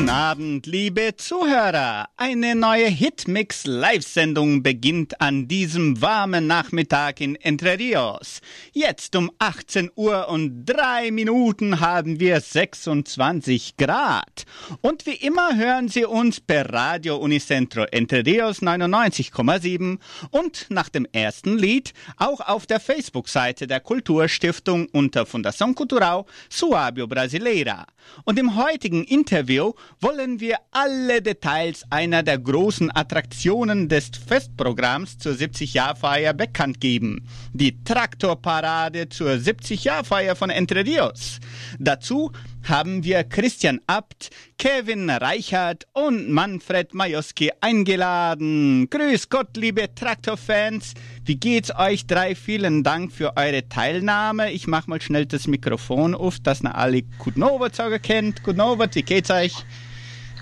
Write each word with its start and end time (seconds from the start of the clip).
Guten 0.00 0.08
Abend, 0.08 0.66
liebe 0.66 1.14
Zuhörer. 1.14 2.08
Eine 2.16 2.54
neue 2.54 2.86
Hitmix 2.86 3.66
Live-Sendung 3.66 4.62
beginnt 4.62 5.20
an 5.20 5.46
diesem 5.46 6.00
warmen 6.00 6.46
Nachmittag 6.46 7.20
in 7.20 7.36
Entre 7.36 7.78
Rios. 7.78 8.40
Jetzt 8.72 9.14
um 9.14 9.30
18 9.38 9.90
Uhr 9.96 10.30
und 10.30 10.64
drei 10.64 11.10
Minuten 11.10 11.80
haben 11.80 12.18
wir 12.18 12.40
26 12.40 13.76
Grad. 13.76 14.46
Und 14.80 15.04
wie 15.04 15.16
immer 15.16 15.54
hören 15.54 15.88
Sie 15.88 16.06
uns 16.06 16.40
per 16.40 16.72
Radio 16.72 17.18
Unicentro 17.18 17.84
Entre 17.84 18.24
Rios 18.24 18.62
99,7 18.62 19.98
und 20.30 20.64
nach 20.70 20.88
dem 20.88 21.06
ersten 21.12 21.58
Lied 21.58 21.92
auch 22.16 22.40
auf 22.40 22.64
der 22.64 22.80
Facebook-Seite 22.80 23.66
der 23.66 23.80
Kulturstiftung 23.80 24.88
unter 24.92 25.26
Fundação 25.26 25.74
Cultural 25.74 26.24
Suábio 26.50 27.06
Brasileira. 27.06 27.84
Und 28.24 28.38
im 28.38 28.56
heutigen 28.56 29.04
Interview 29.04 29.72
wollen 30.00 30.40
wir 30.40 30.56
alle 30.70 31.22
Details 31.22 31.84
einer 31.90 32.22
der 32.22 32.38
großen 32.38 32.94
Attraktionen 32.94 33.88
des 33.88 34.10
Festprogramms 34.26 35.18
zur 35.18 35.32
70-Jahr-Feier 35.32 36.32
bekannt 36.32 36.80
geben. 36.80 37.26
Die 37.52 37.82
Traktorparade 37.82 39.08
zur 39.08 39.32
70-Jahr-Feier 39.32 40.36
von 40.36 40.50
Entre 40.50 40.84
Rios. 40.84 41.40
Dazu 41.78 42.30
haben 42.68 43.04
wir 43.04 43.24
Christian 43.24 43.80
Abt, 43.86 44.30
Kevin 44.58 45.10
Reichert 45.10 45.86
und 45.92 46.30
Manfred 46.30 46.94
Majoski 46.94 47.50
eingeladen. 47.60 48.88
Grüß 48.90 49.28
Gott, 49.28 49.56
liebe 49.56 49.94
Traktorfans. 49.94 50.94
Wie 51.24 51.36
geht's 51.36 51.74
euch 51.76 52.06
drei? 52.06 52.34
Vielen 52.34 52.82
Dank 52.82 53.12
für 53.12 53.36
eure 53.36 53.68
Teilnahme. 53.68 54.52
Ich 54.52 54.66
mach 54.66 54.86
mal 54.86 55.00
schnell 55.00 55.26
das 55.26 55.46
Mikrofon 55.46 56.14
auf, 56.14 56.38
dass 56.40 56.62
ihr 56.62 56.74
alle 56.74 57.02
Guten 57.18 57.42
Abend 57.42 57.74
sagen 57.74 58.00
kennt. 58.02 58.42
Guten 58.42 58.60
Abend, 58.60 58.94
wie 58.94 59.02
geht's 59.02 59.30
euch? 59.30 59.54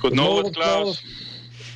Guten 0.01 0.21
Abend, 0.21 0.55
Klaus. 0.55 1.03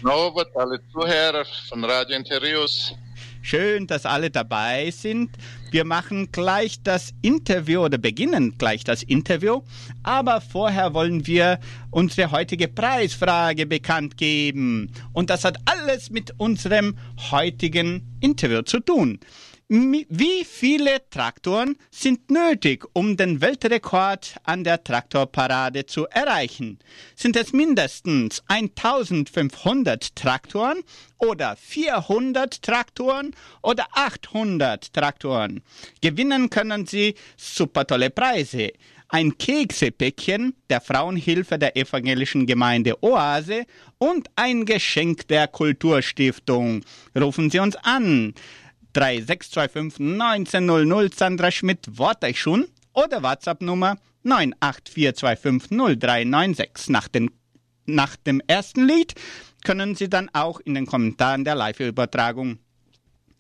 Guten 0.03 0.13
Abend, 0.13 0.47
alle 0.57 0.81
Zuhörer 0.93 1.45
von 1.69 1.85
Radio 1.85 2.17
Interius. 2.17 2.95
Schön, 3.43 3.87
dass 3.87 4.07
alle 4.07 4.31
dabei 4.31 4.91
sind. 4.91 5.31
Wir 5.73 5.87
machen 5.87 6.31
gleich 6.33 6.83
das 6.83 7.15
Interview 7.23 7.81
oder 7.81 7.97
beginnen 7.97 8.59
gleich 8.59 8.85
das 8.85 9.03
Interview. 9.03 9.63
Aber 10.03 10.43
vorher 10.43 10.93
wollen 10.93 11.27
wir 11.27 11.61
unsere 11.91 12.31
heutige 12.31 12.69
Preisfrage 12.69 13.65
bekannt 13.65 14.19
geben. 14.19 14.93
Und 15.15 15.31
das 15.31 15.45
hat 15.47 15.57
alles 15.65 16.11
mit 16.11 16.35
unserem 16.37 16.99
heutigen 17.31 18.03
Interview 18.21 18.61
zu 18.61 18.81
tun. 18.81 19.19
Wie 19.69 20.45
viele 20.45 21.09
Traktoren 21.09 21.77
sind 21.91 22.31
nötig, 22.31 22.85
um 22.93 23.17
den 23.17 23.41
Weltrekord 23.41 24.37
an 24.43 24.65
der 24.65 24.85
Traktorparade 24.85 25.87
zu 25.87 26.07
erreichen? 26.09 26.79
Sind 27.17 27.37
es 27.37 27.55
mindestens 27.55 28.43
1500 28.49 30.15
Traktoren 30.15 30.83
oder 31.17 31.57
400 31.57 32.61
Traktoren 32.61 33.35
oder 33.63 33.87
800 33.93 34.93
Traktoren? 34.93 35.63
Gewinnen 36.03 36.51
können 36.51 36.85
Sie 36.85 37.15
super 37.37 37.87
tolle 37.87 38.11
Preise. 38.11 38.73
Ein 39.09 39.37
Keksepäckchen 39.37 40.55
der 40.71 40.81
Frauenhilfe 40.81 41.59
der 41.59 41.77
evangelischen 41.77 42.47
Gemeinde 42.47 43.03
Oase 43.03 43.65
und 43.99 44.29
ein 44.37 44.65
Geschenk 44.65 45.29
der 45.29 45.49
Kulturstiftung. 45.49 46.83
Rufen 47.15 47.51
Sie 47.51 47.59
uns 47.59 47.77
an. 47.77 48.35
3625 48.93 50.21
1900 50.21 51.15
Sandra 51.15 51.51
Schmidt, 51.51 51.87
warte 51.91 52.29
ich 52.29 52.41
schon? 52.41 52.67
Oder 52.93 53.23
WhatsApp-Nummer 53.23 53.97
984250396. 54.25 56.91
Nach, 56.91 57.09
den, 57.09 57.31
nach 57.87 58.17
dem 58.17 58.43
ersten 58.47 58.87
Lied 58.87 59.15
können 59.65 59.95
Sie 59.95 60.09
dann 60.09 60.31
auch 60.33 60.61
in 60.61 60.75
den 60.75 60.87
Kommentaren 60.87 61.45
der 61.45 61.55
Live-Übertragung 61.55 62.59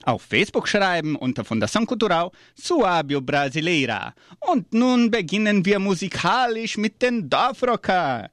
auf 0.04 0.22
Facebook 0.22 0.66
schreiben 0.66 1.16
unter 1.16 1.44
Fundação 1.44 1.86
Cultural 1.86 2.30
Suábio 2.58 3.20
Brasileira. 3.20 4.14
Und 4.40 4.74
nun 4.74 5.10
beginnen 5.10 5.64
wir 5.64 5.78
musikalisch 5.78 6.76
mit 6.76 7.02
den 7.02 7.30
Dorfrocker. 7.30 8.30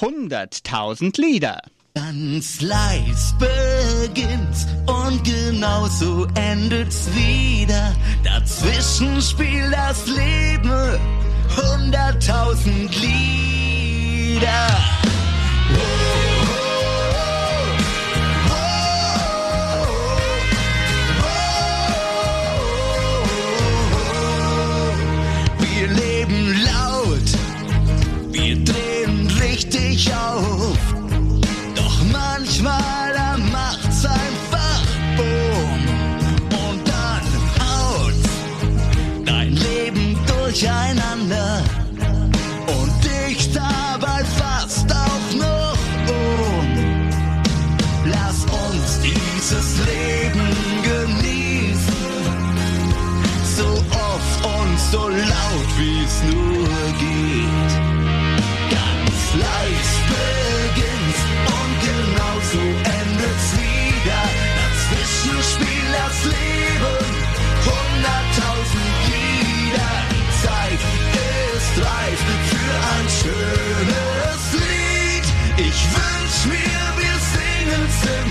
100.000 0.00 1.20
Lieder. 1.20 1.60
Ganz 1.96 2.60
leis 2.60 3.32
beginnt's 3.38 4.66
und 4.86 5.22
genauso 5.22 6.26
endet's 6.34 7.08
wieder. 7.14 7.94
Dazwischen 8.24 9.22
spielt 9.22 9.72
das 9.72 10.04
Leben 10.08 10.98
hunderttausend 11.56 13.00
Lieder. 13.00 14.66
Durcheinander. 40.64 41.62
Und 42.66 43.04
dich 43.04 43.52
dabei 43.52 44.24
fast 44.38 44.90
auch 44.92 45.36
noch 45.36 45.78
um. 46.08 47.10
Lass 48.06 48.44
uns 48.44 49.00
dieses 49.02 49.78
Leben 49.86 50.48
genießen. 50.82 51.94
So 53.56 53.66
oft 53.90 54.44
und 54.60 54.80
so 54.90 55.08
laut, 55.08 55.70
wie's 55.78 56.22
nur 56.32 56.98
geht. 56.98 57.13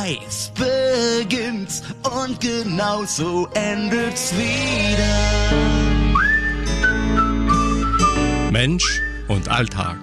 Live 0.03 0.51
beginnt's 0.55 1.81
und 2.03 2.41
genauso 2.41 3.47
endet's 3.53 4.33
wieder. 4.35 5.51
Mensch 8.51 9.01
und 9.29 9.47
Alltag. 9.47 9.97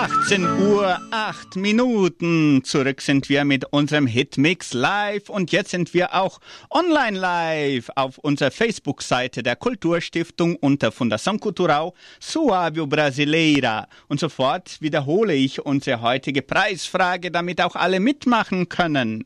18 0.00 0.46
Uhr, 0.62 0.98
8 1.10 1.56
Minuten. 1.56 2.64
Zurück 2.64 3.02
sind 3.02 3.28
wir 3.28 3.44
mit 3.44 3.66
unserem 3.70 4.06
Hitmix 4.06 4.72
live 4.72 5.28
und 5.28 5.52
jetzt 5.52 5.72
sind 5.72 5.92
wir 5.92 6.14
auch 6.14 6.40
online 6.70 7.18
live 7.18 7.90
auf 7.96 8.16
unserer 8.16 8.50
Facebook-Seite 8.50 9.42
der 9.42 9.56
Kulturstiftung 9.56 10.56
unter 10.56 10.88
Fundação 10.88 11.38
Cultural 11.38 11.92
Suave 12.18 12.86
Brasileira. 12.86 13.88
Und 14.08 14.20
sofort 14.20 14.80
wiederhole 14.80 15.34
ich 15.34 15.66
unsere 15.66 16.00
heutige 16.00 16.40
Preisfrage, 16.40 17.30
damit 17.30 17.60
auch 17.60 17.76
alle 17.76 18.00
mitmachen 18.00 18.70
können. 18.70 19.24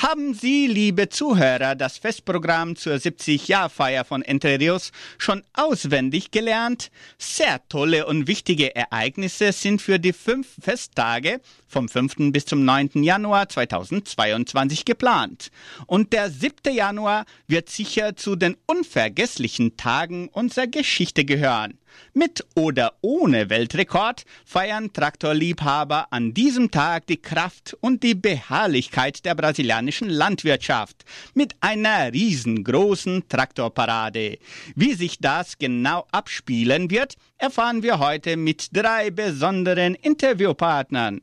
Haben 0.00 0.32
Sie, 0.32 0.68
liebe 0.68 1.08
Zuhörer, 1.08 1.74
das 1.74 1.98
Festprogramm 1.98 2.76
zur 2.76 2.94
70-Jahr-Feier 2.94 4.04
von 4.04 4.22
Entre 4.22 4.60
Rios 4.60 4.92
schon 5.18 5.42
auswendig 5.52 6.30
gelernt? 6.30 6.92
Sehr 7.18 7.60
tolle 7.68 8.06
und 8.06 8.28
wichtige 8.28 8.76
Ereignisse 8.76 9.50
sind 9.50 9.82
für 9.82 9.98
die 9.98 10.12
fünf 10.12 10.46
Festtage 10.60 11.40
vom 11.68 11.88
5. 11.88 12.32
bis 12.32 12.46
zum 12.46 12.64
9. 12.64 13.02
Januar 13.02 13.48
2022 13.48 14.84
geplant. 14.84 15.50
Und 15.86 16.12
der 16.12 16.30
7. 16.30 16.74
Januar 16.74 17.24
wird 17.46 17.68
sicher 17.68 18.16
zu 18.16 18.34
den 18.34 18.56
unvergesslichen 18.66 19.76
Tagen 19.76 20.28
unserer 20.28 20.66
Geschichte 20.66 21.24
gehören. 21.24 21.78
Mit 22.14 22.44
oder 22.54 22.94
ohne 23.00 23.50
Weltrekord 23.50 24.24
feiern 24.44 24.92
Traktorliebhaber 24.92 26.08
an 26.10 26.34
diesem 26.34 26.70
Tag 26.70 27.06
die 27.06 27.16
Kraft 27.16 27.76
und 27.80 28.02
die 28.02 28.14
Beharrlichkeit 28.14 29.24
der 29.24 29.34
brasilianischen 29.34 30.08
Landwirtschaft 30.08 31.04
mit 31.34 31.54
einer 31.60 32.12
riesengroßen 32.12 33.28
Traktorparade. 33.28 34.38
Wie 34.74 34.94
sich 34.94 35.18
das 35.20 35.58
genau 35.58 36.06
abspielen 36.10 36.90
wird, 36.90 37.14
erfahren 37.36 37.82
wir 37.82 37.98
heute 37.98 38.36
mit 38.36 38.76
drei 38.76 39.10
besonderen 39.10 39.94
Interviewpartnern. 39.94 41.20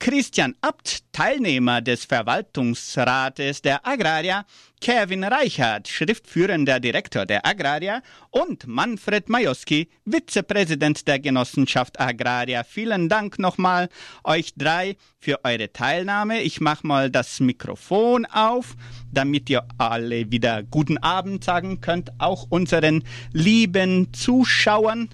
Christian 0.00 0.54
Abt, 0.60 1.02
Teilnehmer 1.12 1.80
des 1.80 2.04
Verwaltungsrates 2.04 3.62
der 3.62 3.84
Agraria, 3.84 4.44
Kevin 4.80 5.24
Reichert, 5.24 5.88
schriftführender 5.88 6.78
Direktor 6.78 7.26
der 7.26 7.44
Agraria 7.44 8.00
und 8.30 8.68
Manfred 8.68 9.28
Majowski, 9.28 9.88
Vizepräsident 10.04 11.08
der 11.08 11.18
Genossenschaft 11.18 11.98
Agraria. 11.98 12.62
Vielen 12.62 13.08
Dank 13.08 13.40
nochmal 13.40 13.88
euch 14.22 14.54
drei 14.56 14.96
für 15.18 15.44
eure 15.44 15.72
Teilnahme. 15.72 16.42
Ich 16.42 16.60
mache 16.60 16.86
mal 16.86 17.10
das 17.10 17.40
Mikrofon 17.40 18.24
auf, 18.26 18.76
damit 19.12 19.50
ihr 19.50 19.66
alle 19.78 20.30
wieder 20.30 20.62
guten 20.62 20.98
Abend 20.98 21.42
sagen 21.42 21.80
könnt, 21.80 22.12
auch 22.18 22.46
unseren 22.50 23.02
lieben 23.32 24.12
Zuschauern 24.12 25.08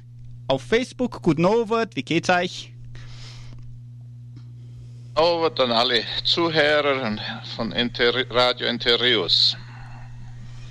auf 0.46 0.60
Facebook. 0.60 1.22
Guten 1.22 1.46
Abend, 1.46 1.96
wie 1.96 2.02
geht's 2.02 2.28
euch? 2.28 2.73
Abend 5.16 5.60
an 5.60 5.70
alle 5.70 6.02
Zuhörer 6.24 7.16
von 7.54 7.70
Inter 7.70 8.28
Radio 8.30 8.66
Interius. 8.66 9.56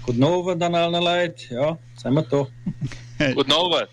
Guten 0.05 0.21
Abend 0.21 0.61
an 0.61 0.75
allen 0.75 1.01
Leuten. 1.01 1.53
Ja, 1.53 1.77
sind 1.95 2.13
wir 2.13 2.23
da. 2.23 2.47
Guten 3.35 3.51
Abend. 3.53 3.87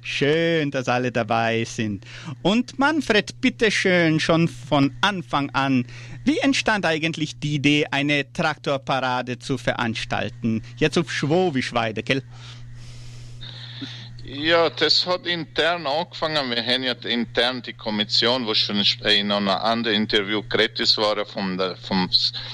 Schön, 0.00 0.72
dass 0.72 0.88
alle 0.88 1.12
dabei 1.12 1.62
sind. 1.64 2.04
Und 2.42 2.76
Manfred, 2.78 3.40
bitteschön 3.40 4.18
schon 4.18 4.48
von 4.48 4.96
Anfang 5.00 5.50
an. 5.50 5.86
Wie 6.24 6.38
entstand 6.38 6.84
eigentlich 6.84 7.38
die 7.38 7.54
Idee, 7.54 7.86
eine 7.90 8.32
Traktorparade 8.32 9.38
zu 9.38 9.58
veranstalten? 9.58 10.62
Jetzt 10.78 10.98
auf 10.98 11.12
Schwowischweide, 11.12 12.02
gell? 12.02 12.24
Ja, 14.30 14.68
das 14.68 15.06
hat 15.06 15.26
intern 15.26 15.86
angefangen. 15.86 16.50
Wir 16.50 16.62
haben 16.62 16.82
ja 16.82 16.92
intern 16.92 17.62
die 17.62 17.72
Kommission, 17.72 18.46
wo 18.46 18.52
schon 18.52 18.84
in 19.04 19.32
einem 19.32 19.48
anderen 19.48 19.96
Interview 19.96 20.42
geredet 20.42 20.94
war, 20.98 21.24
vom, 21.24 21.58
vom 21.82 22.10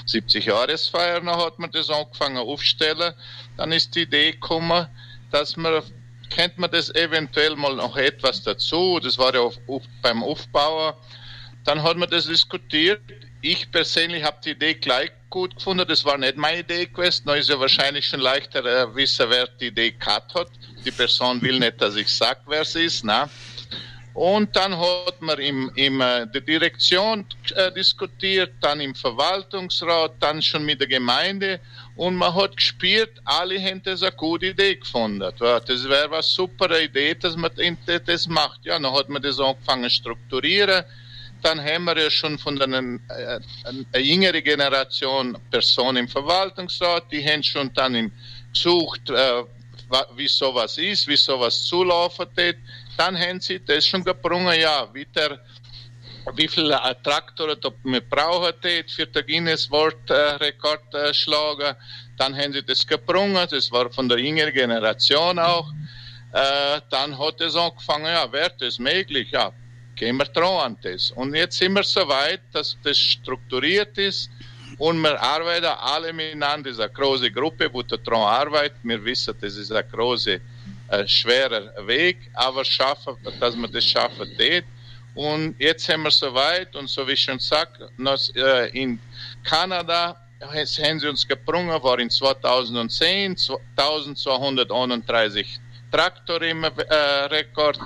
70-Jahresfeier, 0.07 1.19
dann 1.19 1.35
hat 1.35 1.59
man 1.59 1.69
das 1.71 1.89
angefangen 1.89 2.37
aufstellen. 2.37 3.13
Dann 3.57 3.73
ist 3.73 3.93
die 3.93 4.03
Idee 4.03 4.31
gekommen, 4.31 4.87
dass 5.31 5.57
man, 5.57 5.83
kennt 6.29 6.57
man 6.57 6.71
das 6.71 6.95
eventuell 6.95 7.57
mal 7.57 7.75
noch 7.75 7.97
etwas 7.97 8.41
dazu. 8.41 8.97
Das 9.03 9.17
war 9.17 9.33
ja 9.33 9.41
auf, 9.41 9.59
auf, 9.67 9.83
beim 10.01 10.23
Aufbauen. 10.23 10.93
Dann 11.65 11.83
hat 11.83 11.97
man 11.97 12.09
das 12.09 12.27
diskutiert. 12.27 13.01
Ich 13.41 13.69
persönlich 13.69 14.23
habe 14.23 14.37
die 14.45 14.51
Idee 14.51 14.75
gleich 14.75 15.11
gut 15.29 15.53
gefunden. 15.57 15.85
Das 15.85 16.05
war 16.05 16.17
nicht 16.17 16.37
meine 16.37 16.59
Idee 16.59 16.85
gewesen. 16.85 17.23
Da 17.25 17.35
ist 17.35 17.49
ja 17.49 17.59
wahrscheinlich 17.59 18.07
schon 18.07 18.21
leichter 18.21 18.63
äh, 18.63 18.95
wissen, 18.95 19.29
wer 19.29 19.47
die 19.59 19.67
Idee 19.67 19.91
gehabt 19.91 20.35
hat 20.35 20.47
die 20.85 20.91
Person 20.91 21.41
will 21.41 21.59
nicht, 21.59 21.81
dass 21.81 21.95
ich 21.95 22.07
sage, 22.07 22.41
wer 22.47 22.61
es 22.61 22.75
ist. 22.75 23.03
Ne? 23.03 23.29
Und 24.15 24.55
dann 24.55 24.77
hat 24.77 25.21
man 25.21 25.37
im, 25.39 25.69
im 25.75 25.99
äh, 25.99 26.25
der 26.27 26.39
Direktion 26.39 27.25
äh, 27.53 27.69
diskutiert, 27.73 28.53
dann 28.61 28.79
im 28.79 28.95
Verwaltungsrat, 28.95 30.13
dann 30.21 30.41
schon 30.41 30.65
mit 30.65 30.79
der 30.79 30.87
Gemeinde 30.87 31.59
und 31.97 32.15
man 32.15 32.33
hat 32.33 32.55
gespürt, 32.55 33.11
alle 33.25 33.61
haben 33.61 33.83
das 33.83 34.03
eine 34.03 34.13
gute 34.13 34.47
Idee 34.47 34.77
gefunden. 34.77 35.19
Das 35.19 35.39
wäre 35.39 36.13
eine 36.13 36.23
super 36.23 36.79
Idee, 36.79 37.15
dass 37.15 37.35
man 37.35 37.51
das 38.05 38.27
macht. 38.27 38.65
Ja, 38.65 38.79
dann 38.79 38.93
hat 38.93 39.09
man 39.09 39.21
das 39.21 39.37
angefangen 39.37 39.89
zu 39.89 39.97
strukturieren. 39.97 40.85
Dann 41.41 41.61
haben 41.61 41.83
wir 41.83 41.97
ja 41.97 42.09
schon 42.09 42.39
von 42.39 42.61
einer 42.61 42.99
äh, 43.09 43.39
eine 43.63 44.03
jüngere 44.03 44.41
Generation 44.41 45.37
Personen 45.51 45.97
im 45.97 46.07
Verwaltungsrat, 46.07 47.11
die 47.11 47.21
haben 47.27 47.43
schon 47.43 47.73
dann 47.73 48.11
gesucht, 48.53 49.09
äh, 49.09 49.43
wie 50.15 50.27
sowas 50.27 50.77
ist, 50.77 51.07
wie 51.07 51.17
sowas 51.17 51.63
zulaufen 51.65 52.27
wird, 52.35 52.57
dann 52.97 53.17
haben 53.17 53.39
sie 53.39 53.59
das 53.59 53.85
schon 53.85 54.03
gebrungen, 54.03 54.59
ja, 54.59 54.87
wie 54.93 55.05
der 55.05 55.39
wie 56.33 56.47
viele 56.47 56.79
Traktoren 57.03 57.59
wir 57.83 58.01
brauchen 58.01 58.53
für 58.87 59.05
den 59.05 59.25
Guinness-Weltrekord 59.27 60.93
äh, 60.93 61.13
schlagen. 61.13 61.75
Dann 62.17 62.35
haben 62.35 62.53
sie 62.53 62.63
das 62.63 62.85
gebrungen, 62.85 63.47
das 63.49 63.71
war 63.71 63.91
von 63.91 64.09
der 64.09 64.17
jüngeren 64.17 64.53
Generation 64.53 65.37
auch. 65.37 65.69
Äh, 66.33 66.81
dann 66.89 67.17
hat 67.17 67.41
es 67.41 67.55
angefangen, 67.55 68.07
ja, 68.07 68.31
wäre 68.31 68.51
das 68.59 68.79
möglich? 68.79 69.29
Ja, 69.31 69.51
gehen 69.95 70.17
wir 70.17 70.25
dran 70.25 70.71
an 70.71 70.77
das. 70.81 71.11
Und 71.11 71.35
jetzt 71.35 71.57
sind 71.57 71.73
wir 71.73 71.83
so 71.83 72.07
weit, 72.07 72.41
dass 72.51 72.75
das 72.83 72.97
strukturiert 72.97 73.97
ist 73.97 74.29
und 74.77 75.01
wir 75.01 75.21
arbeiten 75.21 75.65
alle 75.65 76.13
miteinander, 76.13 76.69
das 76.69 76.77
ist 76.77 76.83
eine 76.83 76.93
große 76.93 77.31
Gruppe, 77.31 77.69
die 77.69 78.03
daran 78.03 78.21
arbeitet. 78.21 78.77
Wir 78.83 79.03
wissen, 79.03 79.35
das 79.39 79.55
ist 79.55 79.71
ein 79.71 79.83
großer, 79.91 80.37
äh, 80.89 81.07
schwerer 81.07 81.71
Weg, 81.87 82.17
aber 82.33 82.63
schaffen, 82.63 83.15
dass 83.39 83.55
wir 83.55 83.67
das 83.67 83.85
schaffen 83.85 84.35
tät. 84.37 84.65
Und 85.15 85.55
jetzt 85.59 85.87
haben 85.89 86.03
wir 86.03 86.11
soweit, 86.11 86.75
und 86.75 86.89
so 86.89 87.07
wie 87.07 87.13
ich 87.13 87.21
schon 87.21 87.37
gesagt, 87.37 87.79
äh, 88.35 88.69
in 88.77 88.99
Kanada 89.43 90.15
haben 90.41 90.99
sie 90.99 91.07
uns 91.07 91.25
gebrungen, 91.27 91.81
war 91.81 91.99
in 91.99 92.09
2010 92.09 93.35
1231 93.77 95.59
Traktor 95.91 96.41
im 96.41 96.63
äh, 96.65 96.69
Rekord. 97.31 97.79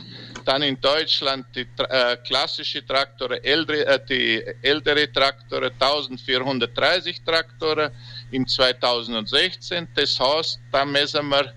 Dann 0.49 0.63
in 0.63 0.81
Deutschland 0.81 1.45
die 1.53 1.67
äh, 1.77 2.17
klassische 2.25 2.83
Traktoren, 2.83 3.37
ältere, 3.43 3.85
äh, 3.85 3.99
die 4.03 4.43
ältere 4.63 5.11
Traktoren, 5.11 5.71
1430 5.79 7.21
Traktoren 7.23 7.91
im 8.31 8.47
2016. 8.47 9.87
Das 9.93 10.19
heißt, 10.19 10.59
da 10.71 10.85
messen 10.85 11.29
wir 11.29 11.53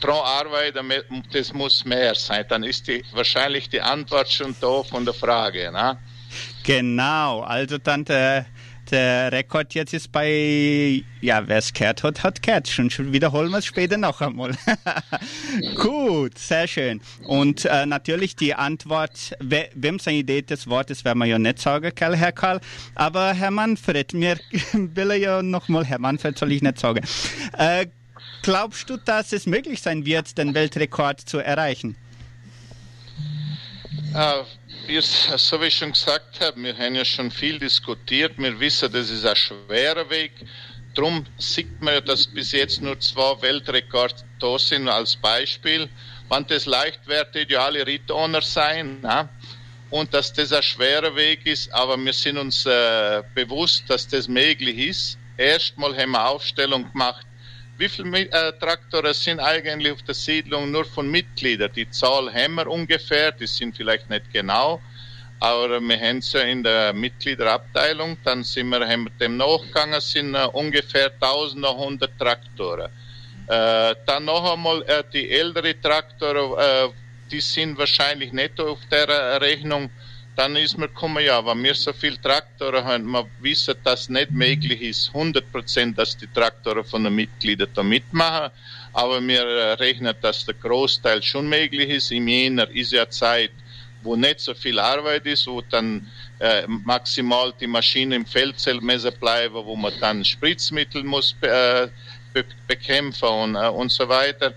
pro 0.00 0.22
Arbeiter, 0.22 0.82
das 1.30 1.52
muss 1.52 1.84
mehr 1.84 2.14
sein. 2.14 2.46
Dann 2.48 2.64
ist 2.64 2.88
die, 2.88 3.04
wahrscheinlich 3.12 3.68
die 3.68 3.82
Antwort 3.82 4.30
schon 4.30 4.56
da 4.58 4.82
von 4.82 5.04
der 5.04 5.12
Frage. 5.12 5.70
Ne? 5.70 5.98
Genau, 6.62 7.42
also 7.42 7.76
dann 7.76 8.06
der, 8.90 9.30
der 9.30 9.32
Rekord 9.32 9.74
jetzt 9.74 9.92
ist 9.92 10.12
bei, 10.12 11.02
ja, 11.20 11.46
wer 11.46 11.58
es 11.58 11.72
gehört 11.72 12.02
hat, 12.02 12.22
hat 12.22 12.42
gehört. 12.42 12.68
Schon, 12.68 12.90
wiederholen 13.12 13.50
wir 13.50 13.58
es 13.58 13.66
später 13.66 13.96
noch 13.96 14.20
einmal. 14.20 14.52
Gut, 15.76 16.38
sehr 16.38 16.66
schön. 16.66 17.00
Und 17.24 17.64
äh, 17.64 17.86
natürlich 17.86 18.36
die 18.36 18.54
Antwort, 18.54 19.36
we, 19.40 19.68
wem 19.74 19.98
seine 19.98 20.18
Idee 20.18 20.42
des 20.42 20.66
Wortes, 20.68 21.04
werden 21.04 21.18
wir 21.18 21.26
ja 21.26 21.38
nicht 21.38 21.58
sagen, 21.58 21.92
Herr 21.96 22.32
Karl. 22.32 22.60
Aber 22.94 23.32
Herr 23.34 23.50
Manfred, 23.50 24.14
mir 24.14 24.38
will 24.72 25.10
er 25.10 25.16
ja 25.16 25.42
nochmal, 25.42 25.84
Herr 25.84 25.98
Manfred 25.98 26.38
soll 26.38 26.52
ich 26.52 26.62
nicht 26.62 26.78
sagen. 26.78 27.04
Äh, 27.56 27.86
glaubst 28.42 28.88
du, 28.90 28.96
dass 28.96 29.32
es 29.32 29.46
möglich 29.46 29.82
sein 29.82 30.04
wird, 30.06 30.36
den 30.38 30.54
Weltrekord 30.54 31.20
zu 31.20 31.38
erreichen? 31.38 31.96
Uh, 34.14 34.44
wir, 34.88 35.02
so 35.02 35.60
wie 35.60 35.66
ich 35.66 35.76
schon 35.76 35.92
gesagt 35.92 36.40
habe, 36.40 36.62
wir 36.62 36.76
haben 36.76 36.94
ja 36.94 37.04
schon 37.04 37.30
viel 37.30 37.58
diskutiert. 37.58 38.32
Wir 38.36 38.58
wissen, 38.58 38.92
das 38.92 39.10
ist 39.10 39.24
ein 39.24 39.36
schwerer 39.36 40.08
Weg. 40.10 40.32
Darum 40.94 41.26
sieht 41.38 41.80
man 41.80 41.94
ja, 41.94 42.00
dass 42.00 42.26
bis 42.26 42.52
jetzt 42.52 42.80
nur 42.80 42.98
zwei 43.00 43.40
Weltrekorde 43.42 44.14
da 44.38 44.58
sind 44.58 44.88
als 44.88 45.16
Beispiel. 45.16 45.88
Wenn 46.28 46.46
das 46.46 46.66
leicht 46.66 47.06
wäre, 47.06 47.46
die 47.46 47.56
alle 47.56 47.86
Rittowner 47.86 48.42
sein. 48.42 48.98
Na? 49.02 49.28
Und 49.90 50.12
dass 50.14 50.32
das 50.32 50.52
ein 50.52 50.62
schwerer 50.62 51.14
Weg 51.14 51.46
ist, 51.46 51.72
aber 51.72 51.96
wir 51.96 52.12
sind 52.12 52.38
uns 52.38 52.66
äh, 52.66 53.22
bewusst, 53.34 53.84
dass 53.88 54.08
das 54.08 54.26
möglich 54.26 54.78
ist. 54.78 55.18
Erstmal 55.36 55.96
haben 55.96 56.12
wir 56.12 56.28
Aufstellung 56.28 56.90
gemacht, 56.90 57.26
wie 57.78 57.88
viele 57.88 58.20
äh, 58.30 58.52
Traktoren 58.58 59.12
sind 59.12 59.40
eigentlich 59.40 59.92
auf 59.92 60.02
der 60.02 60.14
Siedlung 60.14 60.70
nur 60.70 60.84
von 60.84 61.10
Mitgliedern? 61.10 61.70
Die 61.74 61.88
Zahl 61.90 62.32
haben 62.32 62.54
wir 62.54 62.66
ungefähr, 62.66 63.32
die 63.32 63.46
sind 63.46 63.76
vielleicht 63.76 64.08
nicht 64.08 64.32
genau, 64.32 64.80
aber 65.40 65.80
wir 65.80 66.00
haben 66.00 66.22
sie 66.22 66.38
in 66.38 66.62
der 66.62 66.92
Mitgliederabteilung, 66.92 68.16
dann 68.24 68.42
sind 68.44 68.68
wir, 68.70 68.86
haben 68.86 69.04
wir 69.04 69.10
dem 69.20 69.36
nachgegangen, 69.36 70.00
sind 70.00 70.34
äh, 70.34 70.46
ungefähr 70.52 71.12
1100 71.12 72.18
Traktoren. 72.18 72.90
Äh, 73.48 73.94
dann 74.06 74.24
noch 74.24 74.52
einmal 74.52 74.82
äh, 74.82 75.04
die 75.12 75.30
ältere 75.30 75.78
Traktoren, 75.80 76.58
äh, 76.58 76.88
die 77.30 77.40
sind 77.40 77.76
wahrscheinlich 77.76 78.32
nicht 78.32 78.58
auf 78.60 78.78
der 78.90 79.40
Rechnung, 79.40 79.90
dann 80.36 80.54
ist 80.54 80.76
mir 80.76 80.88
gekommen, 80.88 81.24
ja, 81.24 81.44
wenn 81.44 81.62
wir 81.64 81.74
so 81.74 81.94
viel 81.94 82.18
Traktoren 82.18 82.84
haben, 82.84 83.10
wir 83.10 83.26
wissen, 83.40 83.74
dass 83.82 84.02
es 84.02 84.08
nicht 84.10 84.30
möglich 84.30 84.82
ist, 84.82 85.08
100 85.08 85.50
Prozent, 85.50 85.98
dass 85.98 86.16
die 86.16 86.26
Traktoren 86.26 86.84
von 86.84 87.04
den 87.04 87.14
Mitgliedern 87.14 87.70
da 87.74 87.82
mitmachen. 87.82 88.52
Aber 88.92 89.26
wir 89.26 89.42
äh, 89.42 89.72
rechnen, 89.72 90.14
dass 90.20 90.44
der 90.44 90.54
Großteil 90.54 91.22
schon 91.22 91.48
möglich 91.48 91.88
ist. 91.88 92.12
Im 92.12 92.28
Jänner 92.28 92.68
ist 92.70 92.92
ja 92.92 93.08
Zeit, 93.08 93.50
wo 94.02 94.14
nicht 94.14 94.40
so 94.40 94.54
viel 94.54 94.78
Arbeit 94.78 95.24
ist, 95.24 95.46
wo 95.46 95.62
dann 95.62 96.06
äh, 96.38 96.66
maximal 96.66 97.52
die 97.58 97.66
Maschine 97.66 98.16
im 98.16 98.26
Feldzelt 98.26 98.82
bleiben, 99.18 99.54
wo 99.54 99.74
man 99.74 99.92
dann 100.00 100.22
Spritzmittel 100.22 101.02
muss 101.02 101.34
äh, 101.40 101.88
be 102.34 102.44
bekämpfen 102.66 103.28
und, 103.28 103.54
äh, 103.56 103.68
und 103.68 103.90
so 103.90 104.06
weiter 104.06 104.54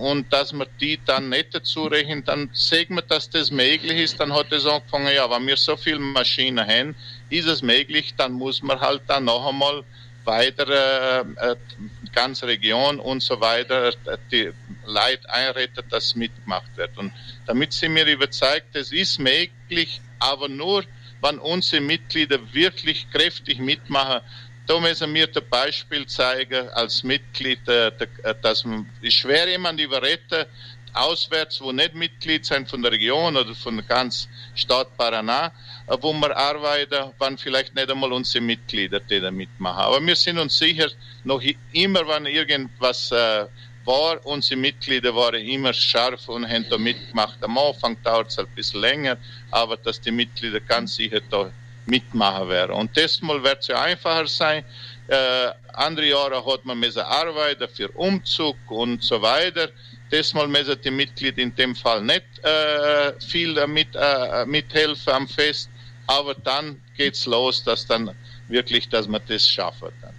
und 0.00 0.32
dass 0.32 0.52
man 0.52 0.66
die 0.80 0.98
dann 1.04 1.28
nicht 1.28 1.54
dazu 1.54 1.84
rechnen, 1.84 2.24
dann 2.24 2.50
sehen 2.52 2.96
wir, 2.96 3.02
dass 3.02 3.30
das 3.30 3.50
möglich 3.50 3.98
ist, 4.00 4.18
dann 4.18 4.32
hat 4.32 4.50
es 4.50 4.66
angefangen, 4.66 5.14
ja, 5.14 5.30
wenn 5.30 5.46
wir 5.46 5.56
so 5.56 5.76
viele 5.76 6.00
Maschinen 6.00 6.66
haben, 6.66 6.96
ist 7.30 7.46
es 7.46 7.62
möglich, 7.62 8.14
dann 8.16 8.32
muss 8.32 8.60
man 8.62 8.80
halt 8.80 9.02
dann 9.06 9.26
noch 9.26 9.46
einmal 9.46 9.84
weiter, 10.24 10.68
äh, 10.68 11.50
äh 11.50 11.56
ganze 12.12 12.46
Region 12.46 13.00
und 13.00 13.22
so 13.22 13.40
weiter, 13.40 13.92
die 14.30 14.52
Leute 14.86 15.28
einretten, 15.28 15.82
dass 15.90 16.14
mitgemacht 16.14 16.76
wird. 16.76 16.96
Und 16.96 17.12
damit 17.46 17.72
sind 17.72 17.94
wir 17.96 18.06
überzeugt, 18.06 18.74
es 18.74 18.92
ist 18.92 19.18
möglich, 19.18 20.00
aber 20.20 20.48
nur, 20.48 20.84
wenn 21.22 21.38
unsere 21.38 21.82
Mitglieder 21.82 22.38
wirklich 22.52 23.10
kräftig 23.10 23.58
mitmachen, 23.58 24.20
da 24.66 24.80
müssen 24.80 25.12
wir 25.14 25.26
das 25.26 25.44
Beispiel 25.44 26.06
zeigen 26.06 26.68
als 26.70 27.02
Mitglied, 27.02 27.66
äh, 27.68 27.88
äh, 27.88 28.34
dass 28.40 28.64
man, 28.64 28.88
schwer 29.08 29.48
jemand 29.48 29.80
überreden, 29.80 30.46
auswärts, 30.94 31.60
wo 31.60 31.72
nicht 31.72 31.94
Mitglied 31.94 32.46
sind 32.46 32.68
von 32.68 32.80
der 32.80 32.92
Region 32.92 33.36
oder 33.36 33.54
von 33.54 33.76
der 33.76 33.84
ganzen 33.84 34.30
Stadt 34.54 34.88
Paraná, 34.96 35.50
äh, 35.86 35.96
wo 36.00 36.12
wir 36.12 36.36
arbeiten, 36.36 37.12
waren 37.18 37.36
vielleicht 37.36 37.74
nicht 37.74 37.90
einmal 37.90 38.12
unsere 38.12 38.44
Mitglieder, 38.44 39.00
die 39.00 39.20
da 39.20 39.30
mitmachen. 39.30 39.80
Aber 39.80 40.06
wir 40.06 40.16
sind 40.16 40.38
uns 40.38 40.56
sicher, 40.56 40.88
noch 41.24 41.42
immer, 41.72 42.06
wenn 42.08 42.26
irgendwas 42.26 43.10
äh, 43.12 43.46
war, 43.84 44.24
unsere 44.24 44.58
Mitglieder 44.58 45.14
waren 45.14 45.42
immer 45.42 45.74
scharf 45.74 46.28
und 46.28 46.48
haben 46.48 46.66
da 46.70 46.78
mitgemacht. 46.78 47.42
Am 47.42 47.58
Anfang 47.58 47.96
dauert 48.02 48.30
es 48.30 48.38
ein 48.38 48.46
bisschen 48.54 48.80
länger, 48.80 49.18
aber 49.50 49.76
dass 49.76 50.00
die 50.00 50.10
Mitglieder 50.10 50.60
ganz 50.60 50.94
sicher 50.94 51.20
da 51.28 51.50
mitmachen 51.86 52.48
werden. 52.48 52.72
Und 52.72 52.96
das 52.96 53.20
Mal 53.20 53.42
wird 53.42 53.60
es 53.60 53.68
ja 53.68 53.82
einfacher 53.82 54.26
sein. 54.26 54.64
Äh, 55.08 55.50
andere 55.74 56.06
Jahre 56.06 56.44
hat 56.44 56.64
man 56.64 56.78
müssen 56.78 57.02
arbeiten 57.02 57.68
für 57.74 57.88
Umzug 57.90 58.56
und 58.68 59.02
so 59.02 59.20
weiter. 59.20 59.68
Diesmal 60.10 60.48
müssen 60.48 60.80
die 60.82 60.90
Mitglieder 60.90 61.42
in 61.42 61.54
dem 61.54 61.74
Fall 61.74 62.02
nicht 62.02 62.24
äh, 62.42 63.12
viel 63.20 63.66
mit, 63.66 63.88
äh, 63.94 64.46
mithelfen 64.46 65.12
am 65.12 65.28
Fest, 65.28 65.68
aber 66.06 66.34
dann 66.34 66.80
geht's 66.96 67.26
los, 67.26 67.64
dass 67.64 67.86
dann 67.86 68.14
wirklich, 68.48 68.88
dass 68.88 69.08
man 69.08 69.20
das 69.28 69.48
schaffen 69.48 69.88
dann. 70.00 70.14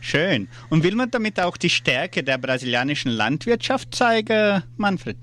Schön. 0.00 0.48
Und 0.70 0.84
will 0.84 0.94
man 0.94 1.10
damit 1.10 1.40
auch 1.40 1.56
die 1.56 1.70
Stärke 1.70 2.22
der 2.22 2.38
brasilianischen 2.38 3.10
Landwirtschaft 3.10 3.94
zeigen, 3.94 4.62
Manfred? 4.76 5.16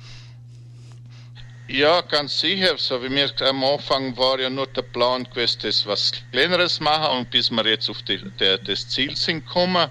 Ja, 1.67 2.01
ganz 2.01 2.39
sicher. 2.39 2.77
So 2.77 3.01
wie 3.01 3.09
mir 3.09 3.31
am 3.41 3.63
Anfang 3.63 4.15
war 4.15 4.39
ja 4.39 4.51
nur 4.51 4.67
der 4.67 4.83
Plan 4.83 5.23
gewesen, 5.23 5.61
das 5.63 5.83
was 5.87 6.11
Kleineres 6.31 6.79
machen 6.79 7.17
und 7.17 7.31
bis 7.31 7.49
wir 7.49 7.65
jetzt 7.65 7.89
auf 7.89 8.03
die, 8.03 8.19
der, 8.39 8.59
das 8.59 8.87
Ziel 8.87 9.15
sind 9.15 9.47
gekommen. 9.47 9.89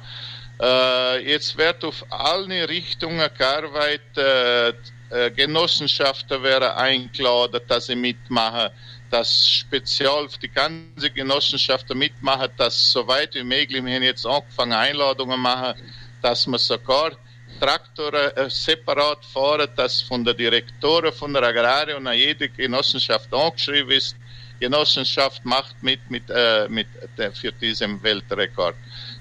Äh, 0.60 1.28
jetzt 1.28 1.58
wird 1.58 1.84
auf 1.84 2.04
alle 2.10 2.68
Richtungen 2.68 3.28
gearbeitet. 3.36 4.76
Äh, 5.10 5.30
Genossenschaften 5.32 6.44
wären 6.44 6.76
eingeladen, 6.76 7.60
dass 7.66 7.86
sie 7.86 7.96
mitmachen, 7.96 8.70
dass 9.10 9.48
speziell 9.48 10.28
die 10.40 10.48
ganze 10.48 11.10
Genossenschaft 11.10 11.92
mitmachen, 11.92 12.50
dass 12.56 12.92
so 12.92 13.06
weit 13.08 13.34
wie 13.34 13.42
möglich, 13.42 13.84
wir 13.84 13.94
haben 13.94 14.02
jetzt 14.04 14.26
angefangen 14.26 14.72
Einladungen 14.74 15.40
machen, 15.40 15.74
dass 16.22 16.46
man 16.46 16.60
sogar 16.60 17.12
Traktoren 17.60 18.30
äh, 18.36 18.50
separat 18.50 19.24
fahren, 19.24 19.68
das 19.76 20.00
von 20.02 20.24
der 20.24 20.34
Direktoren 20.34 21.12
von 21.12 21.32
der 21.32 21.42
Agrarie 21.42 21.94
und 21.94 22.06
an 22.06 22.16
jede 22.16 22.48
Genossenschaft 22.48 23.32
angeschrieben 23.32 23.90
ist. 23.90 24.16
Genossenschaft 24.60 25.44
macht 25.44 25.82
mit, 25.82 26.00
mit, 26.10 26.24
äh, 26.30 26.68
mit 26.68 26.86
der, 27.18 27.32
für 27.32 27.52
diesen 27.52 28.02
Weltrekord. 28.02 28.76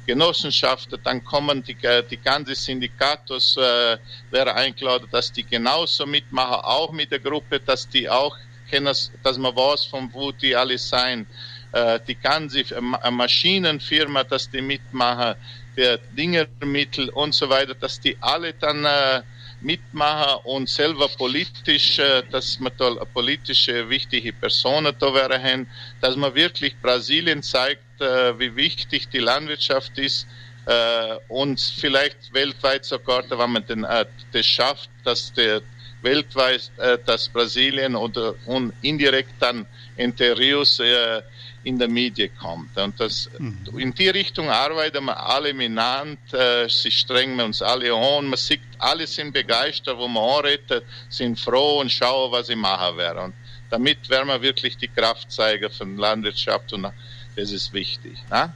Genossenschaften, 0.05 0.99
dann 1.03 1.23
kommen 1.23 1.63
die, 1.63 1.77
äh, 1.81 2.03
die 2.03 2.17
ganzen 2.17 2.55
Syndikatos, 2.55 3.57
äh, 3.57 3.97
wäre 4.31 4.53
eingeladen, 4.53 5.07
dass 5.11 5.31
die 5.31 5.43
genauso 5.43 6.05
mitmachen, 6.05 6.63
auch 6.63 6.91
mit 6.91 7.11
der 7.11 7.19
Gruppe, 7.19 7.59
dass 7.59 7.87
die 7.87 8.09
auch 8.09 8.37
kennen, 8.69 8.95
dass 9.23 9.37
man 9.37 9.55
weiß, 9.55 9.85
von 9.85 10.11
wo 10.13 10.31
die 10.31 10.55
alle 10.55 10.77
sein. 10.77 11.25
Äh, 11.71 11.99
die 12.07 12.15
ganze 12.15 12.59
äh, 12.59 13.11
Maschinenfirma, 13.11 14.23
dass 14.23 14.49
die 14.49 14.61
mitmachen, 14.61 15.35
der 15.75 15.97
Dingermittel 15.97 17.09
und 17.09 17.33
so 17.33 17.49
weiter, 17.49 17.73
dass 17.75 17.99
die 17.99 18.17
alle 18.21 18.53
dann 18.53 18.85
äh, 18.85 19.21
mitmachen 19.61 20.41
und 20.45 20.69
selber 20.69 21.07
politisch, 21.07 21.99
äh, 21.99 22.23
dass 22.29 22.59
man 22.59 22.73
da 22.77 22.93
politische 23.13 23.89
wichtige 23.89 24.33
Personen 24.33 24.93
da 24.99 25.13
wären, 25.13 25.67
dass 26.01 26.15
man 26.15 26.35
wirklich 26.35 26.75
Brasilien 26.81 27.41
zeigt, 27.41 28.01
äh, 28.01 28.37
wie 28.37 28.55
wichtig 28.55 29.09
die 29.09 29.19
Landwirtschaft 29.19 29.97
ist 29.97 30.27
äh, 30.65 31.15
und 31.27 31.59
vielleicht 31.59 32.33
weltweit 32.33 32.85
sogar, 32.85 33.23
wenn 33.29 33.51
man 33.51 33.65
den, 33.65 33.83
äh, 33.83 34.05
das 34.31 34.45
schafft, 34.45 34.89
dass 35.03 35.33
der 35.33 35.61
weltweit, 36.01 36.69
äh, 36.77 36.97
dass 37.05 37.29
Brasilien 37.29 37.95
oder 37.95 38.35
und 38.45 38.73
indirekt 38.81 39.33
dann 39.39 39.65
Entre 39.95 40.37
Rios 40.37 40.79
äh, 40.79 41.21
in 41.63 41.79
der 41.79 41.87
Medien 41.87 42.29
kommt. 42.39 42.77
Und 42.77 42.99
das, 42.99 43.29
mhm. 43.37 43.57
in 43.77 43.93
die 43.93 44.09
Richtung 44.09 44.49
arbeiten 44.49 45.05
wir 45.05 45.17
alle 45.17 45.53
miteinander, 45.53 46.63
äh, 46.63 46.69
sie 46.69 46.91
strengen 46.91 47.39
uns 47.39 47.61
alle 47.61 47.93
an, 47.93 48.27
man 48.27 48.37
sieht, 48.37 48.61
alle 48.79 49.07
sind 49.07 49.33
begeistert, 49.33 49.97
wo 49.97 50.07
man 50.07 50.23
anredet, 50.23 50.83
sind 51.09 51.39
froh 51.39 51.79
und 51.79 51.91
schauen, 51.91 52.31
was 52.31 52.47
sie 52.47 52.55
machen 52.55 52.97
werden. 52.97 53.19
Und 53.25 53.33
damit 53.69 54.09
werden 54.09 54.27
wir 54.27 54.41
wirklich 54.41 54.77
die 54.77 54.87
Kraft 54.87 55.31
zeigen 55.31 55.69
von 55.69 55.97
Landwirtschaft 55.97 56.73
und 56.73 56.87
das 57.35 57.51
ist 57.51 57.73
wichtig. 57.73 58.17
Ne? 58.29 58.53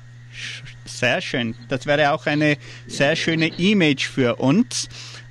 Sehr 0.85 1.21
schön. 1.21 1.55
Das 1.67 1.85
wäre 1.85 2.11
auch 2.11 2.25
eine 2.25 2.57
sehr 2.85 3.15
schöne 3.15 3.47
Image 3.57 4.07
für 4.07 4.35
uns. 4.35 4.87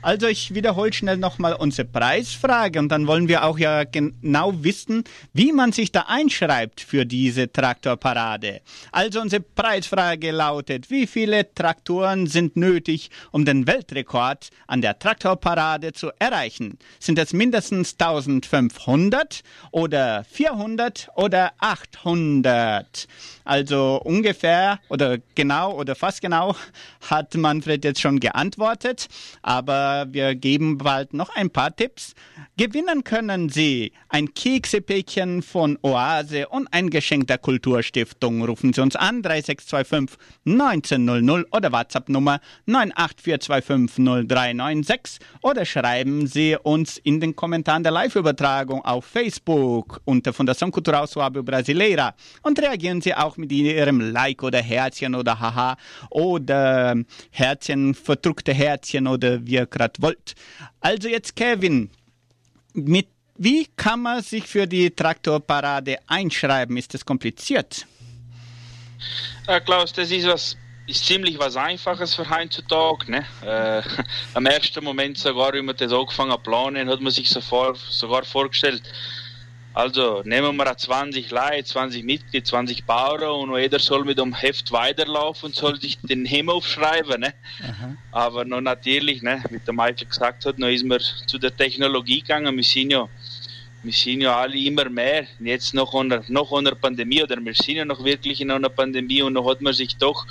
Also 0.07 0.29
ich 0.29 0.55
wiederhole 0.55 0.93
schnell 0.93 1.17
nochmal 1.17 1.55
unsere 1.55 1.89
Preisfrage 1.89 2.79
und 2.79 2.91
dann 2.91 3.09
wollen 3.09 3.27
wir 3.27 3.43
auch 3.43 3.59
ja 3.59 3.83
genau 3.83 4.53
wissen, 4.63 5.03
wie 5.33 5.51
man 5.51 5.73
sich 5.73 5.91
da 5.91 6.05
einschreibt 6.07 6.81
für 6.81 7.05
diese 7.05 7.51
Traktorparade. 7.51 8.61
Also 8.93 9.21
unsere 9.21 9.43
Preisfrage 9.43 10.31
lautet, 10.31 10.93
wie 10.93 11.09
viele 11.09 11.53
Traktoren 11.53 12.29
sind 12.29 12.55
nötig, 12.55 13.11
um 13.33 13.45
den 13.45 13.67
Weltrekord 13.67 14.51
an 14.69 14.81
der 14.81 14.97
Traktorparade 14.97 15.93
zu 15.93 16.13
erreichen? 16.21 16.79
Sind 17.01 17.19
es 17.19 17.33
mindestens 17.33 17.95
1500 17.99 19.43
oder 19.73 20.23
400 20.31 21.09
oder 21.17 21.51
800? 21.59 23.09
Also 23.47 24.00
ungefähr 24.03 24.81
oder 24.88 25.19
genau 25.37 25.73
oder 25.73 25.95
fast 25.95 26.21
genau 26.21 26.57
hat 27.09 27.37
Manfred 27.37 27.85
jetzt 27.85 28.00
schon 28.00 28.19
geantwortet, 28.19 29.07
aber 29.41 30.07
wir 30.11 30.35
geben 30.35 30.79
bald 30.79 31.15
noch 31.15 31.31
ein 31.37 31.50
paar 31.50 31.75
Tipps. 31.75 32.15
Gewinnen 32.57 33.05
können 33.05 33.49
Sie 33.49 33.93
ein 34.09 34.35
Keksepäckchen 34.35 35.43
von 35.43 35.79
Oase 35.83 36.49
und 36.49 36.67
ein 36.73 36.91
Geschenk 36.91 37.29
der 37.29 37.38
Kulturstiftung. 37.38 38.45
Rufen 38.45 38.73
Sie 38.73 38.81
uns 38.81 38.97
an 38.97 39.23
3625 39.23 40.19
1900 40.45 41.47
oder 41.55 41.71
WhatsApp 41.71 42.09
Nummer 42.09 42.41
984250396 42.67 45.21
oder 45.43 45.65
schreiben 45.65 46.26
Sie 46.26 46.57
uns 46.61 46.99
in 46.99 47.21
den 47.21 47.37
Kommentaren 47.37 47.85
der 47.85 47.93
Live-Übertragung 47.93 48.85
auf 48.85 49.05
Facebook 49.05 50.00
unter 50.05 50.33
Fundação 50.33 50.73
Cultural 50.73 51.05
Suábio 51.05 51.45
Brasileira 51.45 52.17
und 52.43 52.59
reagieren 52.59 53.00
Sie 53.00 53.15
auch 53.15 53.36
mit 53.38 53.52
Ihrem 53.52 54.00
Like 54.00 54.43
oder 54.43 54.61
Herzchen 54.61 55.14
oder 55.14 55.38
Haha 55.38 55.76
oder 56.11 56.97
Herzchen, 57.31 57.95
verdruckte 57.95 58.52
Herzchen 58.52 59.07
oder 59.07 59.45
wie 59.47 59.55
ihr 59.55 59.66
gerade 59.66 60.00
wollt. 60.00 60.35
Also 60.81 61.09
jetzt 61.09 61.37
Kevin, 61.37 61.90
mit 62.75 63.09
wie 63.38 63.66
kann 63.76 64.00
man 64.00 64.23
sich 64.23 64.47
für 64.47 64.66
die 64.66 64.90
Traktorparade 64.90 65.99
einschreiben? 66.07 66.76
Ist 66.78 66.95
das 66.95 67.05
kompliziert? 67.05 67.87
Ja, 69.47 69.61
Klaus, 69.61 69.93
das 69.93 70.11
ist 70.11 70.26
was 70.26 70.57
ist 70.87 71.05
ziemlich 71.05 71.38
was 71.38 71.57
Einfaches 71.57 72.14
für 72.14 72.28
heutzutage. 72.28 73.11
Ne? 73.11 73.26
Äh, 73.43 73.83
am 74.35 74.47
ersten 74.47 74.85
Moment 74.85 75.19
sogar, 75.19 75.52
wie 75.52 75.62
wir 75.62 75.75
das 75.75 75.93
angefangen 75.93 76.32
zu 76.32 76.39
planen, 76.39 76.89
hat 76.89 77.00
man 77.00 77.13
sich 77.13 77.28
sofort, 77.28 77.76
sogar 77.76 78.25
vorgestellt, 78.25 78.82
also 79.76 80.23
nehmen 80.25 80.56
wir 80.56 80.75
20 80.75 81.30
Leute, 81.30 81.65
20 81.65 82.02
Mitglieder, 82.02 82.43
20 82.43 82.86
Bauern 82.86 83.50
und 83.50 83.58
jeder 83.58 83.78
soll 83.78 84.06
mit 84.06 84.17
dem 84.19 84.32
Heft 84.32 84.73
weiterlaufen 84.73 85.49
und 85.49 85.54
soll 85.54 85.78
sich 85.78 85.99
den 86.00 86.25
Himmel 86.25 86.54
aufschreiben. 86.54 87.21
Ne? 87.21 87.34
Aber 88.10 88.47
noch 88.47 88.62
natürlich, 88.62 89.21
ne, 89.21 89.45
wie 89.50 89.58
der 89.58 89.75
Michael 89.75 90.06
gesagt 90.06 90.47
hat, 90.47 90.58
noch 90.58 90.69
ist 90.69 90.86
man 90.86 90.99
zu 91.26 91.36
der 91.36 91.54
Technologie 91.54 92.21
gegangen. 92.21 92.56
Wir 92.56 92.65
sind 92.65 92.91
ja, 92.91 93.06
wir 93.82 93.93
sind 93.93 94.23
ja 94.23 94.34
alle 94.41 94.56
immer 94.56 94.89
mehr. 94.89 95.26
Jetzt 95.41 95.75
noch 95.75 95.93
unter, 95.93 96.23
noch 96.28 96.52
unter 96.52 96.75
Pandemie 96.75 97.23
oder 97.23 97.36
wir 97.45 97.54
sind 97.54 97.76
ja 97.76 97.84
noch 97.84 98.02
wirklich 98.02 98.41
in 98.41 98.50
einer 98.50 98.71
Pandemie 98.71 99.21
und 99.21 99.34
noch 99.34 99.47
hat 99.47 99.60
man 99.60 99.75
sich 99.75 99.95
doch 99.99 100.25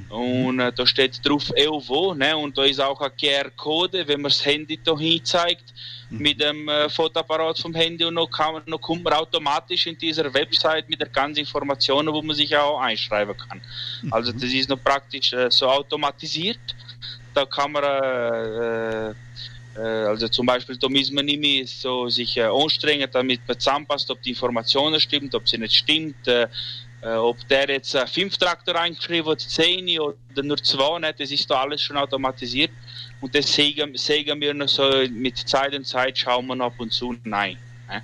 Und 0.09 0.59
äh, 0.59 0.71
da 0.73 0.85
steht 0.85 1.19
drauf 1.23 1.51
EUVO, 1.55 2.15
ne? 2.15 2.35
und 2.35 2.57
da 2.57 2.63
ist 2.63 2.81
auch 2.81 2.99
ein 3.01 3.11
QR-Code, 3.19 4.07
wenn 4.07 4.21
man 4.21 4.31
das 4.31 4.43
Handy 4.45 4.79
da 4.83 4.97
hinzeigt, 4.97 5.73
mit 6.09 6.41
dem 6.41 6.69
äh, 6.69 6.89
Fotoapparat 6.89 7.59
vom 7.59 7.73
Handy 7.73 8.05
und 8.05 8.13
noch, 8.13 8.29
kann, 8.29 8.61
noch 8.65 8.79
kommt 8.79 9.03
man 9.03 9.13
automatisch 9.13 9.87
in 9.87 9.97
dieser 9.97 10.33
Website 10.33 10.89
mit 10.89 10.99
der 10.99 11.09
ganzen 11.09 11.39
Informationen, 11.39 12.13
wo 12.13 12.21
man 12.21 12.35
sich 12.35 12.55
auch 12.55 12.79
einschreiben 12.79 13.35
kann. 13.37 13.61
Mhm. 14.01 14.13
Also 14.13 14.31
das 14.31 14.43
ist 14.43 14.69
noch 14.69 14.81
praktisch 14.81 15.33
äh, 15.33 15.51
so 15.51 15.67
automatisiert. 15.67 16.59
Da 17.33 17.45
kann 17.45 17.71
man 17.71 17.83
äh, 17.83 19.13
äh, 19.77 19.81
also 20.07 20.27
zum 20.27 20.45
Beispiel, 20.45 20.77
da 20.77 20.89
muss 20.89 21.11
man 21.11 21.25
nicht 21.25 21.39
mehr 21.39 21.65
so 21.67 22.09
sich 22.09 22.37
äh, 22.37 22.43
anstrengen, 22.43 23.07
damit 23.11 23.41
man 23.47 23.59
zusammenpasst, 23.59 24.09
ob 24.09 24.21
die 24.21 24.29
Informationen 24.29 24.99
stimmen, 24.99 25.29
ob 25.33 25.47
sie 25.47 25.57
nicht 25.57 25.75
stimmt, 25.75 26.27
äh, 26.27 26.47
ob 27.01 27.47
der 27.47 27.69
jetzt 27.69 27.93
äh, 27.93 28.07
fünf 28.07 28.37
Traktor 28.37 28.75
eingeschrieben 28.75 29.31
hat, 29.31 29.41
zehn 29.41 29.99
oder 29.99 30.43
nur 30.43 30.57
zwei, 30.57 30.99
nicht, 30.99 31.19
das 31.19 31.31
ist 31.31 31.49
da 31.49 31.61
alles 31.61 31.81
schon 31.81 31.97
automatisiert. 31.97 32.71
Und 33.21 33.33
das 33.35 33.53
sägen, 33.53 34.41
wir 34.41 34.53
noch 34.53 34.67
so 34.67 34.89
mit 35.09 35.37
Zeit 35.37 35.73
und 35.75 35.85
Zeit, 35.85 36.17
schauen 36.17 36.47
wir 36.47 36.59
ab 36.61 36.73
und 36.77 36.91
zu 36.91 37.15
nein. 37.23 37.57
Ne? 37.87 38.01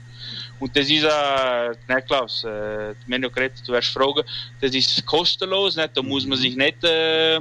Und 0.59 0.75
das 0.75 0.89
ist, 0.89 1.03
äh, 1.03 1.75
ne 1.87 2.01
Klaus, 2.05 2.43
äh, 2.43 2.93
wenn 3.07 3.21
du 3.21 3.29
geredet, 3.29 3.61
du 3.67 3.73
wirst 3.73 3.89
fragen, 3.89 4.23
das 4.61 4.73
ist 4.73 5.05
kostenlos, 5.05 5.75
nicht? 5.75 5.95
da 5.95 6.01
muss 6.01 6.25
man 6.25 6.37
sich 6.37 6.55
nicht, 6.55 6.83
äh, 6.83 7.39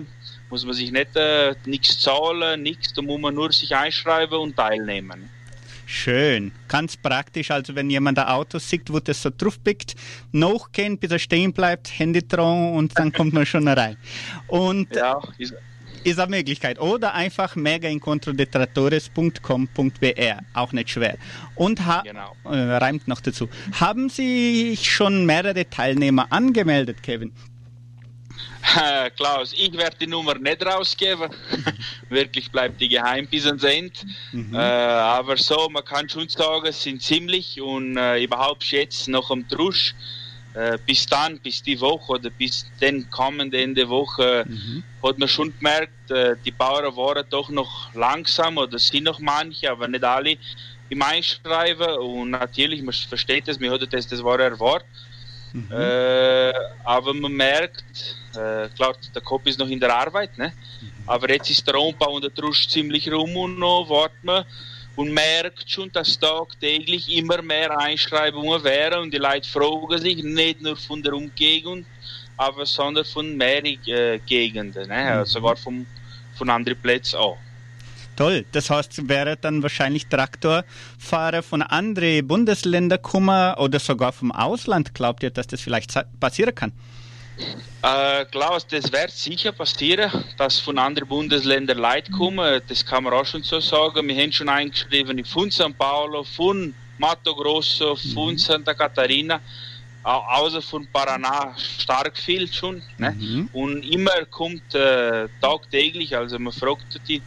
muss 0.51 0.65
man 0.65 0.75
sich 0.75 0.91
nicht 0.91 1.15
äh, 1.17 1.55
nichts 1.67 2.01
zahlen, 2.01 2.63
nichts, 2.63 2.93
da 2.93 3.03
muss 3.03 3.21
man 3.21 3.35
nur 3.35 3.53
sich 3.53 3.75
einschreiben 3.75 4.39
und 4.39 4.57
teilnehmen. 4.57 5.31
Schön, 5.95 6.53
ganz 6.69 6.97
praktisch. 6.97 7.51
Also 7.51 7.75
wenn 7.75 7.91
jemand 7.91 8.19
ein 8.19 8.27
Auto 8.27 8.59
sieht, 8.59 8.91
wo 8.91 8.99
das 8.99 9.21
so 9.21 9.29
draufpickt, 9.31 9.95
nachgehen, 10.33 10.97
bis 10.97 11.11
er 11.11 11.19
stehen 11.19 11.53
bleibt, 11.53 11.99
Handy 11.99 12.27
dran 12.27 12.73
und 12.73 12.99
dann 12.99 13.13
kommt 13.17 13.35
man 13.35 13.45
schon 13.45 13.69
rein. 13.69 13.99
Und 14.47 14.97
ja, 14.97 15.21
ist, 15.37 15.53
ist 16.03 16.19
eine 16.19 16.35
Möglichkeit. 16.35 16.81
Oder 16.81 17.13
einfach 17.13 17.57
megaincontrodetratores.com.br, 17.57 20.39
auch 20.55 20.73
nicht 20.73 20.89
schwer. 20.89 21.19
Und 21.57 21.79
genau. 22.05 22.37
äh, 22.47 22.57
reimt 22.57 23.07
noch 23.07 23.21
dazu. 23.21 23.51
Haben 23.79 24.09
Sie 24.09 24.79
schon 24.83 25.27
mehrere 25.27 25.69
Teilnehmer 25.69 26.33
angemeldet, 26.33 27.03
Kevin? 27.03 27.35
Klaus, 29.17 29.53
ich 29.53 29.73
werde 29.73 29.97
die 30.01 30.07
Nummer 30.07 30.35
nicht 30.39 30.65
rausgeben. 30.65 31.31
Wirklich 32.09 32.51
bleibt 32.51 32.81
die 32.81 32.89
geheim 32.89 33.27
bis 33.27 33.47
ans 33.47 33.65
Ende. 33.65 33.99
Mhm. 34.33 34.55
Äh, 34.55 34.59
aber 34.59 35.37
so, 35.37 35.69
man 35.69 35.85
kann 35.85 36.09
schon 36.09 36.29
sagen, 36.29 36.67
es 36.67 36.83
sind 36.83 37.03
ziemlich 37.03 37.61
und 37.61 37.97
äh, 37.97 38.23
überhaupt 38.23 38.65
jetzt 38.71 39.09
noch 39.09 39.31
am 39.31 39.49
Trusch. 39.49 39.95
Äh, 40.55 40.79
bis 40.85 41.07
dann, 41.07 41.39
bis 41.39 41.63
die 41.63 41.81
Woche 41.81 42.13
oder 42.13 42.29
bis 42.29 42.67
den 42.79 43.09
kommenden 43.11 43.59
Ende 43.59 43.89
Woche, 43.89 44.45
mhm. 44.47 44.83
hat 45.03 45.19
man 45.19 45.29
schon 45.29 45.53
gemerkt, 45.57 46.11
äh, 46.11 46.37
die 46.45 46.51
Bauern 46.51 46.95
waren 46.95 47.25
doch 47.31 47.49
noch 47.49 47.93
langsam 47.95 48.59
oder 48.59 48.79
sind 48.79 49.05
noch 49.05 49.19
manche, 49.19 49.71
aber 49.71 49.89
nicht 49.89 50.05
alle 50.05 50.37
im 50.91 51.01
Einschreiben. 51.01 51.97
Und 51.97 52.31
natürlich, 52.31 52.83
man 52.83 52.93
versteht 52.93 53.49
das, 53.49 53.59
mir 53.59 53.73
hat 53.73 53.93
das, 53.93 54.07
das 54.07 54.23
war 54.23 54.39
erwartet. 54.39 54.87
Mhm. 55.53 55.69
Äh, 55.71 56.53
aber 56.85 57.13
man 57.15 57.33
merkt, 57.33 58.17
äh, 58.35 58.69
klar, 58.71 58.95
der 59.15 59.23
Kopf 59.23 59.47
ist 59.47 59.59
noch 59.59 59.69
in 59.69 59.81
der 59.81 59.95
Arbeit, 59.95 60.37
ne? 60.39 60.53
Mhm. 60.81 60.89
aber 61.07 61.31
jetzt 61.31 61.51
ist 61.51 61.67
der 61.67 61.79
Umbau 61.79 62.15
und 62.15 62.25
der 62.25 62.35
Trusch 62.35 62.69
ziemlich 62.69 63.11
rum 63.13 63.37
und 63.37 63.59
noch 63.59 63.89
wartet 63.89 64.23
man 64.25 64.45
und 64.97 65.13
merkt 65.13 65.71
schon, 65.71 65.91
dass 65.93 66.19
tagtäglich 66.19 67.15
immer 67.17 67.43
mehr 67.43 67.77
Einschreibungen 67.79 68.63
wären 68.65 69.03
und 69.03 69.13
die 69.13 69.19
Leute 69.19 69.49
fragen 69.49 69.99
sich 69.99 70.23
nicht 70.23 70.63
nur 70.63 70.77
von 70.77 71.03
der 71.03 71.13
Umgebung, 71.13 71.85
aber 72.37 72.65
sondern 72.65 73.05
von 73.05 73.37
mehreren 73.37 73.79
äh, 73.87 74.19
Gegenden, 74.25 74.89
ne? 74.89 75.19
Mhm. 75.19 75.27
sogar 75.27 75.57
vom 75.57 75.87
von 76.35 76.49
anderen 76.49 76.81
Plätzen 76.81 77.17
auch. 77.17 77.39
Toll, 78.17 78.45
das 78.53 78.69
heißt, 78.69 79.09
wäre 79.09 79.37
dann 79.37 79.63
wahrscheinlich 79.63 80.07
Traktorfahrer 80.07 81.43
von 81.43 81.63
anderen 81.63 82.27
Bundesländern 82.27 83.01
kommen 83.01 83.55
oder 83.55 83.79
sogar 83.79 84.13
vom 84.13 84.33
Ausland. 84.33 84.95
Glaubt 84.95 85.23
ihr, 85.23 85.31
dass 85.31 85.47
das 85.47 85.61
vielleicht 85.61 85.95
passieren 86.21 86.55
kann? 86.55 86.73
Äh, 87.83 88.27
Klaus, 88.27 88.67
das 88.67 88.93
wird 88.93 89.11
sicher 89.11 89.53
passieren, 89.53 90.11
dass 90.37 90.61
von 90.61 90.79
anderen 90.79 91.09
Bundesländern 91.09 91.79
Leute 91.79 92.13
kommen. 92.13 92.61
Das 92.69 92.85
kann 92.85 93.05
man 93.05 93.13
auch 93.15 93.27
schon 93.27 93.43
so 93.43 93.61
sagen. 93.61 94.07
Wir 94.07 94.23
haben 94.23 94.31
schon 94.31 94.49
eingeschrieben 94.49 95.25
von 95.25 95.51
San 95.51 95.75
Paulo, 95.75 96.23
von 96.23 96.75
Mato 96.99 97.35
Grosso, 97.35 97.97
von 98.15 98.39
Santa 98.39 98.75
Catarina, 98.75 99.41
außer 100.05 100.63
von 100.63 100.87
Paraná 100.93 101.53
stark 101.57 102.17
viel 102.17 102.47
schon. 102.53 102.83
Ne? 102.99 103.17
Mhm. 103.19 103.49
Und 103.53 103.83
immer 103.83 104.25
kommt 104.31 104.75
äh, 104.75 105.29
tagtäglich, 105.41 106.17
also 106.17 106.39
man 106.39 106.53
fragt 106.53 107.01
die 107.09 107.23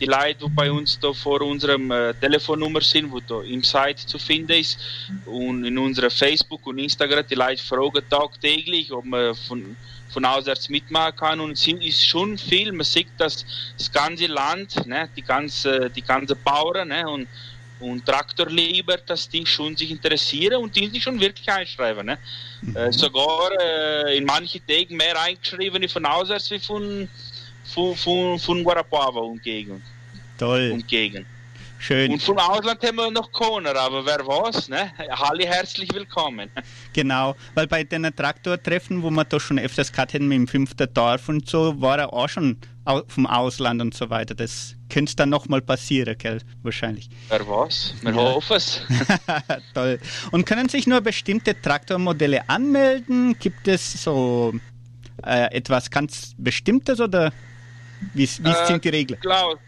die 0.00 0.06
Leute, 0.06 0.44
die 0.44 0.48
bei 0.48 0.72
uns 0.72 0.98
da 0.98 1.12
vor 1.12 1.42
unserem 1.42 1.90
äh, 1.90 2.14
Telefonnummer 2.14 2.80
sind, 2.80 3.12
wo 3.12 3.20
da 3.20 3.42
im 3.42 3.62
Site 3.62 4.06
zu 4.06 4.18
finden 4.18 4.52
ist 4.52 4.78
und 5.26 5.64
in 5.64 5.76
unserer 5.76 6.10
Facebook 6.10 6.66
und 6.66 6.78
Instagram, 6.78 7.24
die 7.28 7.34
Leute 7.34 7.62
fragen 7.62 8.02
tagtäglich, 8.08 8.90
ob 8.92 9.04
man 9.04 9.34
von, 9.34 9.76
von 10.08 10.24
auswärts 10.24 10.70
mitmachen 10.70 11.16
kann 11.16 11.40
und 11.40 11.52
es 11.52 11.66
ist 11.66 12.06
schon 12.06 12.38
viel, 12.38 12.72
man 12.72 12.84
sieht, 12.84 13.08
dass 13.18 13.44
das 13.76 13.92
ganze 13.92 14.26
Land, 14.26 14.86
ne, 14.86 15.08
die 15.14 15.22
ganze, 15.22 15.90
die 15.90 16.02
ganze 16.02 16.34
Bauern 16.34 16.88
ne, 16.88 17.06
und, 17.06 17.28
und 17.78 18.04
Traktorleber, 18.06 18.96
dass 18.98 19.28
die 19.28 19.44
schon 19.44 19.76
sich 19.76 19.90
interessieren 19.90 20.62
und 20.62 20.74
die 20.74 20.88
sich 20.88 21.02
schon 21.02 21.20
wirklich 21.20 21.50
einschreiben. 21.50 22.06
Ne? 22.06 22.18
Mhm. 22.62 22.76
Äh, 22.76 22.92
sogar 22.92 23.50
äh, 23.60 24.16
in 24.16 24.24
manchen 24.24 24.66
Tagen 24.66 24.96
mehr 24.96 25.20
eingeschrieben 25.20 25.86
von 25.88 26.06
auswärts 26.06 26.50
wie 26.50 26.58
von 26.58 27.08
von, 27.72 27.96
von, 27.96 28.38
von 28.38 28.64
Guarapuava 28.64 29.20
umgegen. 29.20 29.82
Toll. 30.38 30.70
Umgegen. 30.72 31.26
Schön. 31.78 32.12
Und 32.12 32.22
von 32.22 32.38
Ausland 32.38 32.84
haben 32.84 32.96
wir 32.96 33.10
noch 33.10 33.32
keiner, 33.32 33.74
aber 33.74 34.04
wer 34.04 34.18
weiß, 34.18 34.68
ne? 34.68 34.92
Alle 35.08 35.46
herzlich 35.46 35.88
willkommen. 35.94 36.50
Genau, 36.92 37.34
weil 37.54 37.66
bei 37.66 37.84
den 37.84 38.14
Traktortreffen, 38.14 39.02
wo 39.02 39.08
wir 39.08 39.24
da 39.24 39.40
schon 39.40 39.58
öfters 39.58 39.90
gehabt 39.90 40.12
haben, 40.12 40.30
im 40.30 40.46
fünften 40.46 40.92
Dorf 40.92 41.30
und 41.30 41.48
so, 41.48 41.80
war 41.80 41.98
er 41.98 42.12
auch 42.12 42.28
schon 42.28 42.58
vom 43.08 43.26
Ausland 43.26 43.80
und 43.80 43.94
so 43.94 44.10
weiter. 44.10 44.34
Das 44.34 44.74
könnte 44.90 45.16
dann 45.16 45.30
nochmal 45.30 45.62
passieren, 45.62 46.16
gell? 46.18 46.42
Wahrscheinlich. 46.62 47.08
Wer 47.30 47.48
weiß, 47.48 47.94
wir 48.02 48.10
ja. 48.10 48.16
hoffen 48.16 48.56
es. 48.56 48.82
Toll. 49.74 49.98
Und 50.32 50.44
können 50.44 50.68
sich 50.68 50.86
nur 50.86 51.00
bestimmte 51.00 51.58
Traktormodelle 51.58 52.46
anmelden? 52.50 53.36
Gibt 53.38 53.68
es 53.68 54.02
so 54.02 54.52
äh, 55.24 55.50
etwas 55.54 55.90
ganz 55.90 56.34
Bestimmtes 56.36 57.00
oder 57.00 57.32
wie, 58.14 58.28
wie 58.42 58.50
äh, 58.50 58.66
sind 58.66 58.84
die 58.84 58.88
Regeln? 58.88 59.20
Klar, 59.20 59.58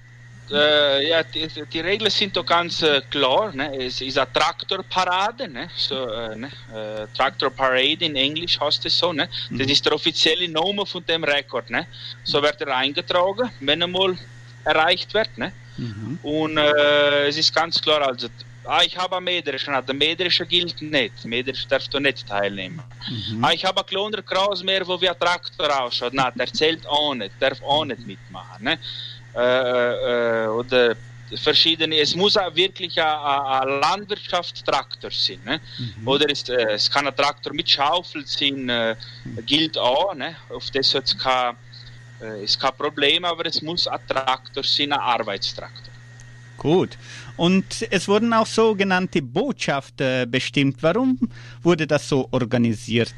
äh, 0.50 1.08
ja, 1.08 1.22
die, 1.22 1.48
die, 1.72 1.80
Regeln 1.80 2.10
sind 2.10 2.36
doch 2.36 2.44
ganz 2.44 2.82
äh, 2.82 3.00
klar. 3.10 3.54
Ne? 3.54 3.74
Es 3.86 4.00
ist 4.00 4.18
eine 4.18 4.32
Traktorparade, 4.32 5.48
ne? 5.48 5.68
so, 5.74 6.06
äh, 6.06 6.36
ne? 6.36 6.48
Äh, 6.74 7.06
Traktor 7.16 7.50
Parade 7.50 8.04
in 8.04 8.16
Englisch 8.16 8.60
heißt 8.60 8.84
es 8.84 8.98
so. 8.98 9.12
Ne? 9.12 9.28
Mhm. 9.50 9.58
Das 9.58 9.66
ist 9.68 9.84
der 9.84 9.94
offizielle 9.94 10.48
Name 10.48 10.84
von 10.84 11.04
dem 11.06 11.24
Rekord. 11.24 11.70
Ne? 11.70 11.86
So 12.24 12.42
wird 12.42 12.60
er 12.60 12.76
eingetragen, 12.76 13.50
wenn 13.60 13.80
er 13.80 13.86
mal 13.86 14.16
erreicht 14.64 15.14
wird. 15.14 15.38
Ne? 15.38 15.52
Mhm. 15.76 16.18
Und 16.22 16.58
äh, 16.58 17.28
es 17.28 17.38
ist 17.38 17.54
ganz 17.54 17.80
klar, 17.80 18.06
also 18.06 18.28
Ah, 18.64 18.82
ich 18.84 18.96
habe 18.96 19.16
einen 19.16 19.24
Mäderischen. 19.24 19.74
Der 19.74 19.94
Mäderische 19.94 20.46
gilt 20.46 20.80
nicht. 20.80 21.24
Mäderisch 21.24 21.66
darf 21.66 21.88
du 21.88 21.98
nicht 21.98 22.26
teilnehmen. 22.26 22.82
Mhm. 23.08 23.44
Ah, 23.44 23.52
ich 23.52 23.64
habe 23.64 23.80
einen 23.80 23.86
kleinen 23.86 24.24
Kraus 24.24 24.62
mehr, 24.62 24.86
wo 24.86 24.94
ein 24.94 25.18
Traktor 25.18 25.82
ausschaut. 25.82 26.14
Nein, 26.14 26.32
der 26.36 26.52
zählt 26.52 26.86
auch 26.86 27.14
nicht. 27.14 27.32
Darf 27.40 27.60
auch 27.62 27.84
nicht 27.84 28.06
mitmachen. 28.06 28.64
Ne? 28.64 28.78
Äh, 29.34 30.44
äh, 30.44 30.46
oder 30.46 30.94
verschiedene, 31.36 31.98
es 31.98 32.14
muss 32.14 32.34
wirklich 32.34 33.00
ein, 33.00 33.80
Landwirtschaftstraktor 33.80 35.10
sein. 35.10 35.40
Ne? 35.44 35.60
Mhm. 35.78 36.08
Oder 36.08 36.28
ist, 36.28 36.48
äh, 36.48 36.72
es 36.72 36.90
kann 36.90 37.06
ein 37.06 37.16
Traktor 37.16 37.52
mit 37.52 37.68
Schaufel 37.68 38.24
sein, 38.26 38.68
äh, 38.68 38.96
gilt 39.44 39.76
auch. 39.76 40.14
Ne? 40.14 40.36
Auf 40.50 40.70
das 40.70 40.94
hat 40.94 41.04
es 41.04 41.18
kein, 41.18 41.56
äh, 42.20 42.44
ist 42.44 42.60
kein 42.60 42.74
Problem, 42.76 43.24
aber 43.24 43.46
es 43.46 43.60
muss 43.62 43.88
ein 43.88 44.00
Traktor 44.06 44.62
sein, 44.62 44.92
ein 44.92 45.00
Arbeitstraktor. 45.00 45.92
Gut. 46.58 46.96
Und 47.36 47.86
es 47.90 48.08
wurden 48.08 48.32
auch 48.32 48.46
sogenannte 48.46 49.22
Botschafter 49.22 50.26
bestimmt. 50.26 50.82
Warum 50.82 51.18
wurde 51.62 51.86
das 51.86 52.08
so 52.08 52.28
organisiert? 52.30 53.14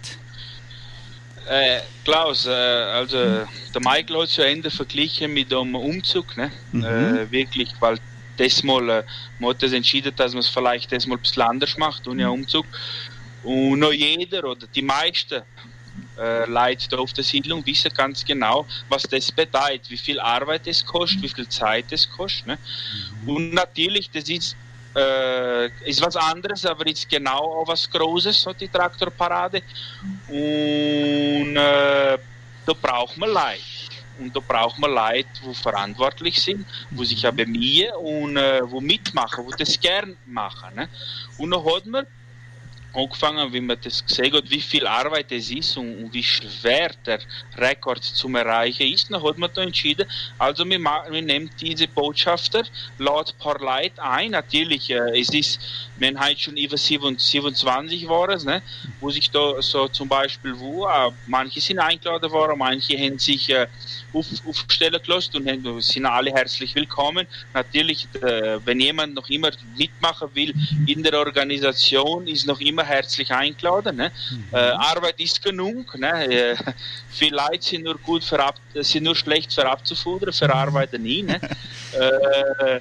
Äh, 1.49 1.81
Klaus, 2.05 2.47
äh, 2.47 2.51
also 2.51 3.17
der 3.17 3.81
Michael 3.81 4.23
hat 4.23 4.29
es 4.29 4.37
ja 4.37 4.45
Ende 4.45 4.71
verglichen 4.71 5.33
mit 5.35 5.53
dem 5.53 5.75
Umzug, 5.75 6.37
ne? 6.37 6.51
Mhm. 6.73 6.85
Äh, 6.85 7.31
wirklich, 7.31 7.71
weil 7.81 7.99
das 8.39 8.63
mal, 8.63 8.89
äh, 8.89 9.03
man 9.39 9.51
hat 9.51 9.63
das 9.63 9.73
entschieden, 9.73 10.13
dass 10.17 10.33
man 10.33 10.41
es 10.41 10.49
vielleicht 10.49 10.91
das 10.91 11.07
mal 11.07 11.17
ein 11.17 11.21
bisschen 11.21 11.43
anders 11.43 11.77
macht, 11.77 12.07
und 12.09 12.19
ja 12.19 12.29
Umzug. 12.29 12.65
Und 13.43 13.79
noch 13.79 13.93
jeder 13.93 14.45
oder 14.45 14.67
die 14.75 14.81
meisten 14.83 15.43
äh, 16.19 16.49
Leute 16.49 16.89
da 16.89 16.99
auf 16.99 17.13
der 17.13 17.25
Siedlung 17.25 17.65
wissen 17.67 17.91
ganz 17.95 18.25
genau, 18.25 18.67
was 18.89 19.03
das 19.03 19.31
bedeutet, 19.33 19.91
wie 19.91 19.97
viel 19.97 20.21
Arbeit 20.21 20.67
es 20.67 20.85
kostet, 20.85 21.23
wie 21.23 21.29
viel 21.29 21.49
Zeit 21.49 21.87
es 21.91 22.09
kostet. 22.09 22.47
Ne? 22.47 22.59
Mhm. 23.23 23.29
Und 23.29 23.55
natürlich, 23.55 24.11
das 24.11 24.29
ist, 24.29 24.57
äh, 24.95 25.67
ist 25.89 26.01
was 26.01 26.17
anderes, 26.17 26.65
aber 26.65 26.87
ist 26.87 27.09
genau 27.09 27.61
auch 27.61 27.69
was 27.69 27.91
Großes, 27.91 28.41
so 28.41 28.53
die 28.53 28.69
Traktorparade. 28.69 29.63
Und 30.29 31.57
äh, 31.57 32.19
da 32.67 32.73
braucht 32.81 33.17
man 33.17 33.31
Leute. 33.31 33.61
Und 34.19 34.35
da 34.35 34.41
braucht 34.41 34.79
man 34.79 34.93
Leute, 34.93 35.29
die 35.45 35.55
verantwortlich 35.55 36.41
sind, 36.41 36.65
die 36.91 37.05
sich 37.05 37.23
ja 37.23 37.33
bemühen 37.33 37.93
und 37.95 38.37
äh, 38.37 38.61
wo 38.63 38.81
mitmachen, 38.81 39.45
die 39.51 39.65
das 39.65 39.81
gern 39.81 40.17
machen. 40.27 40.77
Ne? 40.77 40.89
Und 41.39 41.51
dann 41.51 41.65
hat 41.65 41.87
man 41.87 42.07
angefangen, 42.95 43.53
wie 43.53 43.61
man 43.61 43.79
das 43.83 44.05
gesehen 44.05 44.33
hat, 44.33 44.49
wie 44.51 44.61
viel 44.61 44.87
Arbeit 44.87 45.33
es 45.33 45.51
ist 45.51 45.77
und, 45.77 46.13
wie 46.13 46.23
schwer 46.23 46.93
der 47.05 47.21
Rekord 47.57 48.03
zum 48.05 48.37
Erreichen 48.37 48.87
ist, 48.87 49.11
dann 49.11 49.23
hat 49.23 49.37
man 49.37 49.51
da 49.53 49.63
entschieden, 49.63 50.07
also 50.39 50.65
wir, 50.65 50.79
wir 50.79 51.23
nehmen 51.23 51.51
diese 51.61 51.89
Botschafter, 51.89 52.63
laut 52.99 53.37
paar 53.39 53.59
Leute 53.59 54.03
ein, 54.03 54.31
natürlich, 54.31 54.91
äh, 54.91 55.19
es 55.19 55.31
ist, 55.31 55.61
haben 56.01 56.21
heute 56.21 56.41
schon 56.41 56.57
über 56.57 56.77
27 56.77 58.09
war 58.09 58.29
es, 58.29 58.45
ne, 58.45 58.63
wo 59.01 59.11
sich 59.11 59.31
da 59.31 59.61
so 59.61 59.89
zum 59.89 60.09
Beispiel, 60.09 60.59
wo, 60.59 60.87
äh, 60.87 61.11
manche 61.27 61.61
sind 61.61 61.81
eingeladen 61.81 62.31
worden, 62.31 62.59
manche 62.59 62.97
haben 62.97 63.19
sich 63.19 63.51
äh, 63.51 63.67
auf, 64.15 64.27
aufstellen 64.47 65.01
gelassen 65.03 65.49
und 65.49 65.83
sind 65.83 66.07
alle 66.07 66.33
herzlich 66.33 66.75
willkommen. 66.75 67.27
Natürlich, 67.53 68.09
äh, 68.23 68.59
wenn 68.65 68.81
jemand 68.81 69.15
noch 69.15 69.29
immer 69.29 69.51
mitmachen 69.77 70.29
will 70.35 70.55
in 70.87 71.03
der 71.03 71.19
Organisation, 71.19 72.27
ist 72.27 72.47
noch 72.47 72.61
immer 72.61 72.85
herzlich 72.85 73.31
eingeladen. 73.31 73.97
Ne? 73.97 74.13
Mhm. 74.31 74.45
Äh, 74.53 74.57
Arbeit 74.57 75.19
ist 75.21 75.43
genug. 75.43 75.99
Ne? 75.99 76.53
Äh, 76.53 76.57
viele 77.11 77.37
Leute 77.37 77.63
sind 77.63 77.85
nur 77.85 77.99
gut 77.99 78.25
für 78.25 78.43
ab, 78.43 78.57
sind 78.75 79.05
nur 79.05 79.17
schlecht 79.17 79.53
für 79.53 79.69
abzufudern, 79.69 80.33
für 80.33 80.53
Arbeiten 80.53 81.03
nie. 81.03 81.23
Ne? 81.23 81.41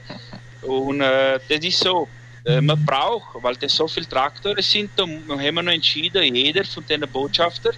und 0.62 1.00
das 1.00 1.42
ist 1.50 1.80
so. 1.80 2.08
Man 2.46 2.84
braucht, 2.86 3.42
weil 3.42 3.56
das 3.56 3.74
so 3.74 3.88
viele 3.88 4.06
Traktoren 4.06 4.62
sind, 4.62 4.92
da 4.98 5.04
haben 5.04 5.38
wir 5.38 5.64
noch 5.64 5.72
entschieden, 5.72 6.36
jeder 6.36 6.66
von 6.66 6.86
den 6.86 7.00
Botschaftern 7.10 7.74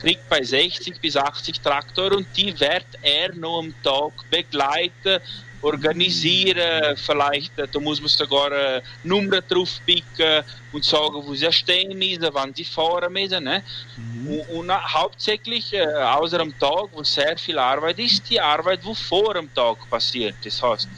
kriegt 0.00 0.28
bei 0.28 0.42
60 0.42 1.00
bis 1.00 1.16
80 1.16 1.60
Traktoren 1.60 2.18
und 2.18 2.26
die 2.36 2.58
wird 2.58 2.86
er 3.02 3.34
noch 3.34 3.58
am 3.58 3.74
Tag 3.82 4.12
begleiten, 4.30 5.20
organisieren, 5.60 6.96
vielleicht, 6.96 7.58
äh, 7.58 7.66
da 7.70 7.80
muss 7.80 8.00
man 8.00 8.08
sogar 8.08 8.52
äh, 8.52 8.82
Nummern 9.02 9.42
drauf 9.48 9.80
picken 9.84 10.44
und 10.72 10.84
sagen, 10.84 11.14
wo 11.24 11.34
sie 11.34 11.52
stehen 11.52 11.98
müssen, 11.98 12.28
wann 12.32 12.54
sie 12.54 12.64
fahren 12.64 13.12
müssen. 13.12 13.44
Ne? 13.44 13.62
Mhm. 13.96 14.28
Und, 14.28 14.70
und, 14.70 14.70
hauptsächlich, 14.70 15.72
äh, 15.72 15.84
außer 15.84 16.40
am 16.40 16.56
Tag, 16.58 16.88
wo 16.92 17.02
sehr 17.02 17.36
viel 17.38 17.58
Arbeit 17.58 17.98
ist, 17.98 18.28
die 18.30 18.40
Arbeit, 18.40 18.84
wo 18.84 18.94
vor 18.94 19.34
dem 19.34 19.52
Tag 19.54 19.88
passiert. 19.90 20.36
Das 20.44 20.62
heißt, 20.62 20.88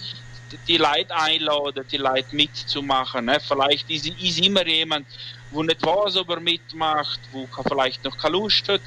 die, 0.53 0.59
die 0.69 0.77
Leute 0.77 1.15
einladen, 1.15 1.85
die 1.91 1.97
Leute 1.97 2.35
mitzumachen. 2.35 3.25
Ne? 3.25 3.39
Vielleicht 3.41 3.89
ist, 3.91 4.07
ist 4.07 4.45
immer 4.45 4.67
jemand, 4.67 5.07
wo 5.51 5.63
nicht 5.63 5.85
weiß, 5.85 6.17
ob 6.17 6.31
er 6.31 6.41
mitmacht, 6.41 7.21
wo 7.31 7.49
vielleicht 7.69 8.05
noch 8.05 8.17
keine 8.17 8.37
Lust 8.37 8.69
hat 8.69 8.83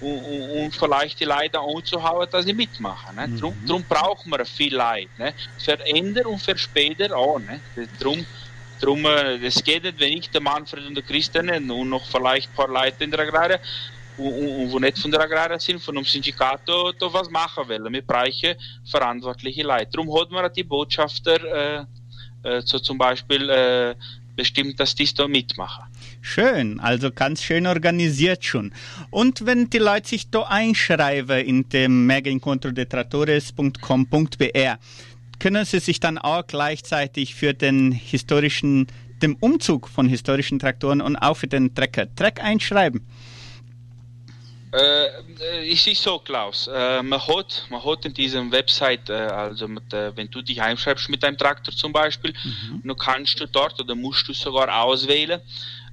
und, 0.00 0.18
und, 0.18 0.50
und 0.50 0.74
vielleicht 0.74 1.20
die 1.20 1.24
Leute 1.24 1.58
anzuhauen, 1.60 2.28
dass 2.30 2.44
sie 2.44 2.52
mitmachen. 2.52 3.16
Ne? 3.16 3.28
Mhm. 3.28 3.40
Darum, 3.40 3.66
darum 3.66 3.84
braucht 3.84 4.26
man 4.26 4.44
viel 4.44 4.74
Leute. 4.74 5.10
Ne? 5.18 5.34
Für 5.58 5.78
und 6.28 6.40
für 6.40 6.56
später 6.56 7.16
auch. 7.16 7.38
Ne? 7.38 7.60
Darum, 7.98 8.24
darum, 8.80 9.04
es 9.06 9.62
geht 9.62 9.84
nicht, 9.84 9.98
wenn 9.98 10.12
ich 10.12 10.30
der 10.30 10.40
Manfred 10.40 10.86
und 10.86 10.94
der 10.94 11.04
Christian 11.04 11.70
und 11.70 11.88
noch 11.88 12.06
vielleicht 12.06 12.50
ein 12.50 12.54
paar 12.54 12.68
Leute 12.68 13.04
in 13.04 13.10
der 13.10 13.20
Agraria 13.20 13.58
und, 14.16 14.32
und, 14.32 14.72
wo 14.72 14.78
nicht 14.78 14.98
von 14.98 15.10
der 15.10 15.20
Agraria 15.20 15.58
sind, 15.58 15.82
von 15.82 15.96
einem 15.96 16.04
Syndikat 16.04 16.60
da, 16.66 16.92
da 16.98 17.12
was 17.12 17.28
machen 17.30 17.68
wollen. 17.68 17.92
Wir 17.92 18.02
brauchen 18.02 18.54
verantwortliche 18.84 19.62
Leute. 19.62 19.88
Darum 19.92 20.20
hat 20.20 20.30
man 20.30 20.52
die 20.52 20.62
Botschafter 20.62 21.80
äh, 21.80 21.84
äh, 22.44 22.62
so 22.64 22.78
zum 22.78 22.98
Beispiel 22.98 23.48
äh, 23.50 23.94
bestimmt, 24.36 24.78
dass 24.78 24.94
die 24.94 25.12
da 25.14 25.26
mitmachen. 25.26 25.84
Schön, 26.26 26.80
also 26.80 27.12
ganz 27.12 27.42
schön 27.42 27.66
organisiert 27.66 28.46
schon. 28.46 28.72
Und 29.10 29.44
wenn 29.44 29.68
die 29.68 29.76
Leute 29.76 30.08
sich 30.08 30.30
da 30.30 30.44
einschreiben 30.44 31.44
in 31.44 31.68
dem 31.68 32.06
megaincontrodetratores.com.br, 32.06 34.78
können 35.38 35.64
sie 35.66 35.80
sich 35.80 36.00
dann 36.00 36.16
auch 36.16 36.46
gleichzeitig 36.46 37.34
für 37.34 37.52
den 37.52 37.92
historischen, 37.92 38.86
dem 39.20 39.36
Umzug 39.38 39.86
von 39.86 40.08
historischen 40.08 40.58
Traktoren 40.58 41.02
und 41.02 41.16
auch 41.16 41.36
für 41.36 41.46
den 41.46 41.74
Trecker 41.74 42.06
Treck 42.14 42.42
einschreiben. 42.42 43.06
Äh, 44.72 45.08
es 45.70 45.86
ist 45.86 46.02
so, 46.02 46.18
Klaus. 46.18 46.68
Äh, 46.68 47.02
man, 47.02 47.20
hat, 47.20 47.66
man 47.68 47.84
hat 47.84 48.06
in 48.06 48.14
diesem 48.14 48.50
Website, 48.50 49.10
äh, 49.10 49.12
also 49.12 49.68
mit, 49.68 49.92
äh, 49.92 50.16
wenn 50.16 50.30
du 50.30 50.40
dich 50.42 50.60
einschreibst 50.60 51.08
mit 51.10 51.22
deinem 51.22 51.36
Traktor 51.36 51.72
zum 51.72 51.92
Beispiel, 51.92 52.32
mhm. 52.32 52.82
dann 52.82 52.96
kannst 52.96 53.38
du 53.38 53.46
dort 53.46 53.78
oder 53.78 53.94
musst 53.94 54.26
du 54.26 54.32
sogar 54.32 54.82
auswählen, 54.82 55.40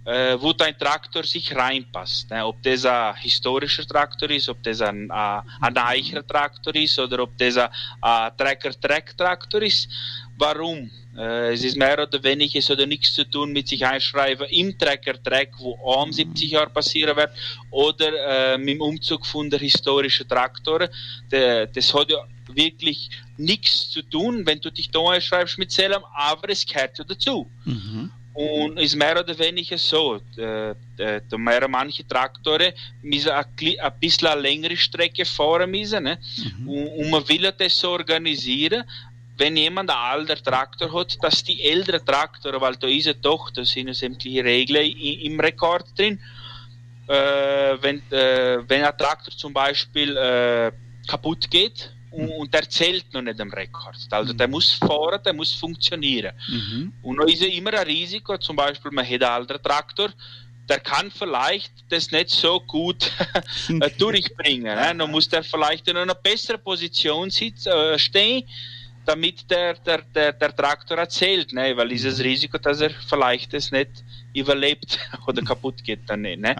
äh, 0.06 0.36
wo 0.40 0.54
dein 0.54 0.78
Traktor 0.78 1.24
sich 1.24 1.56
reinpasst. 1.56 2.30
Ne? 2.30 2.46
Ob 2.46 2.62
das 2.64 2.86
ein 2.86 3.16
historischer 3.18 3.86
Traktor 3.86 4.30
ist, 4.30 4.50
ob 4.50 4.62
das 4.64 4.82
ein, 4.82 5.12
ein, 5.12 5.44
ein 5.62 5.74
neuer 5.74 6.26
Traktor 6.26 6.76
ist 6.76 6.98
oder 7.00 7.24
ob 7.24 7.38
das 7.38 7.58
ein, 7.58 7.70
ein 8.02 8.32
Trecker-Track-Traktor 8.38 9.62
ist. 9.62 9.88
Warum? 10.38 10.90
Äh, 11.16 11.54
es 11.54 11.64
ist 11.64 11.78
mehr 11.78 12.02
oder 12.02 12.24
weniger, 12.24 12.58
es 12.58 12.70
hat 12.70 12.80
nichts 12.88 13.14
zu 13.14 13.26
tun 13.26 13.52
mit 13.52 13.68
sich 13.68 13.86
einschreiben 13.86 14.48
im 14.50 14.78
Trecker-Track, 14.78 15.52
wo 15.60 15.72
um 15.72 16.12
70 16.12 16.50
Jahre 16.50 16.70
passieren 16.70 17.16
wird, 17.16 17.32
oder 17.70 18.54
äh, 18.54 18.58
mit 18.58 18.70
dem 18.70 18.82
Umzug 18.82 19.26
von 19.26 19.50
der 19.50 19.60
historischen 19.60 20.28
Traktoren. 20.28 20.90
De, 21.32 21.68
das 21.72 21.94
hat 21.94 22.10
ja 22.10 22.26
wirklich 22.48 23.12
nichts 23.38 23.92
zu 23.92 24.02
tun, 24.02 24.46
wenn 24.46 24.60
du 24.60 24.72
dich 24.72 24.90
da 24.90 25.00
einschreibst 25.12 25.58
mit 25.58 25.72
Selam, 25.72 26.04
aber 26.16 26.50
es 26.50 26.66
gehört 26.66 26.98
ja 26.98 27.04
dazu. 27.04 27.50
Mhm. 27.66 28.12
Und 28.34 28.80
ist 28.80 28.96
mehr 28.96 29.20
oder 29.20 29.38
weniger 29.38 29.78
so. 29.78 30.22
Äh, 30.38 30.74
da 30.98 31.38
mehr 31.38 31.68
manche 31.68 32.08
Traktoren 32.08 32.72
müssen 33.02 33.32
ein, 33.32 33.46
bisschen 34.00 34.28
eine 34.30 34.42
längere 34.42 34.78
Strecke 34.78 35.26
fahren 35.26 35.70
müssen. 35.70 36.04
Ne? 36.04 36.18
Mhm. 36.60 36.68
Und, 36.70 37.10
man 37.10 37.28
will 37.28 37.52
das 37.58 37.78
so 37.78 37.92
organisieren, 37.92 38.86
wenn 39.38 39.58
jemand 39.58 39.90
einen 39.90 40.00
alten 40.00 40.44
Traktor 40.44 40.94
hat, 40.94 41.18
dass 41.22 41.44
die 41.44 41.62
älteren 41.62 42.06
Traktoren, 42.06 42.62
weil 42.62 42.76
da 42.76 42.88
ist 42.88 43.08
ja 43.08 43.14
doch, 43.14 43.50
da 43.50 43.66
sind 43.66 43.94
sämtliche 43.94 44.44
Regeln 44.44 44.86
im 44.86 45.40
Rekord 45.40 45.88
drin, 45.98 46.20
äh, 47.08 47.14
wenn, 47.82 48.02
äh, 48.12 48.60
wenn 48.68 48.84
ein 48.84 48.98
Traktor 48.98 49.36
zum 49.36 49.52
Beispiel 49.52 50.16
äh, 50.16 50.72
kaputt 51.08 51.50
geht 51.50 51.92
und, 52.12 52.28
mhm. 52.28 52.52
der 52.52 52.70
zählt 52.70 53.14
noch 53.14 53.22
nicht 53.22 53.40
im 53.40 53.52
Rekord. 53.52 53.96
Also 54.10 54.34
mhm. 54.34 54.38
der 54.38 54.48
muss 54.48 54.74
fahren, 54.74 55.22
der 55.24 55.34
muss 55.34 55.54
funktionieren. 55.54 56.34
Mhm. 56.48 56.94
Und 57.02 57.18
da 57.18 57.24
ist 57.26 57.42
ja 57.42 57.48
immer 57.48 57.74
ein 57.74 57.86
Risiko, 57.86 58.38
zum 58.38 58.56
Beispiel 58.56 58.92
man 58.92 59.06
hat 59.06 59.14
einen 59.14 59.24
alten 59.24 59.64
Traktor, 59.64 60.10
der 60.68 60.80
kann 60.80 61.10
vielleicht 61.12 61.72
das 61.90 62.12
nicht 62.12 62.30
so 62.30 62.60
gut 62.60 63.12
durchbringen. 63.98 64.76
Ne? 64.76 64.94
Dann 64.98 65.12
muss 65.12 65.28
der 65.28 65.44
vielleicht 65.44 65.88
in 65.88 65.98
einer 65.98 66.16
besseren 66.16 66.62
Position 66.62 67.30
sitzen, 67.30 67.70
äh, 67.70 67.98
stehen 67.98 68.44
damit 69.06 69.50
der, 69.50 69.74
der, 69.74 70.04
der, 70.14 70.34
der 70.34 70.56
Traktor 70.56 70.98
erzählt, 70.98 71.54
ne? 71.54 71.76
weil 71.76 71.90
dieses 71.90 72.18
mhm. 72.20 72.24
Risiko, 72.24 72.58
dass 72.58 72.82
er 72.82 72.92
vielleicht 72.92 73.54
es 73.54 73.72
nicht 73.72 74.04
überlebt 74.34 75.00
oder 75.28 75.42
kaputt 75.42 75.84
geht 75.84 76.02
dann 76.08 76.22
nicht. 76.22 76.40
Ne? 76.40 76.56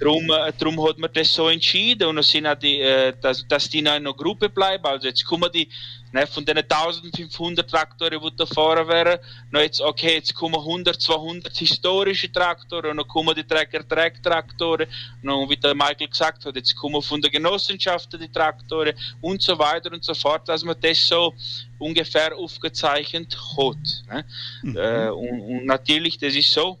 Drum, 0.00 0.30
äh, 0.30 0.52
drum 0.52 0.80
hat 0.86 0.98
man 0.98 1.10
das 1.12 1.32
so 1.32 1.48
entschieden 1.48 2.08
und 2.08 2.18
es 2.18 2.30
sind 2.30 2.46
auch 2.46 2.54
die, 2.54 2.80
äh, 2.80 3.12
dass, 3.20 3.46
dass 3.48 3.68
die 3.68 3.82
noch 3.82 3.96
in 3.96 4.06
einer 4.06 4.14
Gruppe 4.14 4.48
bleiben. 4.48 4.84
Also 4.84 5.08
jetzt 5.08 5.24
kommen 5.24 5.50
die, 5.52 5.68
ne, 6.12 6.24
von 6.26 6.44
den 6.44 6.58
1500 6.58 7.68
Traktoren, 7.68 8.20
die 8.20 8.36
da 8.36 8.46
fahren 8.46 8.86
wären, 8.86 9.18
noch 9.50 9.60
jetzt, 9.60 9.80
okay, 9.80 10.14
jetzt 10.14 10.34
kommen 10.34 10.54
100, 10.54 11.00
200 11.00 11.56
historische 11.56 12.30
Traktoren 12.30 12.92
und 12.92 12.96
dann 12.98 13.08
kommen 13.08 13.34
die 13.34 13.42
Trecker-Track-Traktoren 13.42 14.86
und 15.24 15.50
wie 15.50 15.56
der 15.56 15.74
Michael 15.74 16.08
gesagt 16.08 16.44
hat, 16.44 16.54
jetzt 16.54 16.76
kommen 16.76 17.02
von 17.02 17.20
der 17.20 17.30
Genossenschaft 17.30 18.12
die 18.12 18.30
Traktoren 18.30 18.94
und 19.20 19.42
so 19.42 19.58
weiter 19.58 19.92
und 19.92 20.04
so 20.04 20.14
fort, 20.14 20.48
dass 20.48 20.62
man 20.62 20.76
das 20.80 21.08
so 21.08 21.34
ungefähr 21.78 22.36
aufgezeichnet 22.36 23.36
hat. 23.56 24.04
Ne? 24.08 24.24
Mhm. 24.62 24.76
Äh, 24.76 25.08
und, 25.10 25.40
und 25.40 25.66
natürlich, 25.66 26.18
das 26.18 26.36
ist 26.36 26.52
so, 26.52 26.78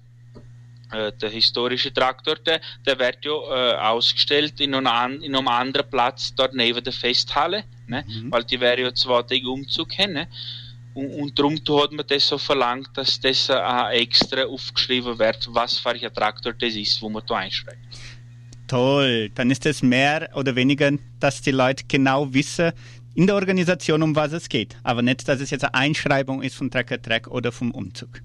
der 0.90 1.30
historische 1.30 1.92
Traktor, 1.92 2.36
der, 2.36 2.60
der 2.86 2.98
wird 2.98 3.24
ja 3.24 3.32
äh, 3.32 3.76
ausgestellt 3.76 4.60
in 4.60 4.74
einem, 4.74 5.22
in 5.22 5.34
einem 5.34 5.48
anderen 5.48 5.88
Platz 5.90 6.34
dort 6.34 6.54
neben 6.54 6.82
der 6.82 6.92
Festhalle, 6.92 7.64
ne? 7.86 8.04
Mhm. 8.06 8.32
weil 8.32 8.44
die 8.44 8.60
wäre 8.60 8.80
ja 8.80 8.94
zwei 8.94 9.22
Tage 9.22 9.48
Umzug 9.48 9.98
haben. 9.98 10.14
Ne? 10.14 10.28
Und, 10.94 11.10
und 11.10 11.38
darum 11.38 11.56
hat 11.56 11.92
man 11.92 12.06
das 12.06 12.26
so 12.26 12.38
verlangt, 12.38 12.88
dass 12.94 13.20
das 13.20 13.48
äh, 13.48 14.00
extra 14.00 14.44
aufgeschrieben 14.44 15.18
wird, 15.18 15.46
was 15.50 15.78
für 15.78 15.90
ein 15.90 16.14
Traktor 16.14 16.52
das 16.54 16.74
ist, 16.74 17.00
wo 17.02 17.08
man 17.08 17.22
da 17.26 17.36
einschreibt. 17.36 17.78
Toll, 18.66 19.30
dann 19.34 19.50
ist 19.50 19.64
es 19.64 19.82
mehr 19.82 20.30
oder 20.34 20.54
weniger, 20.54 20.90
dass 21.20 21.40
die 21.40 21.52
Leute 21.52 21.84
genau 21.88 22.32
wissen, 22.34 22.72
in 23.14 23.26
der 23.26 23.34
Organisation, 23.34 24.02
um 24.02 24.14
was 24.14 24.32
es 24.32 24.48
geht. 24.48 24.76
Aber 24.82 25.02
nicht, 25.02 25.26
dass 25.26 25.40
es 25.40 25.50
jetzt 25.50 25.64
eine 25.64 25.74
Einschreibung 25.74 26.42
ist 26.42 26.54
von 26.54 26.70
Tracker 26.70 27.00
Track 27.00 27.26
oder 27.26 27.50
vom 27.50 27.72
Umzug. 27.72 28.20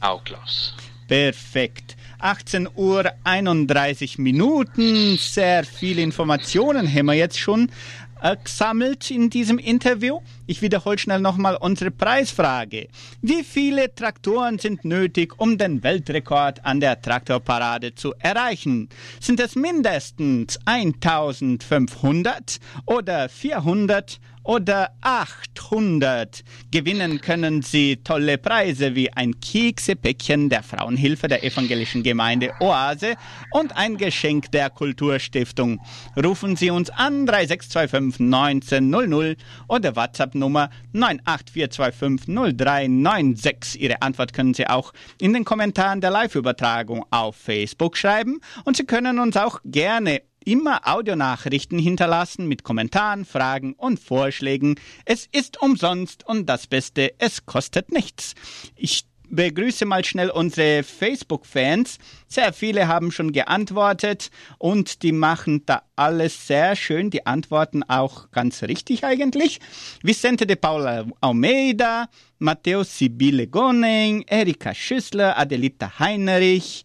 Auch 0.00 0.22
Klaus. 0.24 0.74
Perfekt. 1.08 1.96
18 2.18 2.68
Uhr 2.74 3.12
31 3.24 4.18
Minuten. 4.18 5.16
Sehr 5.18 5.64
viele 5.64 6.02
Informationen 6.02 6.92
haben 6.92 7.06
wir 7.06 7.14
jetzt 7.14 7.38
schon 7.38 7.70
äh, 8.22 8.36
gesammelt 8.42 9.10
in 9.10 9.30
diesem 9.30 9.58
Interview. 9.58 10.20
Ich 10.48 10.62
wiederhole 10.62 10.96
schnell 10.96 11.18
nochmal 11.18 11.56
unsere 11.60 11.90
Preisfrage. 11.90 12.86
Wie 13.20 13.42
viele 13.42 13.92
Traktoren 13.92 14.60
sind 14.60 14.84
nötig, 14.84 15.40
um 15.40 15.58
den 15.58 15.82
Weltrekord 15.82 16.64
an 16.64 16.78
der 16.78 17.02
Traktorparade 17.02 17.96
zu 17.96 18.14
erreichen? 18.20 18.88
Sind 19.18 19.40
es 19.40 19.56
mindestens 19.56 20.60
1500 20.64 22.58
oder 22.86 23.28
400 23.28 24.20
oder 24.46 24.92
800. 25.00 26.44
Gewinnen 26.70 27.20
können 27.20 27.62
Sie 27.62 27.96
tolle 27.96 28.38
Preise 28.38 28.94
wie 28.94 29.12
ein 29.12 29.40
Keksepäckchen 29.40 30.48
der 30.48 30.62
Frauenhilfe 30.62 31.26
der 31.26 31.42
evangelischen 31.42 32.04
Gemeinde 32.04 32.52
Oase 32.60 33.14
und 33.50 33.76
ein 33.76 33.96
Geschenk 33.96 34.52
der 34.52 34.70
Kulturstiftung. 34.70 35.80
Rufen 36.16 36.54
Sie 36.54 36.70
uns 36.70 36.90
an 36.90 37.26
3625 37.26 38.20
1900 38.20 39.38
oder 39.68 39.96
WhatsApp-Nummer 40.36 40.70
984250396. 40.94 43.78
Ihre 43.78 44.02
Antwort 44.02 44.32
können 44.32 44.54
Sie 44.54 44.68
auch 44.68 44.92
in 45.20 45.32
den 45.32 45.44
Kommentaren 45.44 46.00
der 46.00 46.10
Live-Übertragung 46.10 47.04
auf 47.10 47.34
Facebook 47.36 47.96
schreiben 47.96 48.40
und 48.64 48.76
Sie 48.76 48.84
können 48.84 49.18
uns 49.18 49.36
auch 49.36 49.58
gerne 49.64 50.22
immer 50.44 50.86
Audionachrichten 50.86 51.78
hinterlassen 51.78 52.46
mit 52.46 52.62
Kommentaren, 52.62 53.24
Fragen 53.24 53.72
und 53.72 53.98
Vorschlägen. 53.98 54.76
Es 55.04 55.26
ist 55.32 55.60
umsonst 55.60 56.24
und 56.24 56.46
das 56.46 56.68
Beste, 56.68 57.14
es 57.18 57.46
kostet 57.46 57.90
nichts. 57.90 58.34
Ich 58.76 59.06
begrüße 59.28 59.84
mal 59.84 60.04
schnell 60.04 60.30
unsere 60.30 60.82
Facebook-Fans. 60.82 61.98
Sehr 62.28 62.52
viele 62.52 62.88
haben 62.88 63.10
schon 63.10 63.32
geantwortet 63.32 64.30
und 64.58 65.02
die 65.02 65.12
machen 65.12 65.62
da 65.66 65.82
alles 65.96 66.46
sehr 66.46 66.76
schön. 66.76 67.10
Die 67.10 67.26
antworten 67.26 67.82
auch 67.82 68.30
ganz 68.30 68.62
richtig 68.62 69.04
eigentlich. 69.04 69.60
Vicente 70.02 70.46
de 70.46 70.56
Paula 70.56 71.06
Almeida, 71.20 72.08
Matteo 72.38 72.82
Sibile 72.82 73.46
Goneng, 73.46 74.24
Erika 74.26 74.74
Schüssler, 74.74 75.38
Adelita 75.38 75.98
Heinrich, 75.98 76.84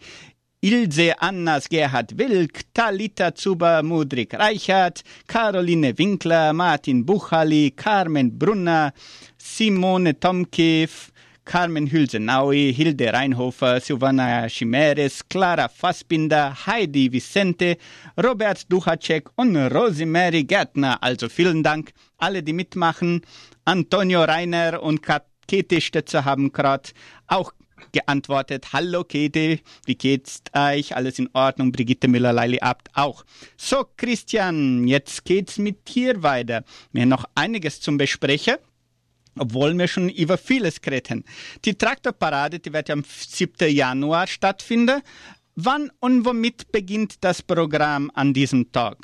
Ilse 0.63 1.19
Annas 1.19 1.67
Gerhard 1.67 2.15
Wilk, 2.19 2.71
Talita 2.71 3.33
Zuber 3.33 3.81
Mudrik 3.81 4.35
Reichert, 4.35 5.01
Caroline 5.27 5.97
Winkler, 5.97 6.53
Martin 6.53 7.03
Buchali, 7.03 7.71
Carmen 7.71 8.37
Brunner, 8.37 8.93
Simone 9.39 10.19
Tomkev, 10.19 11.11
Carmen 11.45 11.91
Hülsenaui, 11.91 12.73
Hilde 12.73 13.11
Reinhofer, 13.11 13.79
Silvana 13.79 14.47
Chimeres, 14.47 15.27
Clara 15.27 15.67
Fassbinder, 15.67 16.55
Heidi 16.65 17.11
Vicente, 17.11 17.77
Robert 18.21 18.71
Duchacek 18.71 19.29
und 19.35 19.55
Rosemary 19.55 20.43
Gärtner. 20.43 21.01
Also 21.01 21.29
vielen 21.29 21.63
Dank 21.63 21.93
alle, 22.17 22.43
die 22.43 22.53
mitmachen. 22.53 23.21
Antonio 23.65 24.23
Reiner 24.23 24.81
und 24.83 25.01
Kete 25.47 25.81
Stötzer 25.81 26.25
haben 26.25 26.51
gerade 26.51 26.89
auch 27.27 27.51
geantwortet, 27.91 28.73
hallo 28.73 29.03
Käthe, 29.03 29.59
wie 29.85 29.95
geht's 29.95 30.41
euch? 30.53 30.95
Alles 30.95 31.19
in 31.19 31.29
Ordnung? 31.33 31.71
Brigitte 31.71 32.07
Müller-Leili 32.07 32.59
Abt 32.59 32.89
auch. 32.93 33.25
So, 33.57 33.85
Christian, 33.97 34.87
jetzt 34.87 35.25
geht's 35.25 35.57
mit 35.57 35.93
dir 35.93 36.23
weiter. 36.23 36.63
Wir 36.91 37.01
haben 37.01 37.09
noch 37.09 37.25
einiges 37.35 37.81
zum 37.81 37.97
Besprechen 37.97 38.55
obwohl 39.37 39.77
wir 39.77 39.87
schon 39.87 40.09
über 40.09 40.37
vieles 40.37 40.79
reden. 40.89 41.23
Die 41.65 41.75
Traktorparade, 41.75 42.59
die 42.59 42.73
wird 42.73 42.89
am 42.89 43.03
7. 43.05 43.73
Januar 43.73 44.27
stattfinden. 44.27 45.01
Wann 45.55 45.91
und 45.99 46.25
womit 46.25 46.71
beginnt 46.71 47.23
das 47.23 47.41
Programm 47.41 48.11
an 48.13 48.33
diesem 48.33 48.71
Tag? 48.71 48.97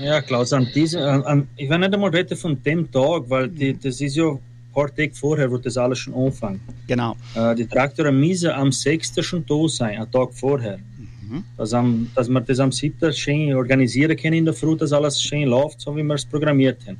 Ja, 0.00 0.22
Klaus, 0.22 0.52
an 0.52 0.68
diesem, 0.74 1.02
an, 1.02 1.48
ich 1.56 1.68
war 1.68 1.78
nicht 1.78 1.92
einmal 1.92 2.10
reden 2.10 2.36
von 2.36 2.62
dem 2.62 2.90
Tag, 2.90 3.28
weil 3.28 3.48
die, 3.48 3.76
das 3.76 4.00
ist 4.00 4.16
ja 4.16 4.38
paar 4.72 4.94
Tage 4.94 5.14
vorher, 5.14 5.50
wo 5.50 5.58
das 5.58 5.76
alles 5.76 5.98
schon 5.98 6.14
anfängt. 6.14 6.60
Genau. 6.86 7.16
Äh, 7.34 7.54
die 7.54 7.66
Traktoren 7.66 8.18
müssen 8.18 8.50
am 8.50 8.72
6. 8.72 9.24
schon 9.24 9.44
da 9.46 9.68
sein, 9.68 9.98
einen 9.98 10.10
Tag 10.10 10.32
vorher. 10.34 10.78
Dass, 11.56 11.72
am, 11.74 12.08
dass 12.16 12.28
wir 12.28 12.40
das 12.40 12.58
am 12.58 12.72
7. 12.72 13.12
schön 13.12 13.54
organisieren 13.54 14.16
können 14.16 14.38
in 14.38 14.44
der 14.44 14.54
Früh, 14.54 14.76
dass 14.76 14.92
alles 14.92 15.22
schön 15.22 15.48
läuft, 15.48 15.80
so 15.80 15.96
wie 15.96 16.02
wir 16.02 16.14
es 16.14 16.24
programmiert 16.24 16.84
haben. 16.88 16.98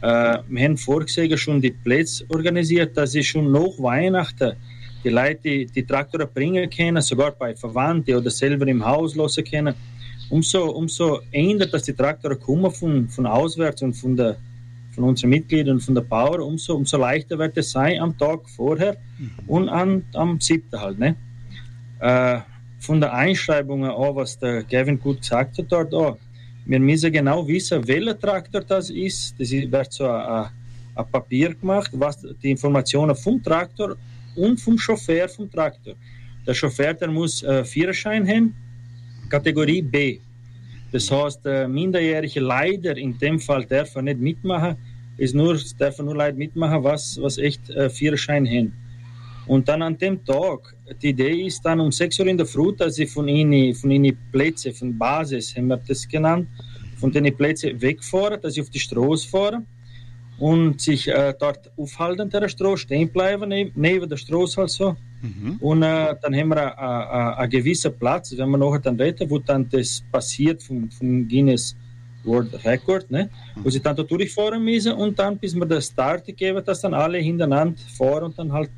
Äh, 0.00 0.38
wir 0.48 0.64
haben 0.64 0.76
vorgesehen 0.76 1.36
schon 1.36 1.60
die 1.60 1.70
Plätze 1.70 2.24
organisiert, 2.28 2.96
dass 2.96 3.12
sie 3.12 3.22
schon 3.22 3.50
nach 3.50 3.78
Weihnachten 3.78 4.52
die 5.02 5.10
Leute 5.10 5.40
die, 5.44 5.66
die 5.66 5.84
Traktoren 5.84 6.28
bringen 6.32 6.68
können, 6.70 7.02
sogar 7.02 7.32
bei 7.32 7.54
Verwandten 7.54 8.14
oder 8.16 8.30
selber 8.30 8.66
im 8.66 8.84
Haus 8.84 9.14
lassen 9.14 9.44
können. 9.44 9.74
Umso, 10.30 10.70
umso 10.70 11.20
eher, 11.30 11.66
dass 11.66 11.84
die 11.84 11.94
Traktoren 11.94 12.38
kommen 12.38 12.70
von, 12.70 13.08
von 13.08 13.26
auswärts 13.26 13.82
und 13.82 13.94
von, 13.94 14.16
der, 14.16 14.36
von 14.94 15.04
unseren 15.04 15.30
Mitgliedern 15.30 15.76
und 15.76 15.80
von 15.80 15.94
der 15.94 16.02
Power, 16.02 16.40
umso, 16.44 16.74
umso 16.74 16.98
leichter 16.98 17.38
wird 17.38 17.56
es 17.56 17.70
sein 17.70 18.00
am 18.00 18.16
Tag 18.16 18.48
vorher 18.48 18.96
und 19.46 19.68
an, 19.68 20.04
am 20.14 20.40
7. 20.40 20.78
halt. 20.78 20.98
Ne? 20.98 21.16
Äh, 22.00 22.40
von 22.80 23.00
der 23.00 23.12
Einschreibung 23.14 23.84
an, 23.84 24.14
was 24.14 24.38
der 24.38 24.62
Gavin 24.64 25.00
gut 25.00 25.22
gesagt 25.22 25.58
hat 25.58 25.66
dort, 25.70 25.94
auch, 25.94 26.18
wir 26.68 26.78
müssen 26.78 27.10
genau 27.10 27.48
wissen, 27.48 27.86
welcher 27.88 28.18
Traktor 28.18 28.60
das 28.60 28.90
ist. 28.90 29.34
Das 29.40 29.50
wird 29.50 29.92
so 29.92 30.06
ein, 30.06 30.50
Papier 31.10 31.54
gemacht, 31.54 31.90
was 31.94 32.26
die 32.42 32.50
Informationen 32.50 33.14
vom 33.14 33.42
Traktor 33.42 33.96
und 34.34 34.60
vom 34.60 34.76
Chauffeur 34.76 35.28
vom 35.28 35.50
Traktor. 35.50 35.94
Der 36.46 36.54
Chauffeur 36.54 36.92
der 36.92 37.08
muss 37.08 37.42
äh, 37.42 37.64
Führerschein 37.64 38.26
haben, 38.26 38.54
Kategorie 39.30 39.80
B. 39.80 40.18
Das 40.90 41.10
heißt, 41.10 41.44
der 41.44 41.68
Minderjährige 41.68 42.40
leider 42.40 42.96
in 42.96 43.16
dem 43.16 43.38
Fall 43.38 43.64
darf 43.64 43.94
er 43.94 44.02
nicht 44.02 44.18
mitmachen, 44.18 44.76
ist 45.16 45.34
nur, 45.34 45.56
darf 45.78 45.98
er 45.98 46.04
nur 46.04 46.16
leider 46.16 46.36
mitmachen, 46.36 46.82
was, 46.82 47.18
was 47.22 47.38
echt 47.38 47.70
äh, 47.70 47.88
Führerschein 47.88 48.46
haben. 48.46 48.72
Und 49.46 49.68
dann 49.68 49.82
an 49.82 49.96
dem 49.96 50.22
Tag, 50.24 50.74
die 51.02 51.08
Idee 51.08 51.46
ist 51.46 51.62
dann 51.62 51.80
um 51.80 51.92
6 51.92 52.20
Uhr 52.20 52.26
in 52.26 52.36
der 52.36 52.46
Früh, 52.46 52.74
dass 52.74 52.94
sie 52.94 53.06
von 53.06 53.28
ihnen, 53.28 53.74
von 53.74 53.90
ihnen 53.90 54.16
Plätze, 54.32 54.72
von 54.72 54.96
Basis, 54.96 55.56
haben 55.56 55.68
wir 55.68 55.76
das 55.76 56.08
genannt, 56.08 56.48
von 56.96 57.12
den 57.12 57.34
Plätzen 57.36 57.80
wegfahren, 57.80 58.40
dass 58.40 58.54
sie 58.54 58.60
auf 58.60 58.70
die 58.70 58.80
Straße 58.80 59.28
fahren 59.28 59.66
und 60.38 60.80
sich 60.80 61.08
äh, 61.08 61.34
dort 61.38 61.70
aufhalten 61.76 62.30
der 62.30 62.48
Straße, 62.48 62.78
stehen 62.78 63.08
bleiben, 63.08 63.70
neben, 63.74 64.08
der 64.08 64.16
Straße 64.16 64.60
also. 64.60 64.96
Und 65.60 65.82
äh, 65.82 66.14
dann 66.22 66.34
haben 66.34 66.48
wir 66.50 66.78
einen 66.78 67.50
gewissen 67.50 67.92
Platz, 67.98 68.34
wenn 68.36 68.50
wir 68.50 68.58
nachher 68.58 68.78
dann 68.78 69.00
reden, 69.00 69.28
wo 69.28 69.38
dann 69.38 69.68
das 69.68 70.02
passiert 70.12 70.62
vom, 70.62 70.88
vom 70.90 71.26
Guinness 71.26 71.74
World 72.24 72.64
Record, 72.64 73.10
ne? 73.10 73.28
wo 73.56 73.70
sie 73.70 73.80
dann 73.80 73.96
da 73.96 74.02
durchfahren 74.02 74.62
müssen 74.62 74.92
und 74.92 75.18
dann, 75.18 75.38
bis 75.38 75.54
wir 75.54 75.66
das 75.66 75.86
Start 75.86 76.24
geben, 76.36 76.64
dass 76.64 76.80
dann 76.80 76.94
alle 76.94 77.18
hintereinander 77.18 77.80
fahren 77.96 78.24
und 78.24 78.38
dann 78.38 78.52
halt 78.52 78.70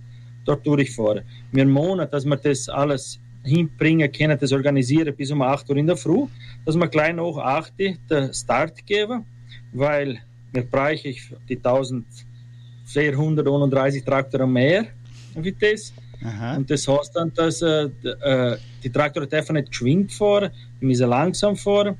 dort 0.50 0.66
durchfahren. 0.66 1.22
Wir 1.52 1.66
mohnen, 1.66 2.08
dass 2.10 2.24
wir 2.24 2.36
das 2.36 2.68
alles 2.68 3.20
hinbringen 3.44 4.10
können, 4.12 4.38
das 4.38 4.52
organisieren 4.52 5.14
bis 5.16 5.30
um 5.30 5.40
8 5.42 5.70
Uhr 5.70 5.76
in 5.76 5.86
der 5.86 5.96
Früh, 5.96 6.26
dass 6.64 6.74
wir 6.76 6.88
gleich 6.88 7.14
nach 7.14 7.36
8 7.36 7.72
Uhr 7.80 7.94
den 8.10 8.34
Start 8.34 8.84
geben, 8.86 9.24
weil 9.72 10.18
wir 10.52 10.64
brauchen 10.64 11.14
die 11.48 11.56
1431 11.56 14.04
Traktoren 14.04 14.52
mehr 14.52 14.86
wie 15.34 15.52
das. 15.52 15.92
Aha. 16.22 16.56
Und 16.56 16.70
das 16.70 16.86
heißt 16.86 17.16
dann, 17.16 17.32
dass 17.32 17.62
äh, 17.62 17.84
äh, 17.84 18.58
die 18.82 18.90
Traktoren 18.90 19.26
dürfen 19.28 19.54
nicht 19.54 19.68
geschwind 19.68 20.12
fahren, 20.12 20.50
die 20.80 20.86
müssen 20.86 21.08
langsam 21.08 21.56
fahren. 21.56 21.96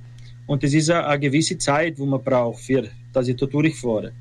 Und 0.47 0.63
das 0.63 0.75
ist 0.75 0.91
eine, 0.91 1.07
eine 1.07 1.21
gewisse 1.21 1.57
Zeit, 1.57 1.99
wo 1.99 2.05
man 2.05 2.23
braucht, 2.23 2.61
für, 2.61 2.85
dass 3.13 3.29
ich 3.29 3.37
da 3.37 3.47
durchfahre. 3.47 4.13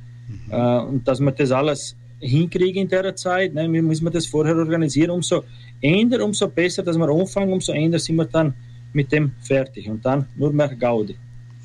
Äh, 0.50 0.80
und 0.82 1.08
dass 1.08 1.20
wir 1.20 1.32
das 1.32 1.52
alles 1.52 1.96
hinkriegen 2.20 2.84
in 2.84 2.88
der 2.88 3.16
Zeit, 3.16 3.54
ne, 3.54 3.72
wir 3.72 3.82
müssen 3.82 4.06
wir 4.06 4.12
das 4.12 4.26
vorher 4.26 4.56
organisieren. 4.56 5.12
Umso 5.12 5.44
eher, 5.82 6.24
umso 6.24 6.48
besser, 6.48 6.84
dass 6.84 6.98
wir 6.98 7.10
anfangen, 7.10 7.54
umso 7.54 7.74
eher 7.74 7.98
sind 8.00 8.18
wir 8.18 8.26
dann 8.26 8.54
mit 8.94 9.12
dem 9.12 9.32
fertig. 9.42 9.90
Und 9.90 10.06
dann 10.06 10.28
nur 10.36 10.52
mehr 10.52 10.76
Gaudi. 10.76 11.16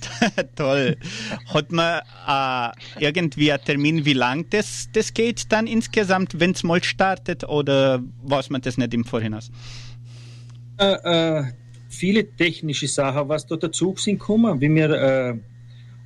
Toll. 0.57 0.97
Hat 1.47 1.73
man 1.73 2.01
äh, 2.29 3.05
irgendwie 3.05 3.53
einen 3.53 3.65
Termin, 3.65 4.05
wie 4.05 4.13
lang 4.13 4.47
das, 4.51 4.89
das 4.93 5.15
geht 5.15 5.51
dann 5.51 5.67
insgesamt, 5.67 6.39
wenn 6.41 6.51
es 6.51 6.63
mal 6.63 6.83
startet 6.85 7.45
oder 7.45 8.03
weiß 8.23 8.51
man 8.51 8.61
das 8.61 8.77
nicht 8.77 8.93
im 8.93 9.05
Vorhinein? 9.05 9.43
äh, 10.79 11.39
äh, 11.39 11.45
viele 11.89 12.29
technische 12.37 12.89
Sachen, 12.89 13.29
was 13.29 13.47
da 13.47 13.57
dazu 13.57 13.95
sind 13.97 14.19
gekommen, 14.19 14.61
wie 14.61 14.75
wir 14.75 14.91
äh, 14.91 15.35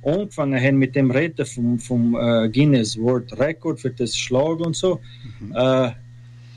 angefangen 0.03 0.61
haben 0.61 0.77
mit 0.77 0.95
dem 0.95 1.11
Reden 1.11 1.45
vom, 1.45 1.79
vom 1.79 2.15
äh, 2.15 2.49
Guinness 2.49 2.97
World 2.97 3.37
Record 3.39 3.79
für 3.79 3.91
das 3.91 4.15
Schlag 4.15 4.59
und 4.59 4.75
so. 4.75 4.99
Äh, 5.53 5.91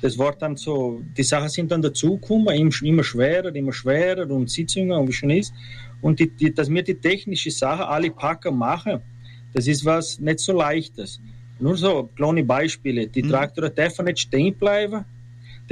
das 0.00 0.18
war 0.18 0.32
dann 0.32 0.56
so, 0.56 1.00
die 1.16 1.22
Sachen 1.22 1.48
sind 1.48 1.70
dann 1.70 1.80
dazu 1.80 2.18
gekommen, 2.18 2.48
immer, 2.82 3.04
schwerer, 3.04 3.54
immer 3.54 3.72
schwerer 3.72 4.28
und 4.28 4.50
Sitzungen 4.50 4.90
und 4.92 5.08
wie 5.08 5.12
schon 5.12 5.30
ist. 5.30 5.54
Und 6.00 6.18
die, 6.18 6.28
die, 6.28 6.52
dass 6.52 6.68
wir 6.68 6.82
die 6.82 6.96
technische 6.96 7.52
Sachen 7.52 7.84
alle 7.84 8.10
packen 8.10 8.56
machen, 8.56 9.00
das 9.54 9.68
ist 9.68 9.84
was 9.84 10.18
nicht 10.18 10.40
so 10.40 10.52
leichtes. 10.52 11.20
Nur 11.60 11.76
so 11.76 12.10
kleine 12.16 12.42
Beispiele. 12.42 13.06
Die 13.06 13.22
Traktoren 13.22 13.72
dürfen 13.72 14.06
nicht 14.06 14.18
stehen 14.18 14.54
bleiben. 14.54 15.04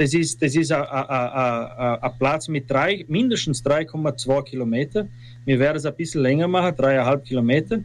Das 0.01 0.15
ist, 0.15 0.41
das 0.41 0.55
ist 0.55 0.71
ein- 0.71 2.11
Platz 2.17 2.47
mit 2.47 2.67
drei, 2.67 3.05
mindestens 3.07 3.61
3,2 3.63 4.41
Kilometer. 4.43 5.07
Wir 5.45 5.59
werden 5.59 5.77
es 5.77 5.85
ein 5.85 5.93
bisschen 5.95 6.23
länger 6.23 6.47
machen, 6.47 6.75
dreieinhalb 6.75 7.23
Kilometer. 7.23 7.77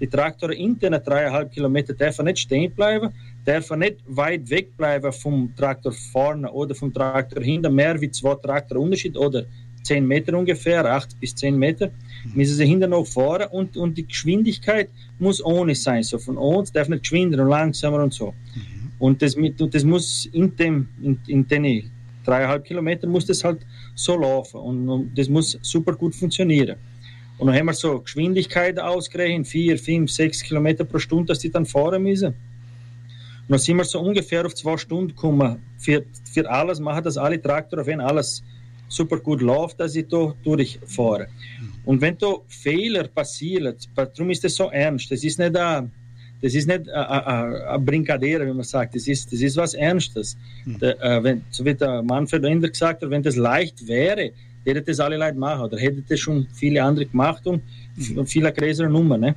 Die 0.00 0.06
Traktoren 0.06 0.52
in 0.52 0.78
den 0.78 0.92
dreieinhalb 0.92 1.50
Kilometer 1.50 1.92
dürfen 1.92 2.26
nicht 2.26 2.38
stehen 2.38 2.70
bleiben, 2.70 3.10
dürfen 3.44 3.80
nicht 3.80 3.96
weit 4.06 4.48
weg 4.50 4.76
bleiben 4.76 5.12
vom 5.12 5.52
Traktor 5.56 5.90
vorne 5.90 6.48
oder 6.52 6.76
vom 6.76 6.92
Traktor 6.94 7.42
hinten, 7.42 7.74
mehr 7.74 8.00
wie 8.00 8.10
zwei 8.12 8.36
Traktor 8.36 8.78
Unterschied 8.78 9.16
oder 9.16 9.44
10 9.82 10.06
Meter 10.06 10.38
ungefähr, 10.38 10.84
8 10.84 11.18
bis 11.18 11.34
10 11.34 11.58
Meter, 11.58 11.90
müssen 12.34 12.54
sie 12.54 12.66
hinten 12.66 12.90
noch 12.90 13.04
fahren 13.04 13.48
und, 13.50 13.76
und 13.76 13.98
die 13.98 14.06
Geschwindigkeit 14.06 14.90
muss 15.18 15.44
ohne 15.44 15.74
sein. 15.74 16.04
So 16.04 16.18
von 16.18 16.36
uns 16.38 16.70
darf 16.70 16.88
nicht 16.88 17.02
geschwinder 17.02 17.42
und 17.42 17.50
langsamer 17.50 18.00
und 18.00 18.14
so. 18.14 18.32
Und 19.04 19.20
das, 19.20 19.36
mit, 19.36 19.60
und 19.60 19.74
das 19.74 19.84
muss 19.84 20.24
in 20.32 20.56
dem, 20.56 20.88
in, 21.02 21.18
in 21.26 21.46
den 21.46 21.90
dreieinhalb 22.24 22.64
Kilometern 22.64 23.10
muss 23.10 23.26
das 23.26 23.44
halt 23.44 23.58
so 23.94 24.16
laufen 24.16 24.58
und, 24.58 24.88
und 24.88 25.18
das 25.18 25.28
muss 25.28 25.58
super 25.60 25.92
gut 25.92 26.14
funktionieren. 26.14 26.76
Und 27.36 27.48
dann 27.48 27.54
haben 27.54 27.66
wir 27.66 27.74
so 27.74 28.00
Geschwindigkeiten 28.00 28.78
ausgerechnet, 28.78 29.46
4, 29.46 29.78
5, 29.78 30.10
6 30.10 30.42
Kilometer 30.44 30.84
pro 30.84 30.98
Stunde, 30.98 31.26
dass 31.26 31.40
die 31.40 31.50
dann 31.50 31.66
fahren 31.66 32.02
müssen. 32.02 32.28
Und 32.28 33.50
dann 33.50 33.58
sind 33.58 33.76
wir 33.76 33.84
so 33.84 34.00
ungefähr 34.00 34.46
auf 34.46 34.54
zwei 34.54 34.78
Stunden 34.78 35.08
gekommen. 35.08 35.58
Für, 35.76 36.02
für 36.32 36.50
alles 36.50 36.80
machen 36.80 37.04
das 37.04 37.18
alle 37.18 37.38
Traktoren, 37.38 37.84
wenn 37.84 38.00
alles 38.00 38.42
super 38.88 39.18
gut 39.18 39.42
läuft, 39.42 39.80
dass 39.80 39.94
ich 39.96 40.08
da 40.08 40.32
durchfahre. 40.42 41.28
Und 41.84 42.00
wenn 42.00 42.16
da 42.16 42.36
Fehler 42.48 43.06
passieren, 43.08 43.76
darum 43.94 44.30
ist 44.30 44.44
das 44.44 44.54
so 44.54 44.70
ernst. 44.70 45.10
Das 45.10 45.22
ist 45.22 45.38
nicht 45.38 45.54
ein, 45.54 45.92
das 46.44 46.54
ist 46.54 46.68
nicht 46.68 46.90
ein 46.90 47.84
Brinkadere, 47.86 48.46
wie 48.46 48.52
man 48.52 48.64
sagt. 48.64 48.94
Das 48.94 49.08
ist, 49.08 49.32
das 49.32 49.40
ist 49.40 49.56
was 49.56 49.72
Ernstes. 49.72 50.36
Der, 50.66 51.02
äh, 51.02 51.24
wenn, 51.24 51.42
so 51.48 51.64
wie 51.64 51.72
der 51.72 52.02
Manfred 52.02 52.44
Ender 52.44 52.68
gesagt 52.68 53.02
hat, 53.02 53.08
wenn 53.08 53.22
das 53.22 53.36
leicht 53.36 53.88
wäre, 53.88 54.30
hätte 54.62 54.82
das 54.82 55.00
alle 55.00 55.16
Leute 55.16 55.38
machen. 55.38 55.62
Oder 55.62 55.78
hätte 55.78 56.02
das 56.06 56.20
schon 56.20 56.46
viele 56.52 56.82
andere 56.82 57.06
gemacht 57.06 57.46
und 57.46 57.62
mhm. 57.96 58.26
viele 58.26 58.52
größere 58.52 58.90
Nummer. 58.90 59.16
Ne? 59.16 59.34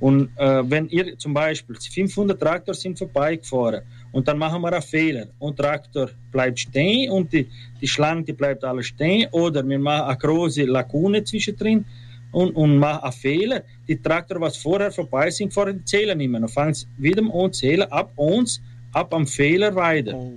Und 0.00 0.30
äh, 0.36 0.62
wenn 0.70 0.88
ihr 0.88 1.18
zum 1.18 1.34
Beispiel 1.34 1.76
500 1.76 2.40
Traktor 2.40 2.74
sind 2.74 2.96
vorbeigefahren 2.96 3.82
und 4.12 4.26
dann 4.26 4.38
machen 4.38 4.62
wir 4.62 4.72
einen 4.72 4.80
Fehler 4.80 5.26
und 5.38 5.58
Traktor 5.58 6.08
bleibt 6.32 6.60
stehen 6.60 7.10
und 7.10 7.30
die, 7.30 7.46
die 7.78 7.88
Schlange 7.88 8.22
die 8.22 8.32
bleibt 8.32 8.64
alle 8.64 8.82
stehen 8.82 9.28
oder 9.32 9.68
wir 9.68 9.78
machen 9.78 10.08
eine 10.08 10.16
große 10.16 10.64
Lagune 10.64 11.24
zwischendrin 11.24 11.84
und, 12.32 12.54
und 12.56 12.78
machen 12.78 13.02
einen 13.02 13.12
Fehler. 13.12 13.62
Die 13.86 13.96
Traktor, 13.96 14.40
was 14.40 14.56
vorher 14.56 14.92
vorbei 14.92 15.30
sind, 15.30 15.52
zählen 15.84 16.18
nicht 16.18 16.30
mehr. 16.30 16.40
Dann 16.40 16.48
fangen 16.48 16.74
sie 16.74 16.86
wieder 16.98 17.22
an 17.22 17.52
zählen, 17.52 17.90
ab 17.90 18.12
uns, 18.16 18.60
ab 18.92 19.12
am 19.14 19.26
Fehler 19.26 19.74
weiter. 19.74 20.14
Oh. 20.14 20.34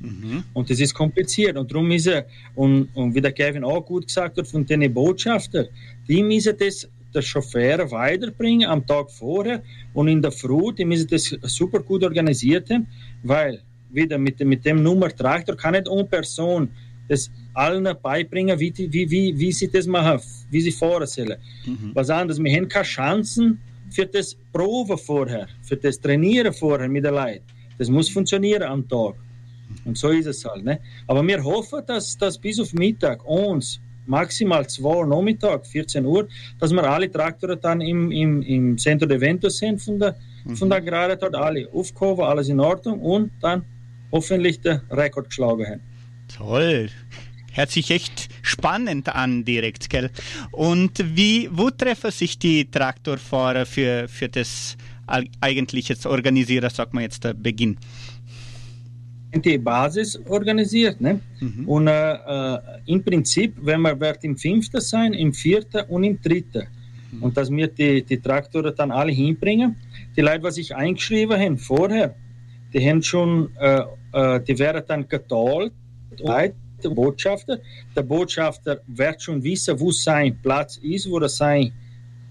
Mhm. 0.00 0.44
Und 0.52 0.68
das 0.68 0.80
ist 0.80 0.94
kompliziert. 0.94 1.56
Und 1.56 1.70
darum 1.70 1.90
ist 1.90 2.06
er, 2.06 2.26
und, 2.54 2.88
und 2.94 3.14
wie 3.14 3.20
der 3.20 3.32
Kevin 3.32 3.64
auch 3.64 3.84
gut 3.84 4.06
gesagt 4.06 4.36
hat, 4.38 4.46
von 4.46 4.66
den 4.66 4.92
Botschaftern, 4.92 5.66
die 6.08 6.22
müssen 6.22 6.56
das 6.58 6.88
der 7.14 7.22
Chauffeur 7.22 7.90
weiterbringen 7.90 8.68
am 8.68 8.86
Tag 8.86 9.10
vorher 9.10 9.62
und 9.92 10.08
in 10.08 10.22
der 10.22 10.32
Früh, 10.32 10.72
die 10.72 10.84
müssen 10.84 11.08
das 11.08 11.24
super 11.42 11.80
gut 11.80 12.02
organisiert 12.02 12.70
haben, 12.70 12.86
weil 13.22 13.60
wieder 13.90 14.16
mit, 14.16 14.40
mit 14.40 14.64
dem 14.64 14.82
Nummer 14.82 15.14
Traktor 15.14 15.56
kann 15.56 15.72
nicht 15.72 15.90
eine 15.90 16.04
Person 16.04 16.70
das 17.08 17.30
allen 17.54 17.88
beibringen, 18.02 18.58
wie, 18.58 18.72
wie, 18.76 19.10
wie, 19.10 19.38
wie 19.38 19.52
sie 19.52 19.70
das 19.70 19.86
machen, 19.86 20.20
wie 20.50 20.60
sie 20.60 20.70
sollen. 20.70 21.36
Mhm. 21.66 21.90
Was 21.94 22.10
anderes, 22.10 22.42
wir 22.42 22.56
haben 22.56 22.68
keine 22.68 22.84
Chancen 22.84 23.60
für 23.90 24.06
das 24.06 24.36
Proben 24.52 24.98
vorher, 24.98 25.46
für 25.62 25.76
das 25.76 26.00
Trainieren 26.00 26.52
vorher 26.52 26.88
mit 26.88 27.04
den 27.04 27.14
Leuten. 27.14 27.44
Das 27.78 27.88
muss 27.88 28.08
funktionieren 28.08 28.62
am 28.62 28.88
Tag. 28.88 29.14
Und 29.84 29.96
so 29.96 30.08
ist 30.10 30.26
es 30.26 30.44
halt. 30.44 30.64
Ne? 30.64 30.78
Aber 31.06 31.26
wir 31.26 31.42
hoffen, 31.42 31.80
dass, 31.86 32.16
dass 32.16 32.38
bis 32.38 32.60
auf 32.60 32.72
Mittag 32.74 33.24
uns 33.26 33.80
maximal 34.06 34.66
2 34.66 34.82
Uhr 34.82 35.06
Nachmittag, 35.06 35.66
14 35.66 36.04
Uhr, 36.04 36.28
dass 36.58 36.72
wir 36.72 36.82
alle 36.84 37.10
Traktoren 37.10 37.58
dann 37.60 37.80
im, 37.80 38.10
im, 38.10 38.42
im 38.42 38.78
Centro 38.78 39.06
de 39.06 39.16
Eventos 39.16 39.58
sind 39.58 39.80
von 39.80 39.98
der, 39.98 40.16
von 40.54 40.68
der 40.68 40.80
Gerade 40.80 41.16
dort 41.16 41.34
alle 41.34 41.68
aufgehoben, 41.72 42.24
alles 42.24 42.48
in 42.48 42.60
Ordnung 42.60 43.00
und 43.00 43.30
dann 43.40 43.64
hoffentlich 44.10 44.60
der 44.60 44.82
Rekord 44.90 45.28
geschlagen 45.28 45.66
haben. 45.66 45.80
Toll. 46.36 46.88
Hört 47.52 47.70
sich 47.70 47.90
echt 47.90 48.28
spannend 48.42 49.14
an 49.14 49.44
direkt, 49.44 49.90
gell? 49.90 50.10
Und 50.50 50.92
wie, 51.16 51.48
wo 51.52 51.70
treffen 51.70 52.10
sich 52.10 52.38
die 52.38 52.70
Traktorfahrer 52.70 53.66
für, 53.66 54.08
für 54.08 54.28
das 54.28 54.76
eigentlich 55.40 55.88
jetzt 55.88 56.06
organisieren, 56.06 56.70
sagt 56.70 56.94
man 56.94 57.02
jetzt, 57.02 57.24
der 57.24 57.34
Beginn? 57.34 57.76
Die 59.34 59.58
Basis 59.58 60.18
organisiert, 60.26 61.00
ne? 61.00 61.20
Mhm. 61.40 61.68
Und 61.68 61.86
äh, 61.88 62.12
äh, 62.12 62.58
im 62.86 63.02
Prinzip, 63.02 63.54
wenn 63.62 63.80
man 63.80 63.98
wird 63.98 64.24
im 64.24 64.36
fünften 64.36 64.80
sein, 64.80 65.14
im 65.14 65.32
vierten 65.32 65.84
und 65.88 66.04
im 66.04 66.20
dritten. 66.20 66.66
Mhm. 67.12 67.22
Und 67.22 67.36
dass 67.36 67.50
wir 67.50 67.68
die, 67.68 68.02
die 68.02 68.18
Traktoren 68.18 68.74
dann 68.76 68.90
alle 68.90 69.12
hinbringen. 69.12 69.76
Die 70.16 70.20
Leute, 70.20 70.42
was 70.42 70.56
sich 70.56 70.74
eingeschrieben 70.74 71.38
haben 71.38 71.56
vorher, 71.56 72.14
die 72.72 72.86
haben 72.88 73.02
schon, 73.02 73.50
äh, 73.58 73.82
äh, 74.12 74.40
die 74.40 74.58
werden 74.58 74.82
dann 74.86 75.08
geteilt, 75.08 75.72
der 76.84 76.90
Botschafter. 76.90 77.58
Der 77.96 78.02
Botschafter 78.02 78.80
wird 78.86 79.22
schon 79.22 79.42
wissen, 79.42 79.78
wo 79.78 79.90
sein 79.90 80.38
Platz 80.42 80.78
ist, 80.82 81.10
wo 81.10 81.18
er 81.18 81.28
sein 81.28 81.72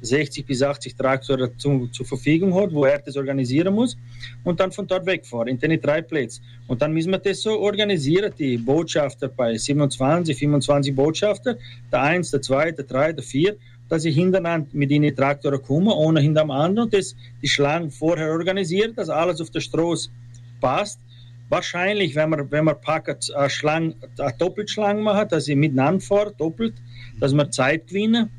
60 0.01 0.45
bis 0.45 0.61
80 0.61 0.95
Traktoren 0.95 1.51
zu, 1.57 1.87
zur 1.91 2.05
Verfügung 2.05 2.53
hat, 2.55 2.73
wo 2.73 2.85
er 2.85 2.99
das 2.99 3.15
organisieren 3.15 3.73
muss 3.73 3.97
und 4.43 4.59
dann 4.59 4.71
von 4.71 4.87
dort 4.87 5.05
wegfahren, 5.05 5.47
in 5.47 5.59
den 5.59 5.79
drei 5.79 6.01
Plätzen. 6.01 6.43
Und 6.67 6.81
dann 6.81 6.93
müssen 6.93 7.11
wir 7.11 7.19
das 7.19 7.41
so 7.41 7.59
organisieren, 7.59 8.33
die 8.37 8.57
Botschafter 8.57 9.27
bei 9.27 9.55
27, 9.55 10.37
25 10.37 10.95
Botschafter, 10.95 11.57
der 11.91 12.01
1, 12.01 12.31
der 12.31 12.41
2, 12.41 12.71
der 12.71 12.85
3, 12.85 13.13
der 13.13 13.23
4, 13.23 13.55
dass 13.89 14.05
ich 14.05 14.15
hintereinander 14.15 14.69
mit 14.71 14.89
ihnen 14.89 15.15
Traktoren 15.15 15.61
komme, 15.61 15.93
ohne 15.93 16.21
hinter 16.21 16.41
dem 16.41 16.51
anderen, 16.51 16.89
das 16.89 17.15
die 17.41 17.47
Schlangen 17.47 17.91
vorher 17.91 18.31
organisiert, 18.31 18.97
dass 18.97 19.09
alles 19.09 19.41
auf 19.41 19.49
der 19.51 19.59
Straße 19.59 20.09
passt 20.59 20.99
Wahrscheinlich, 21.51 22.15
wenn 22.15 22.29
man, 22.29 22.49
wenn 22.49 22.63
man 22.63 22.79
packt, 22.79 23.29
eine, 23.35 23.49
Schlange, 23.49 23.93
eine 24.17 24.33
Doppelschlange 24.39 25.01
macht, 25.01 25.33
dass 25.33 25.49
ich 25.49 25.57
miteinander 25.57 25.99
fahre, 25.99 26.33
doppelt, 26.37 26.75
dass 27.19 27.33
man 27.33 27.51
Zeit 27.51 27.87
gewinnen. 27.87 28.29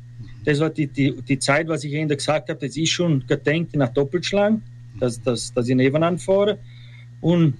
Das 0.45 0.59
war 0.59 0.71
die, 0.71 0.87
die, 0.87 1.21
die 1.21 1.37
Zeit, 1.37 1.67
was 1.67 1.83
ich 1.83 1.93
Ihnen 1.93 2.09
gesagt 2.09 2.49
habe, 2.49 2.59
das 2.59 2.75
ist 2.75 2.89
schon 2.89 3.23
gedenkt 3.27 3.75
in 3.75 3.83
einer 3.83 3.91
Doppelschlange, 3.91 4.61
dass, 4.99 5.21
dass, 5.21 5.53
dass 5.53 5.69
ich 5.69 5.75
nebeneinander 5.75 6.19
fahre. 6.19 6.57
Und 7.21 7.53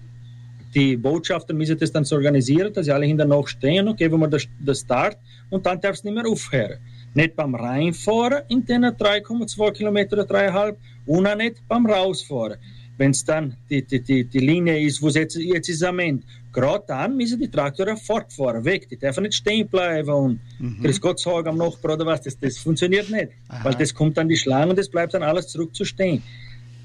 die 0.74 0.97
Botschafter 0.97 1.54
müssen 1.54 1.78
das 1.78 1.91
dann 1.91 2.04
so 2.04 2.16
organisieren, 2.16 2.74
dass 2.74 2.88
sie 2.88 2.91
alle 2.91 3.06
hinter 3.06 3.26
noch 3.26 3.47
stehen 3.47 3.88
und 3.88 3.95
geben 3.95 4.20
wir 4.22 4.28
das, 4.28 4.47
das 4.60 4.80
Start 4.80 5.20
und 5.51 5.68
dann 5.68 5.80
darf 5.80 5.93
es 5.93 6.04
nicht 6.04 6.16
mehr 6.16 6.26
aufhören. 6.26 6.80
Nicht 7.14 7.36
beim 7.36 7.54
Reinfahren 7.54 8.41
in 8.49 8.66
den 8.66 8.86
3,2 8.86 9.72
Kilometer 9.72 10.18
oder 10.18 10.26
3,5 10.26 10.76
und 11.06 11.28
auch 11.28 11.36
nicht 11.36 11.58
beim 11.68 11.86
Rausfahren 11.86 12.58
wenn 12.97 13.11
es 13.11 13.25
dann 13.25 13.55
die, 13.69 13.83
die, 13.83 14.01
die, 14.01 14.23
die 14.25 14.39
Linie 14.39 14.79
ist, 14.79 15.01
wo 15.01 15.09
jetzt, 15.09 15.35
jetzt 15.35 15.69
ist 15.69 15.83
am 15.83 15.99
Ende, 15.99 16.23
gerade 16.51 16.83
dann 16.87 17.17
müssen 17.17 17.39
die 17.39 17.49
Traktoren 17.49 17.97
fortfahren, 17.97 18.63
weg. 18.63 18.87
Die 18.89 18.97
dürfen 18.97 19.23
nicht 19.23 19.35
stehen 19.35 19.67
bleiben 19.67 20.09
und 20.09 20.39
mhm. 20.59 20.81
Grüß 20.83 21.01
Gott 21.01 21.19
sagen 21.19 21.47
am 21.47 21.57
Nachbar 21.57 21.95
oder 21.95 22.05
was, 22.05 22.21
das, 22.21 22.37
das 22.37 22.57
funktioniert 22.57 23.09
nicht. 23.09 23.29
Aha. 23.47 23.65
Weil 23.65 23.75
das 23.75 23.93
kommt 23.93 24.17
dann 24.17 24.27
die 24.27 24.37
Schlange 24.37 24.71
und 24.71 24.79
das 24.79 24.89
bleibt 24.89 25.13
dann 25.13 25.23
alles 25.23 25.47
zurück 25.47 25.75
zu 25.75 25.85
stehen. 25.85 26.21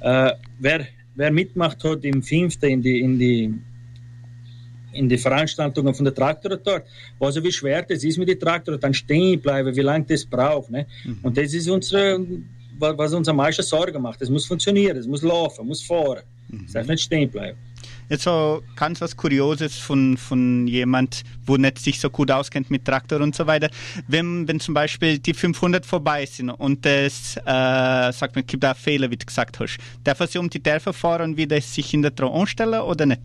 Äh, 0.00 0.32
wer, 0.59 0.86
wer 1.14 1.30
mitmacht 1.30 1.84
hat 1.84 2.04
im 2.04 2.22
fünften 2.22 2.70
in 2.70 2.82
die, 2.82 3.00
in 3.00 3.18
die 3.18 3.54
in 4.90 5.09
die 5.09 5.18
Veranstaltungen 5.18 5.94
von 5.94 6.04
der 6.04 6.14
Traktoren 6.14 6.59
dort, 6.64 6.84
weiß 7.18 7.36
ja, 7.36 7.44
wie 7.44 7.52
schwer 7.52 7.82
das 7.82 8.02
ist 8.02 8.18
mit 8.18 8.28
den 8.28 8.40
Traktoren, 8.40 8.80
dann 8.80 8.94
stehen 8.94 9.40
bleiben, 9.40 9.76
wie 9.76 9.82
lange 9.82 10.06
das 10.06 10.24
braucht. 10.24 10.70
Ne? 10.70 10.86
Mhm. 11.04 11.18
Und 11.22 11.36
das 11.36 11.52
ist 11.52 11.68
unsere 11.68 12.18
was 12.79 13.12
uns 13.12 13.29
am 13.29 13.37
meisten 13.37 13.62
Sorgen 13.62 14.03
macht. 14.03 14.22
Es 14.22 14.31
muss 14.31 14.47
funktionieren, 14.47 14.97
es 14.97 15.07
muss 15.07 15.22
laufen, 15.22 15.66
muss 15.66 15.83
fahren. 15.83 16.22
Mhm. 16.49 16.64
Es 16.66 16.72
darf 16.72 16.87
nicht 16.87 17.03
stehen 17.03 17.31
bleiben. 17.31 17.59
Jetzt 18.09 18.22
so 18.22 18.62
ganz 18.74 19.03
was 19.03 19.16
Kurioses 19.16 19.76
von, 19.76 20.16
von 20.16 20.66
jemand, 20.66 21.24
wo 21.45 21.57
nicht 21.59 21.79
sich 21.79 22.01
so 22.01 22.09
gut 22.09 22.31
auskennt 22.31 22.70
mit 22.70 22.87
Traktor 22.87 23.20
und 23.20 23.37
so 23.37 23.47
weiter. 23.47 23.68
Wenn, 24.07 24.49
wenn 24.49 24.61
zum 24.61 24.72
Beispiel 24.72 25.18
die 25.18 25.35
500 25.35 25.85
vorbei 25.85 26.24
sind 26.24 26.49
und 26.49 26.87
es, 26.87 27.37
äh, 27.37 27.43
sagt 27.45 28.35
man, 28.35 28.47
gibt 28.47 28.64
da 28.64 28.72
Fehler, 28.72 29.11
wie 29.11 29.16
du 29.18 29.26
gesagt 29.26 29.61
hast, 29.61 29.76
darf 30.05 30.20
er 30.20 30.26
sich 30.26 30.39
um 30.39 30.49
die 30.49 30.62
Dörfer 30.62 30.95
fahren 30.95 31.33
und 31.33 31.37
wieder 31.37 31.61
sich 31.61 31.93
in 31.93 32.01
der 32.01 32.14
Traum 32.14 32.41
anstellen 32.41 32.81
oder 32.81 33.05
nicht? 33.05 33.20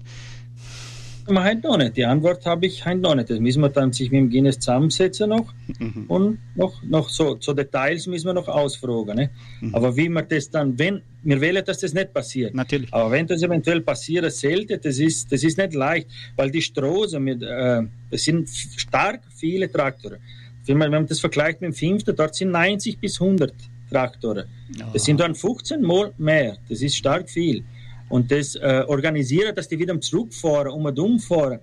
Man 1.31 1.43
halt 1.43 1.63
noch 1.63 1.77
nicht. 1.77 1.97
Die 1.97 2.05
Antwort 2.05 2.45
habe 2.45 2.65
ich 2.65 2.85
halt 2.85 3.01
noch 3.01 3.15
nicht. 3.15 3.29
Das 3.29 3.39
müssen 3.39 3.61
wir 3.61 3.69
dann 3.69 3.93
sich 3.93 4.11
mit 4.11 4.19
dem 4.19 4.29
Guinness 4.29 4.59
zusammensetzen 4.59 5.29
noch 5.29 5.53
mhm. 5.79 6.05
und 6.07 6.39
noch, 6.55 6.81
noch 6.83 7.09
so, 7.09 7.37
so 7.39 7.53
Details 7.53 8.07
müssen 8.07 8.27
wir 8.27 8.33
noch 8.33 8.47
ausfragen. 8.47 9.15
Ne? 9.15 9.29
Mhm. 9.61 9.75
Aber 9.75 9.95
wie 9.95 10.09
man 10.09 10.27
das 10.27 10.49
dann, 10.49 10.77
wenn, 10.77 11.01
wir 11.23 11.39
wählen, 11.39 11.63
dass 11.63 11.79
das 11.79 11.93
nicht 11.93 12.13
passiert. 12.13 12.53
Natürlich. 12.53 12.93
Aber 12.93 13.11
wenn 13.11 13.27
das 13.27 13.41
eventuell 13.41 13.81
passieren 13.81 14.29
sollte, 14.29 14.77
das 14.77 14.99
ist, 14.99 15.31
das 15.31 15.43
ist 15.43 15.57
nicht 15.57 15.73
leicht, 15.73 16.07
weil 16.35 16.51
die 16.51 16.61
Straße 16.61 17.19
mit, 17.19 17.41
äh, 17.41 17.83
das 18.11 18.23
sind 18.23 18.49
stark 18.49 19.21
viele 19.35 19.71
Traktoren. 19.71 20.17
Wenn 20.65 20.77
man, 20.77 20.91
wenn 20.91 21.01
man 21.01 21.07
das 21.07 21.19
vergleicht 21.19 21.61
mit 21.61 21.71
dem 21.71 21.73
fünften, 21.73 22.15
dort 22.15 22.35
sind 22.35 22.51
90 22.51 22.99
bis 22.99 23.21
100 23.21 23.53
Traktoren. 23.89 24.45
Oh. 24.79 24.83
Das 24.93 25.03
sind 25.03 25.19
dann 25.19 25.35
15 25.35 25.81
Mal 25.81 26.13
mehr. 26.17 26.57
Das 26.69 26.81
ist 26.81 26.95
stark 26.95 27.29
viel 27.29 27.63
und 28.09 28.31
das 28.31 28.55
äh, 28.55 28.83
organisieren, 28.87 29.55
dass 29.55 29.67
die 29.67 29.79
wieder 29.79 29.99
zurückfahren 29.99 30.71
und 30.71 30.99
umfahren. 30.99 31.59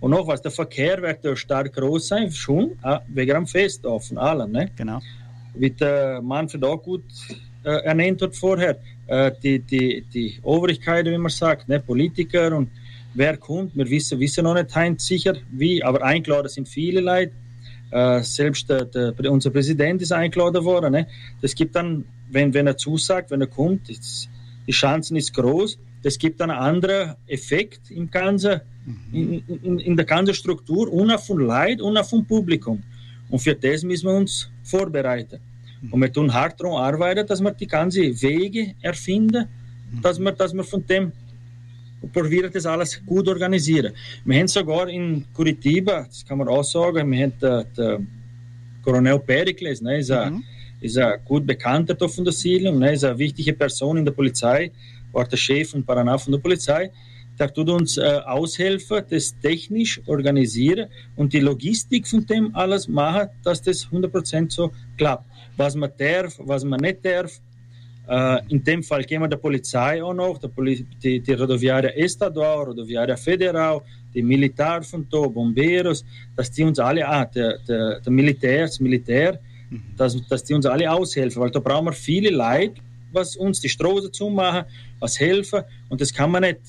Und 0.00 0.10
noch 0.10 0.26
was, 0.26 0.42
der 0.42 0.50
Verkehr 0.50 1.00
wird 1.00 1.24
ja 1.24 1.34
stark 1.34 1.72
groß 1.72 2.08
sein, 2.08 2.30
schon 2.30 2.72
äh, 2.82 2.98
wegen 3.08 3.34
dem 3.34 3.46
Fest 3.46 3.82
von 3.82 4.18
allen. 4.18 4.52
Ne? 4.52 4.70
Genau. 4.76 5.00
Wie 5.54 5.70
der 5.70 6.20
Manfred 6.20 6.62
auch 6.64 6.82
gut 6.82 7.04
äh, 7.64 7.70
ernannt 7.84 8.20
hat 8.20 8.36
vorher, 8.36 8.76
äh, 9.06 9.30
die, 9.42 9.60
die, 9.60 10.04
die 10.12 10.38
Obrigkeit, 10.42 11.06
wie 11.06 11.16
man 11.16 11.30
sagt, 11.30 11.68
ne? 11.68 11.80
Politiker 11.80 12.54
und 12.56 12.70
wer 13.14 13.36
kommt, 13.36 13.76
wir 13.76 13.88
wissen, 13.88 14.18
wissen 14.20 14.44
noch 14.44 14.54
nicht 14.54 15.00
sicher 15.00 15.34
wie, 15.50 15.82
aber 15.82 16.02
eingeladen 16.02 16.48
sind 16.48 16.68
viele 16.68 17.00
Leute. 17.00 17.32
Uh, 17.92 18.20
selbst 18.22 18.68
der, 18.68 18.86
der, 18.86 19.14
unser 19.30 19.50
Präsident 19.50 20.02
ist 20.02 20.10
eingeladen 20.10 20.64
worden. 20.64 20.90
Ne? 20.92 21.06
Das 21.40 21.54
gibt 21.54 21.76
dann, 21.76 22.04
wenn, 22.28 22.52
wenn 22.52 22.66
er 22.66 22.76
zusagt, 22.76 23.30
wenn 23.30 23.40
er 23.40 23.46
kommt, 23.46 23.88
ist, 23.88 24.28
die 24.66 24.72
Chancen 24.72 25.16
ist 25.16 25.32
groß. 25.34 25.78
Das 26.02 26.18
gibt 26.18 26.40
einen 26.40 26.52
anderen 26.52 27.14
Effekt 27.26 27.90
im 27.90 28.10
ganzen, 28.10 28.60
in, 29.12 29.42
in, 29.62 29.78
in, 29.78 29.96
der 29.96 30.04
ganzen 30.04 30.34
Struktur, 30.34 30.88
auch 30.92 31.20
von 31.20 31.46
Leid 31.46 31.80
auch 31.80 32.04
vom 32.04 32.24
Publikum. 32.24 32.82
Und 33.30 33.38
für 33.38 33.54
das 33.54 33.82
müssen 33.82 34.06
wir 34.06 34.14
uns 34.14 34.50
vorbereiten. 34.62 35.40
Und 35.90 36.00
wir 36.00 36.12
tun 36.12 36.32
hart 36.32 36.60
daran 36.60 36.76
arbeiten, 36.76 37.26
dass 37.26 37.40
wir 37.40 37.50
die 37.52 37.66
ganzen 37.66 38.20
Wege 38.22 38.74
erfinden, 38.80 39.46
dass 40.02 40.18
wir, 40.18 40.32
dass 40.32 40.52
wir 40.54 40.64
von 40.64 40.84
dem 40.86 41.12
probieren, 42.12 42.50
das 42.52 42.66
alles 42.66 43.00
gut 43.04 43.28
organisieren. 43.28 43.92
Wir 44.24 44.40
haben 44.40 44.48
sogar 44.48 44.88
in 44.88 45.24
Curitiba, 45.32 46.02
das 46.02 46.24
kann 46.24 46.38
man 46.38 46.48
auch 46.48 46.64
sagen, 46.64 47.10
wir 47.10 47.22
haben 47.22 47.32
den, 47.38 47.64
den 47.76 48.08
Coronel 48.82 49.18
Pericles, 49.20 49.80
ne, 49.80 49.98
ist, 49.98 50.10
ein, 50.10 50.34
mhm. 50.34 50.44
Ist 50.84 50.98
ein 50.98 51.18
gut 51.24 51.46
bekannter 51.46 52.08
von 52.08 52.24
der 52.24 52.32
Siedlung, 52.32 52.78
ne, 52.78 52.92
ist 52.92 53.04
eine 53.04 53.18
wichtige 53.18 53.54
Person 53.54 53.96
in 53.96 54.04
der 54.04 54.12
Polizei, 54.12 54.70
war 55.12 55.26
der 55.26 55.36
Chef 55.36 55.70
von 55.70 55.84
Paraná 55.84 56.18
von 56.18 56.32
der 56.32 56.40
Polizei, 56.40 56.90
der 57.38 57.52
tut 57.52 57.70
uns 57.70 57.96
äh, 57.96 58.20
aushelfen, 58.26 59.02
das 59.08 59.34
technisch 59.40 60.00
organisieren 60.06 60.88
und 61.16 61.32
die 61.32 61.40
Logistik 61.40 62.06
von 62.06 62.26
dem 62.26 62.54
alles 62.54 62.86
machen, 62.86 63.28
dass 63.42 63.62
das 63.62 63.86
100% 63.86 64.50
so 64.50 64.70
klappt. 64.96 65.24
Was 65.56 65.74
man 65.74 65.90
darf, 65.96 66.38
was 66.38 66.64
man 66.64 66.80
nicht 66.80 67.04
darf. 67.04 67.40
Äh, 68.06 68.40
in 68.50 68.62
dem 68.62 68.82
Fall 68.82 69.04
gehen 69.04 69.22
wir 69.22 69.28
der 69.28 69.38
Polizei 69.38 70.02
auch 70.02 70.12
noch, 70.12 70.36
der 70.38 70.48
Poli 70.48 70.86
die, 71.02 71.20
die 71.20 71.32
Rodoviaria 71.32 71.90
Estadual, 71.90 72.66
Rodoviaria 72.66 73.16
Federal, 73.16 73.80
die 74.12 74.22
Militär 74.22 74.82
von 74.82 75.06
da, 75.10 75.26
Bomberos, 75.26 76.04
dass 76.36 76.50
die 76.50 76.64
uns 76.64 76.78
alle, 76.78 77.08
ah, 77.08 77.24
der, 77.24 77.58
der, 77.66 78.00
der 78.00 78.12
Militär, 78.12 78.62
das 78.62 78.78
Militär. 78.80 79.40
Dass, 79.96 80.16
dass 80.28 80.44
die 80.44 80.54
uns 80.54 80.66
alle 80.66 80.90
aushelfen, 80.90 81.42
weil 81.42 81.50
da 81.50 81.60
brauchen 81.60 81.86
wir 81.86 81.92
viele 81.92 82.30
Leute, 82.30 82.74
was 83.12 83.36
uns 83.36 83.60
die 83.60 83.68
Straße 83.68 84.10
zumachen, 84.10 84.64
was 84.98 85.18
helfen. 85.18 85.62
Und 85.88 86.00
das 86.00 86.12
kann 86.12 86.30
man 86.30 86.42
nicht 86.42 86.60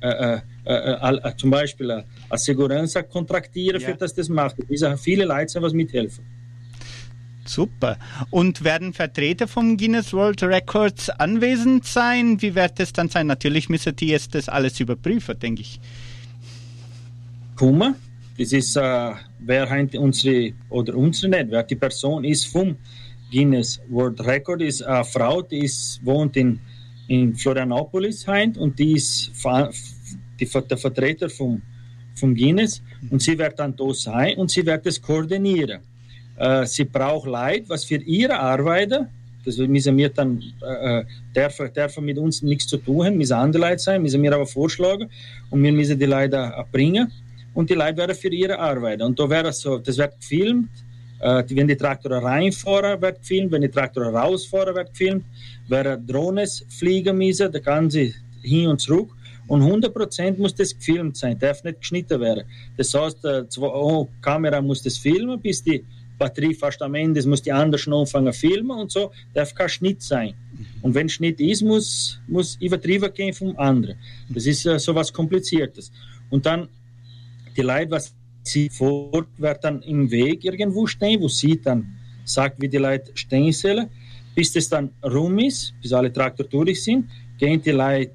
äh, 0.00 0.08
äh, 0.08 0.40
äh, 0.64 1.16
äh 1.16 1.36
zum 1.36 1.50
Beispiel 1.50 1.90
äh, 1.90 2.02
als 2.28 2.44
Seguranza 2.44 3.02
kontraktieren, 3.02 3.80
ja. 3.80 3.88
für 3.88 3.96
das 3.96 4.14
das 4.14 4.28
macht. 4.28 4.56
Es 4.68 4.80
sind 4.80 4.98
viele 4.98 5.24
Leute, 5.24 5.60
was 5.62 5.72
mithelfen. 5.72 6.24
Super. 7.48 7.96
Und 8.30 8.64
werden 8.64 8.92
Vertreter 8.92 9.46
vom 9.46 9.76
Guinness 9.76 10.12
World 10.12 10.42
Records 10.42 11.10
anwesend 11.10 11.84
sein? 11.84 12.42
Wie 12.42 12.54
wird 12.54 12.80
es 12.80 12.92
dann 12.92 13.08
sein? 13.08 13.28
Natürlich 13.28 13.68
müssen 13.68 13.94
die 13.94 14.08
jetzt 14.08 14.34
das 14.34 14.48
alles 14.48 14.80
überprüfen, 14.80 15.38
denke 15.38 15.62
ich. 15.62 15.80
Kummer, 17.54 17.94
das 18.38 18.52
ist, 18.52 18.76
äh, 18.76 19.12
wer 19.40 19.88
unsere, 19.98 20.52
oder 20.68 20.94
unsere 20.94 21.30
nicht, 21.30 21.50
wer 21.50 21.62
die 21.62 21.76
Person 21.76 22.24
ist 22.24 22.46
vom 22.46 22.76
Guinness 23.30 23.80
World 23.88 24.20
Record 24.24 24.62
ist 24.62 24.82
eine 24.82 25.04
Frau, 25.04 25.42
die 25.42 25.64
ist, 25.64 26.00
wohnt 26.04 26.36
in, 26.36 26.60
in 27.08 27.34
Florianopolis 27.34 28.26
heint 28.26 28.56
und 28.56 28.78
die 28.78 28.92
ist 28.92 29.32
die, 30.38 30.46
der 30.46 30.76
Vertreter 30.76 31.28
vom, 31.28 31.60
vom 32.14 32.34
Guinness 32.34 32.82
und 33.10 33.22
sie 33.22 33.38
wird 33.38 33.58
dann 33.58 33.74
da 33.74 33.92
sein 33.92 34.36
und 34.36 34.50
sie 34.50 34.64
wird 34.64 34.86
es 34.86 35.00
koordinieren. 35.00 35.80
Äh, 36.36 36.66
sie 36.66 36.84
braucht 36.84 37.26
Leute, 37.26 37.68
was 37.68 37.84
für 37.84 37.96
ihre 37.96 38.38
Arbeiter 38.38 39.08
Das 39.44 39.58
müssen 39.58 39.96
wir 39.96 40.08
dann, 40.08 40.42
äh, 40.60 41.04
dürfen, 41.34 41.72
dürfen 41.72 42.04
mit 42.04 42.18
uns 42.18 42.42
nichts 42.42 42.66
zu 42.66 42.76
tun 42.78 43.06
haben, 43.06 43.16
müssen 43.16 43.34
andere 43.34 43.62
Leute 43.62 43.78
sein, 43.78 44.02
müssen 44.02 44.22
wir 44.22 44.32
aber 44.34 44.46
vorschlagen 44.46 45.08
und 45.50 45.62
wir 45.62 45.72
müssen 45.72 45.98
die 45.98 46.06
Leute 46.06 46.38
abbringen 46.38 47.10
und 47.56 47.70
die 47.70 47.74
Leute 47.74 47.96
werden 47.96 48.14
für 48.14 48.28
ihre 48.28 48.58
Arbeit. 48.58 49.00
Und 49.00 49.18
da 49.18 49.28
wäre 49.30 49.50
so, 49.50 49.78
das 49.78 49.96
wird 49.96 50.20
gefilmt, 50.20 50.68
äh, 51.20 51.42
wenn 51.48 51.66
die 51.66 51.76
Traktoren 51.76 52.22
reinfahren, 52.22 53.00
wird 53.00 53.20
gefilmt, 53.20 53.50
wenn 53.52 53.62
die 53.62 53.70
Traktoren 53.70 54.14
rausfahren, 54.14 54.74
wird 54.74 54.90
gefilmt, 54.90 55.24
werden 55.66 56.06
Drohnes 56.06 56.66
fliegen 56.68 57.16
müssen, 57.16 57.50
da 57.50 57.58
kann 57.58 57.88
sie 57.88 58.14
hin 58.42 58.68
und 58.68 58.78
zurück. 58.78 59.10
Und 59.48 59.62
100% 59.62 60.38
muss 60.38 60.54
das 60.54 60.76
gefilmt 60.76 61.16
sein, 61.16 61.38
darf 61.38 61.64
nicht 61.64 61.80
geschnitten 61.80 62.20
werden. 62.20 62.44
Das 62.76 62.92
heißt, 62.92 63.24
die 63.24 63.60
oh, 63.60 64.06
Kamera 64.20 64.60
muss 64.60 64.82
das 64.82 64.98
filmen, 64.98 65.40
bis 65.40 65.62
die 65.62 65.82
Batterie 66.18 66.54
fast 66.54 66.82
am 66.82 66.94
Ende 66.94 67.20
ist, 67.20 67.26
muss 67.26 67.40
die 67.40 67.52
andere 67.52 67.78
schon 67.78 67.94
anfangen 67.94 68.34
filmen 68.34 68.78
und 68.78 68.90
so, 68.90 69.12
darf 69.32 69.54
kein 69.54 69.68
Schnitt 69.70 70.02
sein. 70.02 70.34
Und 70.82 70.94
wenn 70.94 71.08
Schnitt 71.08 71.40
ist, 71.40 71.62
muss, 71.62 72.18
muss 72.26 72.56
übertrieben 72.60 73.10
gehen 73.14 73.32
vom 73.32 73.56
anderen. 73.56 73.96
Das 74.28 74.44
ist 74.44 74.66
äh, 74.66 74.78
so 74.78 74.94
was 74.94 75.10
Kompliziertes. 75.10 75.90
Und 76.28 76.44
dann 76.44 76.68
die 77.56 77.62
Leute, 77.62 77.90
was 77.90 78.14
sie 78.42 78.68
fort, 78.68 79.28
wird 79.38 79.64
dann 79.64 79.82
im 79.82 80.10
Weg 80.10 80.44
irgendwo 80.44 80.86
stehen, 80.86 81.20
wo 81.20 81.28
sie 81.28 81.60
dann 81.60 81.96
sagt, 82.24 82.60
wie 82.60 82.68
die 82.68 82.76
Leute 82.76 83.10
stehen 83.14 83.52
sollen. 83.52 83.88
Bis 84.34 84.52
das 84.52 84.68
dann 84.68 84.90
rum 85.02 85.38
ist, 85.38 85.72
bis 85.80 85.92
alle 85.92 86.12
Traktor 86.12 86.46
durch 86.46 86.84
sind, 86.84 87.08
gehen 87.38 87.60
die 87.62 87.70
Leute, 87.70 88.12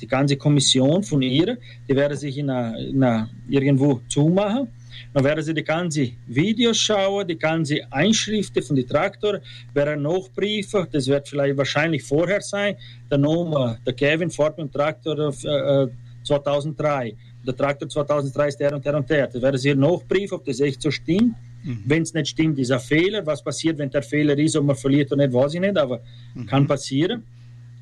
die 0.00 0.06
ganze 0.06 0.36
Kommission 0.36 1.02
von 1.02 1.22
ihr, 1.22 1.58
die 1.88 1.94
werden 1.94 2.16
sich 2.16 2.38
in 2.38 2.50
einer, 2.50 2.78
in 2.78 3.02
einer 3.02 3.30
irgendwo 3.48 4.00
zumachen. 4.08 4.68
Dann 5.12 5.24
werden 5.24 5.44
Sie 5.44 5.54
die 5.54 5.64
ganze 5.64 6.10
Videos 6.26 6.78
schauen, 6.78 7.26
die 7.26 7.38
ganze 7.38 7.80
Einschriften 7.90 8.62
von 8.62 8.76
den 8.76 8.86
Traktoren, 8.86 9.40
werden 9.72 10.02
nachbriefen, 10.02 10.86
das 10.90 11.06
wird 11.08 11.28
vielleicht 11.28 11.56
wahrscheinlich 11.56 12.02
vorher 12.02 12.40
sein, 12.40 12.76
der 13.10 13.18
Name, 13.18 13.78
der 13.86 13.92
Kevin 13.92 14.30
fährt 14.30 14.56
mit 14.58 14.68
dem 14.68 14.72
Traktor 14.72 15.28
äh, 15.28 15.88
2003, 16.24 17.08
äh, 17.08 17.14
der 17.46 17.56
Traktor 17.56 17.88
2003 17.88 18.48
ist 18.48 18.60
der 18.60 18.74
und 18.74 18.84
der 18.84 18.96
und 18.96 19.08
der, 19.08 19.26
das 19.26 19.40
werden 19.40 19.58
Sie 19.58 19.74
nachbriefen, 19.74 20.36
ob 20.36 20.44
das 20.44 20.60
echt 20.60 20.80
so 20.82 20.90
stimmt. 20.90 21.34
Mhm. 21.62 21.82
Wenn 21.84 22.02
es 22.02 22.14
nicht 22.14 22.28
stimmt, 22.28 22.58
ist 22.58 22.70
ein 22.70 22.80
Fehler. 22.80 23.24
Was 23.24 23.42
passiert, 23.42 23.78
wenn 23.78 23.90
der 23.90 24.02
Fehler 24.02 24.36
ist 24.38 24.56
und 24.56 24.66
man 24.66 24.76
verliert 24.76 25.12
oder 25.12 25.26
nicht, 25.26 25.34
weiß 25.34 25.54
ich 25.54 25.60
nicht, 25.60 25.76
aber 25.76 26.00
mhm. 26.34 26.46
kann 26.46 26.66
passieren. 26.66 27.22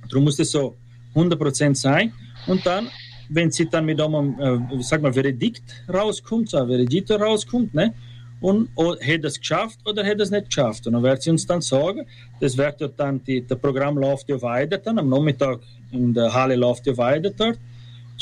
Darum 0.09 0.25
muss 0.25 0.37
das 0.37 0.51
so 0.51 0.75
100% 1.15 1.75
sein. 1.75 2.13
Und 2.47 2.65
dann 2.67 2.89
wenn 3.35 3.51
sie 3.51 3.69
dann 3.69 3.85
mit 3.85 4.01
einem, 4.01 4.39
äh, 4.39 4.83
sag 4.83 5.03
mal, 5.03 5.13
Veredikt 5.13 5.63
rauskommt, 5.93 6.51
so 6.51 6.59
ein 6.59 6.67
Vereditor 6.67 7.21
rauskommt, 7.21 7.75
ne? 7.75 7.95
Und 8.41 8.71
oh, 8.75 8.97
hätte 8.99 9.29
es 9.29 9.39
geschafft 9.39 9.79
oder 9.87 10.03
hätte 10.03 10.25
es 10.25 10.31
nicht 10.31 10.47
geschafft. 10.47 10.87
Und 10.87 10.95
dann 10.95 11.03
wird 11.05 11.23
sie 11.23 11.31
uns 11.31 11.47
dann 11.47 11.61
sagen, 11.61 12.05
das 12.41 12.57
wird 12.57 12.93
dann, 12.97 13.23
die, 13.23 13.47
das 13.47 13.57
Programm 13.59 13.97
läuft 13.97 14.29
ja 14.29 14.43
weiter 14.43 14.79
dann, 14.79 14.99
am 14.99 15.09
Nachmittag 15.09 15.61
in 15.93 16.13
der 16.13 16.35
Halle 16.35 16.57
läuft 16.57 16.87
ja 16.87 16.97
weiter 16.97 17.31
dort, 17.31 17.59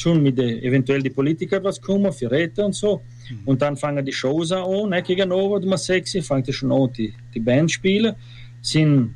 schon 0.01 0.23
mit 0.23 0.39
den, 0.39 0.63
eventuell 0.63 1.03
die 1.03 1.11
Politiker 1.11 1.63
was 1.63 1.81
kommen, 1.81 2.13
für 2.13 2.31
Räte 2.31 2.65
und 2.65 2.75
so. 2.75 3.01
Mhm. 3.31 3.41
Und 3.47 3.63
dann 3.63 3.77
fangen 3.77 4.05
die 4.05 4.13
Shows 4.13 4.53
an, 4.53 4.89
ne, 4.89 5.03
gegen 5.03 5.31
Over, 5.33 5.61
man 5.61 5.79
sexy, 5.79 6.23
fängt 6.23 6.53
schon 6.55 6.73
an, 6.73 6.91
die, 6.97 7.13
die 7.35 7.41
Band 7.41 7.71
spielen, 7.71 8.15
sind 8.63 9.15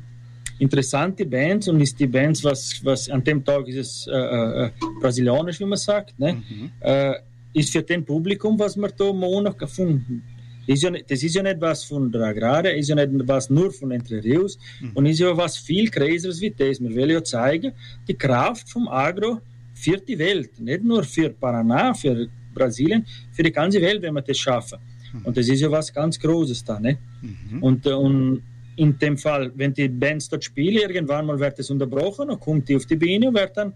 interessante 0.59 1.25
Bands 1.25 1.67
und 1.67 1.81
ist 1.81 1.99
die 1.99 2.07
Bands, 2.07 2.43
was, 2.43 2.79
was 2.83 3.09
an 3.09 3.23
dem 3.23 3.43
Tag 3.43 3.67
ist 3.67 3.77
es 3.77 4.07
äh, 4.07 4.65
äh, 4.65 4.69
brasilianisch, 5.01 5.59
wie 5.59 5.65
man 5.65 5.77
sagt, 5.77 6.17
ne? 6.19 6.33
Mhm. 6.33 6.71
Äh, 6.79 7.13
ist 7.53 7.71
für 7.71 7.81
den 7.81 8.03
Publikum, 8.03 8.59
was 8.59 8.75
wir 8.75 8.89
da 8.89 9.13
Monat 9.13 9.57
gefunden 9.57 10.23
ist 10.67 10.83
ja 10.83 10.89
nicht, 10.89 11.09
das 11.09 11.21
ist 11.21 11.35
ja 11.35 11.43
nicht 11.43 11.61
was 11.61 11.83
von 11.83 12.11
der 12.11 12.21
Agrare, 12.21 12.71
ist 12.71 12.89
ja 12.89 12.95
nicht 12.95 13.09
was 13.27 13.49
nur 13.49 13.71
von 13.71 13.91
Entre 13.91 14.23
Rios 14.23 14.57
mhm. 14.79 14.91
und 14.93 15.05
ist 15.05 15.19
ja 15.19 15.35
was 15.35 15.57
viel 15.57 15.89
größeres 15.89 16.41
wie 16.41 16.51
das. 16.51 16.81
Wir 16.81 16.95
wollen 16.95 17.11
ja 17.11 17.23
zeigen, 17.23 17.73
die 18.07 18.15
Kraft 18.15 18.69
vom 18.69 18.87
Agro 18.87 19.39
für 19.85 19.97
die 19.97 20.17
Welt, 20.17 20.59
nicht 20.59 20.83
nur 20.83 21.03
für 21.03 21.29
Paraná, 21.41 21.93
für 21.93 22.27
Brasilien, 22.53 23.05
für 23.31 23.43
die 23.43 23.51
ganze 23.51 23.79
Welt, 23.81 24.01
wenn 24.01 24.15
wir 24.15 24.21
das 24.21 24.37
schaffen. 24.37 24.79
Mhm. 25.13 25.25
Und 25.25 25.37
das 25.37 25.47
ist 25.47 25.61
ja 25.61 25.69
was 25.69 25.93
ganz 25.93 26.19
Großes 26.19 26.63
da. 26.63 26.79
Ne? 26.79 26.97
Mhm. 27.21 27.63
Und, 27.63 27.87
und 27.87 28.41
in 28.77 28.97
dem 28.97 29.17
Fall, 29.17 29.51
wenn 29.55 29.73
die 29.73 29.87
Bands 29.87 30.27
dort 30.29 30.43
spielen, 30.43 30.77
irgendwann 30.77 31.25
mal 31.27 31.39
wird 31.39 31.59
es 31.59 31.69
unterbrochen, 31.69 32.27
dann 32.29 32.39
kommt 32.39 32.67
die 32.67 32.75
auf 32.75 32.85
die 32.85 32.95
Bühne 32.95 33.27
und 33.27 33.35
wird 33.35 33.55
dann 33.55 33.73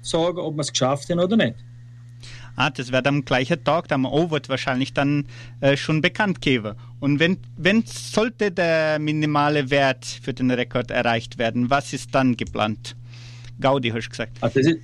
sagen, 0.00 0.38
ob 0.38 0.54
man 0.56 0.60
es 0.60 0.72
geschafft 0.72 1.10
hat 1.10 1.18
oder 1.18 1.36
nicht. 1.36 1.56
Ah, 2.56 2.70
das 2.70 2.90
wird 2.92 3.06
am 3.06 3.24
gleichen 3.24 3.62
Tag, 3.64 3.90
am 3.92 4.04
Overt 4.04 4.48
wahrscheinlich 4.48 4.92
dann 4.92 5.26
äh, 5.60 5.76
schon 5.76 6.00
bekannt 6.00 6.40
geben. 6.40 6.74
Und 6.98 7.20
wenn, 7.20 7.38
wenn 7.56 7.84
sollte 7.86 8.50
der 8.50 8.98
minimale 8.98 9.70
Wert 9.70 10.04
für 10.04 10.34
den 10.34 10.50
Rekord 10.50 10.90
erreicht 10.90 11.38
werden, 11.38 11.70
was 11.70 11.92
ist 11.92 12.14
dann 12.14 12.36
geplant? 12.36 12.96
Gaudi, 13.60 13.90
hast 13.90 14.06
du 14.06 14.10
gesagt. 14.10 14.32
Ah, 14.40 14.48
das 14.48 14.66
ist, 14.66 14.78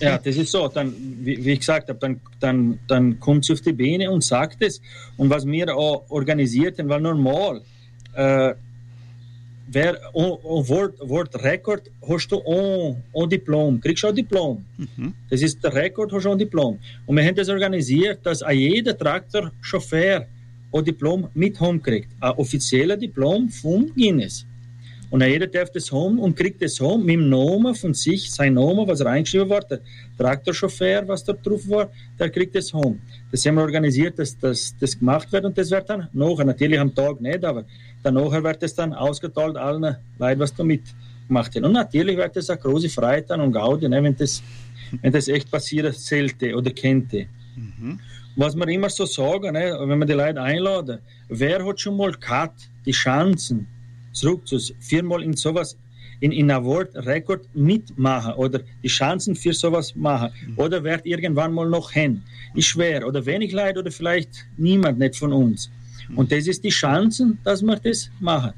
ja, 0.00 0.18
das 0.18 0.36
ist 0.36 0.50
so. 0.50 0.68
Dann, 0.68 0.92
wie, 1.20 1.44
wie 1.44 1.52
ich 1.52 1.60
gesagt 1.60 1.88
habe, 1.88 1.98
dann, 1.98 2.20
dann, 2.40 2.78
dann 2.86 3.20
kommt 3.20 3.44
sie 3.44 3.52
auf 3.52 3.60
die 3.60 3.72
Bühne 3.72 4.10
und 4.10 4.24
sagt 4.24 4.62
es. 4.62 4.80
Und 5.16 5.30
was 5.30 5.46
wir 5.46 5.76
auch 5.76 6.04
organisiert 6.08 6.78
haben, 6.78 6.88
weil 6.88 7.00
normal, 7.00 7.62
äh, 8.14 8.54
wer, 9.68 9.98
on 10.14 10.68
Word, 10.68 10.94
Word 11.00 11.42
Record 11.42 11.90
hast 12.08 12.28
du 12.28 12.42
ein, 12.46 13.02
ein 13.14 13.28
Diplom, 13.28 13.80
kriegst 13.80 14.02
du 14.02 14.08
ein 14.08 14.14
Diplom. 14.14 14.64
Mhm. 14.76 15.14
Das 15.30 15.42
ist 15.42 15.62
der 15.62 15.74
Rekord, 15.74 16.12
hast 16.12 16.24
du 16.24 16.30
ein 16.32 16.38
Diplom. 16.38 16.78
Und 17.06 17.16
wir 17.16 17.24
haben 17.24 17.36
das 17.36 17.48
organisiert, 17.48 18.20
dass 18.24 18.42
jeder 18.50 18.96
Traktorchauffeur 18.96 20.26
ein 20.72 20.84
Diplom 20.84 21.28
mit 21.34 21.58
home 21.60 21.80
kriegt. 21.80 22.10
Ein 22.20 22.32
offizielles 22.32 22.98
Diplom 22.98 23.48
vom 23.48 23.92
Guinness. 23.94 24.44
Und 25.10 25.22
jeder 25.22 25.46
darf 25.46 25.70
das 25.70 25.90
home 25.90 26.20
und 26.20 26.36
kriegt 26.36 26.60
das 26.60 26.78
home 26.80 27.02
mit 27.02 27.14
dem 27.14 27.30
Namen 27.30 27.74
von 27.74 27.94
sich, 27.94 28.30
sein 28.30 28.54
Name, 28.54 28.86
was 28.86 29.02
reingeschrieben 29.02 29.48
war, 29.48 29.60
der 29.60 29.80
Traktorchauffeur, 30.18 31.08
was 31.08 31.24
da 31.24 31.32
drauf 31.32 31.66
war, 31.68 31.90
der 32.18 32.28
kriegt 32.28 32.54
das 32.54 32.72
home. 32.74 32.98
Das 33.30 33.44
haben 33.46 33.54
wir 33.54 33.62
organisiert, 33.62 34.18
dass 34.18 34.38
das, 34.38 34.74
das 34.78 34.98
gemacht 34.98 35.32
wird 35.32 35.46
und 35.46 35.56
das 35.56 35.70
wird 35.70 35.88
dann 35.88 36.08
nachher, 36.12 36.44
natürlich 36.44 36.78
am 36.78 36.94
Tag 36.94 37.20
nicht, 37.22 37.42
aber 37.42 37.64
danach 38.02 38.42
wird 38.42 38.62
es 38.62 38.74
dann 38.74 38.92
ausgeteilt 38.92 39.56
allen 39.56 39.96
Leuten, 40.18 40.40
was 40.40 40.54
da 40.54 40.62
mitgemacht 40.62 41.54
haben. 41.56 41.64
Und 41.64 41.72
natürlich 41.72 42.16
wird 42.16 42.36
das 42.36 42.50
eine 42.50 42.60
große 42.60 42.90
Freiheit 42.90 43.30
und 43.30 43.52
Gaudi, 43.52 43.88
ne, 43.88 44.02
wenn, 44.02 44.16
das, 44.16 44.42
wenn 45.00 45.12
das 45.12 45.28
echt 45.28 45.50
passieren 45.50 45.92
sollte 45.94 46.54
oder 46.54 46.70
könnte. 46.70 47.26
Mhm. 47.56 47.98
Was 48.36 48.54
wir 48.54 48.68
immer 48.68 48.90
so 48.90 49.06
sagen, 49.06 49.54
ne, 49.54 49.74
wenn 49.80 49.98
wir 49.98 50.06
die 50.06 50.12
Leute 50.12 50.42
einladen, 50.42 50.98
wer 51.28 51.64
hat 51.64 51.80
schon 51.80 51.96
mal 51.96 52.12
gehabt, 52.12 52.68
die 52.84 52.92
Chancen, 52.92 53.66
zurück 54.18 54.46
zu 54.46 54.58
viermal 54.80 55.22
in 55.22 55.34
sowas 55.34 55.76
in, 56.20 56.32
in 56.32 56.50
einer 56.50 56.64
World 56.64 56.90
Record 56.94 57.46
mitmachen 57.54 58.34
oder 58.34 58.60
die 58.82 58.88
Chancen 58.88 59.36
für 59.36 59.52
sowas 59.52 59.94
machen 59.94 60.30
mhm. 60.46 60.58
oder 60.58 60.82
wird 60.82 61.06
irgendwann 61.06 61.52
mal 61.52 61.68
noch 61.68 61.92
hin. 61.92 62.22
Ist 62.54 62.66
schwer 62.66 63.06
oder 63.06 63.24
wenig 63.24 63.52
Leid 63.52 63.78
oder 63.78 63.90
vielleicht 63.90 64.46
niemand 64.56 64.98
nicht 64.98 65.16
von 65.16 65.32
uns. 65.32 65.70
Mhm. 66.08 66.18
Und 66.18 66.32
das 66.32 66.46
ist 66.46 66.64
die 66.64 66.70
Chancen, 66.70 67.38
dass 67.44 67.62
wir 67.62 67.76
das 67.76 68.10
machen. 68.20 68.52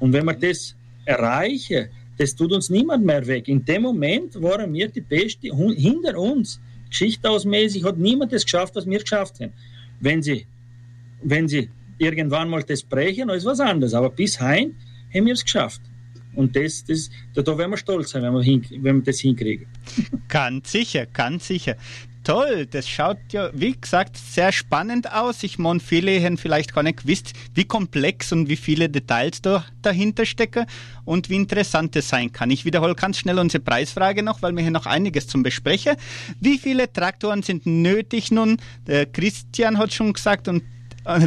Und 0.00 0.12
wenn 0.12 0.26
wir 0.26 0.34
das 0.34 0.74
erreichen, 1.04 1.88
das 2.18 2.34
tut 2.34 2.52
uns 2.52 2.70
niemand 2.70 3.04
mehr 3.04 3.26
weg. 3.26 3.46
In 3.48 3.64
dem 3.64 3.82
Moment 3.82 4.40
waren 4.42 4.72
wir 4.72 4.88
die 4.88 5.00
Beste 5.00 5.54
hinter 5.76 6.18
uns. 6.18 6.60
Geschichtausmäßig 6.88 7.84
hat 7.84 7.98
niemand 7.98 8.32
das 8.32 8.44
geschafft, 8.44 8.74
was 8.74 8.86
wir 8.86 8.98
geschafft 8.98 9.40
haben. 9.40 9.52
Wenn 10.00 10.22
sie, 10.22 10.46
wenn 11.22 11.46
sie 11.46 11.68
irgendwann 11.98 12.48
mal 12.48 12.62
das 12.62 12.82
brechen, 12.82 13.28
dann 13.28 13.36
ist 13.36 13.44
was 13.44 13.60
anderes. 13.60 13.94
Aber 13.94 14.10
bis 14.10 14.40
heim 14.40 14.74
haben 15.16 15.26
wir 15.26 15.34
es 15.34 15.44
geschafft. 15.44 15.80
Und 16.34 16.54
das, 16.54 16.84
das, 16.84 17.10
da, 17.34 17.42
da 17.42 17.56
werden 17.56 17.70
wir 17.70 17.78
stolz 17.78 18.10
sein, 18.10 18.22
wenn 18.22 18.34
wir, 18.34 18.42
hin, 18.42 18.64
wenn 18.82 18.96
wir 18.96 19.04
das 19.04 19.20
hinkriegen. 19.20 19.66
Ganz 20.28 20.70
sicher, 20.70 21.06
ganz 21.06 21.46
sicher. 21.46 21.76
Toll, 22.24 22.66
das 22.66 22.88
schaut 22.88 23.18
ja, 23.30 23.50
wie 23.54 23.80
gesagt, 23.80 24.16
sehr 24.16 24.50
spannend 24.50 25.12
aus. 25.12 25.44
Ich 25.44 25.58
meine, 25.58 25.78
viele 25.78 26.20
haben 26.20 26.36
vielleicht 26.36 26.74
gar 26.74 26.82
nicht 26.82 27.04
gewusst, 27.04 27.34
wie 27.54 27.64
komplex 27.64 28.32
und 28.32 28.48
wie 28.48 28.56
viele 28.56 28.88
Details 28.88 29.42
da 29.42 29.64
dahinter 29.80 30.26
stecken 30.26 30.66
und 31.04 31.30
wie 31.30 31.36
interessant 31.36 31.94
es 31.94 32.08
sein 32.08 32.32
kann. 32.32 32.50
Ich 32.50 32.64
wiederhole 32.64 32.96
ganz 32.96 33.18
schnell 33.18 33.38
unsere 33.38 33.62
Preisfrage 33.62 34.24
noch, 34.24 34.42
weil 34.42 34.56
wir 34.56 34.62
hier 34.62 34.72
noch 34.72 34.86
einiges 34.86 35.28
zum 35.28 35.44
Besprechen. 35.44 35.94
Wie 36.40 36.58
viele 36.58 36.92
Traktoren 36.92 37.44
sind 37.44 37.64
nötig 37.64 38.32
nun? 38.32 38.56
Der 38.88 39.06
Christian 39.06 39.78
hat 39.78 39.94
schon 39.94 40.12
gesagt 40.12 40.48
und 40.48 40.64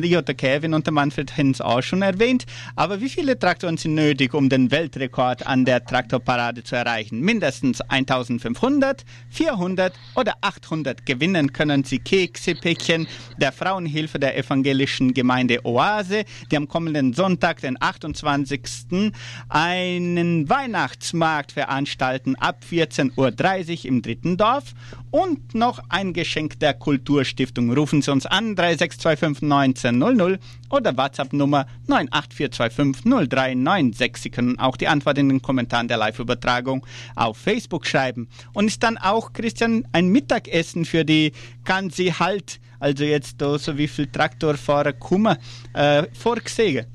ja, 0.03 0.21
der 0.21 0.35
Kevin 0.35 0.73
und 0.73 0.85
der 0.85 0.93
Manfred 0.93 1.37
haben 1.37 1.51
es 1.51 1.61
auch 1.61 1.81
schon 1.81 2.01
erwähnt. 2.01 2.45
Aber 2.75 3.01
wie 3.01 3.09
viele 3.09 3.37
Traktoren 3.37 3.77
sind 3.77 3.95
nötig, 3.95 4.33
um 4.33 4.49
den 4.49 4.71
Weltrekord 4.71 5.45
an 5.47 5.65
der 5.65 5.85
Traktorparade 5.85 6.63
zu 6.63 6.75
erreichen? 6.75 7.21
Mindestens 7.21 7.81
1500, 7.81 9.05
400 9.29 9.93
oder 10.15 10.33
800 10.41 11.05
gewinnen 11.05 11.53
können 11.53 11.83
Sie 11.83 11.99
Keksepäckchen 11.99 13.07
der 13.37 13.51
Frauenhilfe 13.51 14.19
der 14.19 14.37
evangelischen 14.37 15.13
Gemeinde 15.13 15.65
Oase, 15.65 16.25
die 16.51 16.57
am 16.57 16.67
kommenden 16.67 17.13
Sonntag, 17.13 17.61
den 17.61 17.81
28. 17.81 19.11
einen 19.47 20.49
Weihnachtsmarkt 20.49 21.53
veranstalten 21.53 22.35
ab 22.35 22.63
14.30 22.69 23.79
Uhr 23.79 23.85
im 23.85 24.01
dritten 24.01 24.37
Dorf 24.37 24.73
und 25.11 25.55
noch 25.55 25.79
ein 25.89 26.13
Geschenk 26.13 26.59
der 26.59 26.73
Kulturstiftung. 26.73 27.71
Rufen 27.73 28.01
Sie 28.01 28.11
uns 28.11 28.25
an 28.25 28.55
36259 28.55 29.85
1900 29.85 30.39
oder 30.69 30.95
WhatsApp-Nummer 30.95 31.65
98425 31.87 33.03
0396. 33.05 34.17
Sie 34.17 34.29
können 34.29 34.59
auch 34.59 34.77
die 34.77 34.87
Antwort 34.87 35.17
in 35.17 35.29
den 35.29 35.41
Kommentaren 35.41 35.87
der 35.87 35.97
Live-Übertragung 35.97 36.85
auf 37.15 37.37
Facebook 37.37 37.85
schreiben. 37.85 38.27
Und 38.53 38.67
ist 38.67 38.83
dann 38.83 38.97
auch, 38.97 39.33
Christian, 39.33 39.87
ein 39.91 40.09
Mittagessen 40.09 40.85
für 40.85 41.03
die 41.05 41.31
ganze 41.65 42.19
Halt, 42.19 42.59
also 42.79 43.03
jetzt 43.03 43.39
so 43.39 43.77
wie 43.77 43.87
viel 43.87 44.07
Traktorfahrer 44.07 44.93
kommen, 44.93 45.37
äh, 45.73 46.03
vorgesehen? 46.13 46.85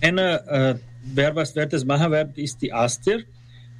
Einer, 0.00 0.46
äh, 0.48 0.78
wer 1.02 1.34
was 1.34 1.54
das 1.54 1.84
machen 1.84 2.12
wird, 2.12 2.38
ist 2.38 2.62
die 2.62 2.72
Aster. 2.72 3.18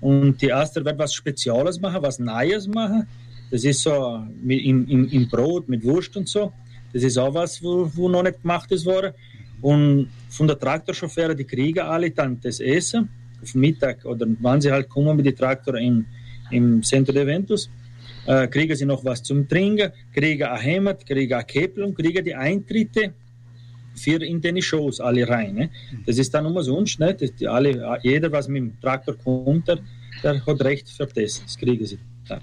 Und 0.00 0.40
die 0.40 0.52
Aster 0.52 0.84
wird 0.84 0.98
was 0.98 1.14
Spezielles 1.14 1.80
machen, 1.80 2.02
was 2.02 2.18
Neues 2.18 2.66
machen. 2.68 3.06
Das 3.50 3.64
ist 3.64 3.82
so 3.82 4.22
mit, 4.42 4.62
im, 4.64 4.86
im, 4.88 5.08
im 5.08 5.28
Brot 5.28 5.68
mit 5.68 5.84
Wurst 5.84 6.16
und 6.16 6.28
so. 6.28 6.52
Das 6.92 7.02
ist 7.02 7.18
auch 7.18 7.34
was, 7.34 7.62
wo, 7.62 7.90
wo 7.94 8.08
noch 8.08 8.22
nicht 8.22 8.42
gemacht 8.42 8.70
ist 8.72 8.86
worden. 8.86 9.12
Und 9.60 10.10
von 10.28 10.46
der 10.46 10.58
Traktorchauffeure, 10.58 11.34
die 11.34 11.44
kriegen 11.44 11.80
alle 11.80 12.10
dann 12.10 12.38
das 12.40 12.60
Essen 12.60 13.08
auf 13.42 13.54
Mittag 13.54 14.04
oder 14.04 14.26
wann 14.40 14.60
sie 14.60 14.70
halt 14.70 14.88
kommen 14.88 15.16
mit 15.16 15.26
den 15.26 15.36
Traktoren 15.36 15.82
im, 15.82 16.06
im 16.50 16.82
Centro 16.82 17.12
de 17.12 17.22
Eventos, 17.22 17.68
äh, 18.26 18.46
kriegen 18.48 18.76
sie 18.76 18.84
noch 18.84 19.04
was 19.04 19.22
zum 19.22 19.48
Trinken, 19.48 19.90
kriegen 20.12 20.44
ein 20.44 20.60
Hemd, 20.60 21.06
kriegen 21.06 21.34
ein 21.34 21.46
Käppel 21.46 21.84
und 21.84 21.96
kriegen 21.96 22.24
die 22.24 22.34
Eintritte 22.34 23.12
für 23.98 24.22
in 24.22 24.40
den 24.40 24.60
Shows 24.62 25.00
alle 25.00 25.28
rein. 25.28 25.54
Ne? 25.54 25.70
Das 26.06 26.18
ist 26.18 26.32
dann 26.34 26.46
immer 26.46 26.62
sonst, 26.62 26.98
ne? 26.98 27.14
Das, 27.14 27.30
alle, 27.46 27.98
jeder, 28.02 28.30
was 28.32 28.48
mit 28.48 28.62
dem 28.62 28.80
Traktor 28.80 29.16
kommt, 29.16 29.68
der, 29.68 29.78
der 30.22 30.44
hat 30.44 30.60
Recht 30.62 30.88
für 30.88 31.06
das. 31.06 31.42
Das 31.42 31.56
kriegen 31.56 31.84
sie 31.84 31.98
dann. 32.28 32.40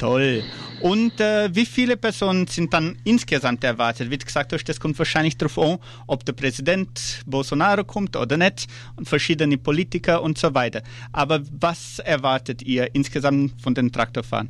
Toll. 0.00 0.42
Und 0.80 1.20
äh, 1.20 1.54
wie 1.54 1.66
viele 1.66 1.98
Personen 1.98 2.46
sind 2.46 2.72
dann 2.72 2.96
insgesamt 3.04 3.62
erwartet? 3.64 4.10
Wie 4.10 4.16
gesagt, 4.16 4.50
das 4.50 4.80
kommt 4.80 4.98
wahrscheinlich 4.98 5.36
darauf 5.36 5.58
an, 5.58 5.78
ob 6.06 6.24
der 6.24 6.32
Präsident 6.32 7.22
Bolsonaro 7.26 7.84
kommt 7.84 8.16
oder 8.16 8.38
nicht 8.38 8.66
und 8.96 9.06
verschiedene 9.06 9.58
Politiker 9.58 10.22
und 10.22 10.38
so 10.38 10.54
weiter. 10.54 10.82
Aber 11.12 11.42
was 11.50 11.98
erwartet 11.98 12.62
ihr 12.62 12.94
insgesamt 12.94 13.60
von 13.60 13.74
den 13.74 13.92
Traktorfahren? 13.92 14.48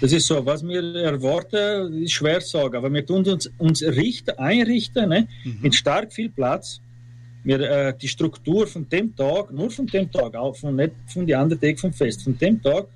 Das 0.00 0.12
ist 0.12 0.26
so, 0.26 0.44
was 0.44 0.66
wir 0.66 0.82
erwarten, 0.96 2.02
ist 2.02 2.12
schwer 2.12 2.40
zu 2.40 2.58
sagen, 2.58 2.76
aber 2.76 2.92
wir 2.92 3.06
tun 3.06 3.24
uns, 3.26 3.50
uns 3.58 3.82
richten, 3.82 4.32
einrichten 4.32 5.08
ne? 5.08 5.28
Mhm. 5.44 5.58
mit 5.62 5.74
stark 5.74 6.12
viel 6.12 6.30
Platz. 6.30 6.80
Wir, 7.44 7.60
äh, 7.60 7.94
die 8.00 8.08
Struktur 8.08 8.66
von 8.66 8.88
dem 8.88 9.14
Tag, 9.14 9.52
nur 9.52 9.70
von 9.70 9.86
dem 9.86 10.10
Tag, 10.10 10.34
auch 10.34 10.56
von, 10.56 10.74
nicht 10.76 10.92
von 11.06 11.26
den 11.26 11.36
anderen 11.36 11.60
Tagen 11.60 11.76
vom 11.76 11.92
Fest, 11.92 12.22
von 12.22 12.36
dem 12.38 12.60
Tag 12.62 12.86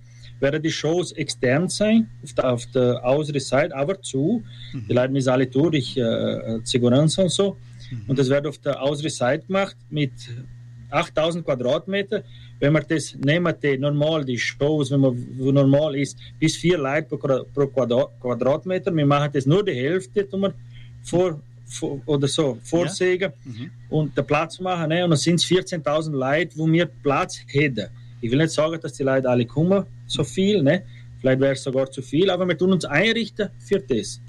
werden 0.41 0.63
die 0.63 0.71
Shows 0.71 1.13
extern 1.13 1.69
sein, 1.69 2.09
auf 2.23 2.33
der, 2.33 2.45
auf 2.45 2.67
der 2.67 3.05
äußeren 3.05 3.41
Seite, 3.41 3.77
aber 3.77 4.01
zu. 4.01 4.43
Mhm. 4.73 4.87
Die 4.89 4.93
leiten 4.93 5.17
uns 5.17 5.29
alle 5.29 5.47
durch, 5.47 5.97
äh, 5.97 6.01
äh 6.01 6.61
Seguranza 6.65 7.23
und 7.23 7.31
so. 7.31 7.57
Mhm. 7.91 8.03
Und 8.07 8.19
das 8.19 8.29
wird 8.29 8.47
auf 8.47 8.59
der 8.59 8.83
äußeren 8.83 9.11
Seite 9.11 9.47
gemacht 9.47 9.77
mit 9.91 10.13
8000 10.91 11.45
Quadratmeter. 11.45 12.23
Wenn 12.59 12.73
man 12.73 12.85
das 12.89 13.15
nehmen, 13.15 13.55
die 13.63 13.79
normal, 13.79 14.25
die 14.25 14.39
Shows, 14.39 14.91
wenn 14.91 15.01
man 15.01 15.27
wo 15.39 15.53
normal 15.53 15.97
ist, 15.97 16.19
bis 16.39 16.57
vier 16.57 16.79
Leute 16.79 17.17
pro, 17.17 17.45
pro 17.55 17.67
Quadratmeter. 17.67 18.95
Wir 18.95 19.07
machen 19.07 19.31
das 19.33 19.47
nur 19.47 19.65
die 19.65 19.75
Hälfte, 19.75 20.29
tun 20.29 20.41
wir 20.41 20.55
vor, 21.03 21.41
vor 21.67 22.01
oder 22.07 22.27
so 22.27 22.59
vorsägen 22.63 23.33
ja. 23.45 23.53
mhm. 23.53 23.71
und 23.91 24.17
den 24.17 24.27
Platz 24.27 24.59
machen. 24.61 24.89
Ne? 24.89 25.05
Und 25.05 25.11
dann 25.11 25.19
sind 25.19 25.37
es 25.37 25.47
14.000 25.47 26.11
Leute, 26.13 26.57
wo 26.57 26.67
wir 26.67 26.87
Platz 26.87 27.41
hätten. 27.47 27.89
Ich 28.21 28.31
will 28.31 28.39
nicht 28.39 28.53
sagen, 28.53 28.81
dass 28.81 28.95
die 28.95 29.05
Leute 29.05 29.29
alle 29.29 29.47
kommen, 29.47 29.85
so 30.07 30.25
viel, 30.25 30.63
ne? 30.63 30.83
vielleicht 31.21 31.41
wäre 31.41 31.53
es 31.53 31.63
sogar 31.63 31.91
zu 31.91 32.03
viel, 32.03 32.31
aber 32.31 32.47
wir 32.47 32.59
tun 32.59 32.73
uns 32.73 32.85
einrichten 32.85 33.51
für 33.59 33.79
das. 33.79 34.21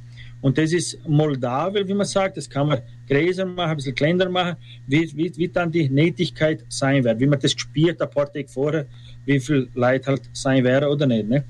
Und 0.41 0.57
das 0.57 0.71
ist 0.71 0.97
Moldawien, 1.07 1.87
wie 1.87 1.93
man 1.93 2.05
sagt, 2.05 2.37
das 2.37 2.49
kann 2.49 2.67
man 2.67 2.79
größer 3.09 3.45
machen, 3.45 3.71
ein 3.71 3.75
bisschen 3.75 3.95
kleiner 3.95 4.29
machen, 4.29 4.55
wie, 4.87 5.11
wie, 5.15 5.35
wie 5.35 5.47
dann 5.49 5.71
die 5.71 5.89
Nätigkeit 5.89 6.63
sein 6.69 7.03
wird, 7.03 7.19
wie 7.19 7.27
man 7.27 7.39
das 7.39 7.53
gespielt 7.53 8.01
ein 8.01 8.09
paar 8.09 8.31
Tage 8.31 8.47
vorher, 8.47 8.85
wie 9.25 9.39
viel 9.39 9.67
Leute 9.73 10.11
halt 10.11 10.21
sein 10.31 10.63
werden 10.63 10.89
oder 10.89 11.05
nicht. 11.05 11.27
Ne? 11.27 11.43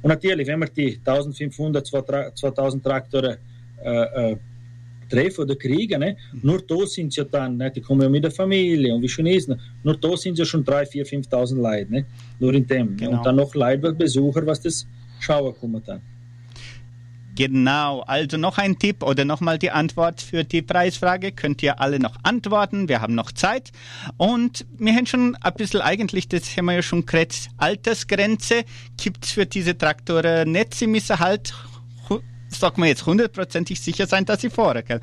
Und 0.00 0.10
natürlich, 0.10 0.46
wenn 0.46 0.60
man 0.60 0.68
die 0.76 0.98
1500, 1.04 1.86
2000 2.34 2.84
Traktoren 2.84 3.36
äh, 3.82 4.32
äh, 4.32 4.36
treffen 5.08 5.42
oder 5.42 5.56
kriegen, 5.56 6.00
ne? 6.00 6.16
Nur 6.42 6.62
da 6.62 6.86
sind 6.86 7.12
sie 7.12 7.20
ja 7.20 7.24
dann, 7.24 7.56
ne? 7.56 7.70
die 7.70 7.80
kommen 7.80 8.02
ja 8.02 8.08
mit 8.08 8.24
der 8.24 8.30
Familie 8.30 8.94
und 8.94 9.02
wie 9.02 9.08
schön 9.08 9.26
ist, 9.26 9.48
ne? 9.48 9.58
nur 9.82 9.96
da 9.96 10.16
sind 10.16 10.38
ja 10.38 10.44
schon 10.44 10.64
3.000, 10.64 11.06
4.000, 11.08 11.28
5.000 11.28 11.56
Leute, 11.56 11.92
ne? 11.92 12.06
nur 12.40 12.54
in 12.54 12.66
dem. 12.66 12.96
Genau. 12.96 13.18
Und 13.18 13.26
dann 13.26 13.36
noch 13.36 13.54
Leute, 13.54 13.92
Besucher, 13.92 14.44
was 14.46 14.60
das 14.60 14.86
schauen 15.20 15.54
kommen 15.54 15.82
dann. 15.84 16.00
Genau, 17.36 18.00
also 18.00 18.38
noch 18.38 18.56
ein 18.56 18.78
Tipp 18.78 19.02
oder 19.02 19.26
nochmal 19.26 19.58
die 19.58 19.70
Antwort 19.70 20.22
für 20.22 20.42
die 20.42 20.62
Preisfrage. 20.62 21.32
Könnt 21.32 21.62
ihr 21.62 21.80
alle 21.80 22.00
noch 22.00 22.16
antworten, 22.22 22.88
wir 22.88 23.02
haben 23.02 23.14
noch 23.14 23.30
Zeit. 23.30 23.72
Und 24.16 24.64
wir 24.78 24.94
haben 24.94 25.06
schon 25.06 25.36
ein 25.36 25.54
bisschen 25.54 25.82
eigentlich, 25.82 26.28
das 26.28 26.56
haben 26.56 26.64
wir 26.64 26.74
ja 26.74 26.82
schon 26.82 27.04
geredet, 27.04 27.50
Altersgrenze 27.58 28.64
gibt 28.96 29.26
es 29.26 29.32
für 29.32 29.44
diese 29.44 29.76
Traktoren 29.76 30.50
nicht. 30.50 30.74
Sie 30.74 30.86
müssen 30.86 31.18
halt 31.18 31.52
sag 32.48 32.78
mal 32.78 32.86
jetzt, 32.86 33.06
hundertprozentig 33.06 33.80
sicher 33.80 34.06
sein, 34.06 34.24
dass 34.24 34.40
sie 34.40 34.50
fahren. 34.50 34.82
Gell? 34.86 35.00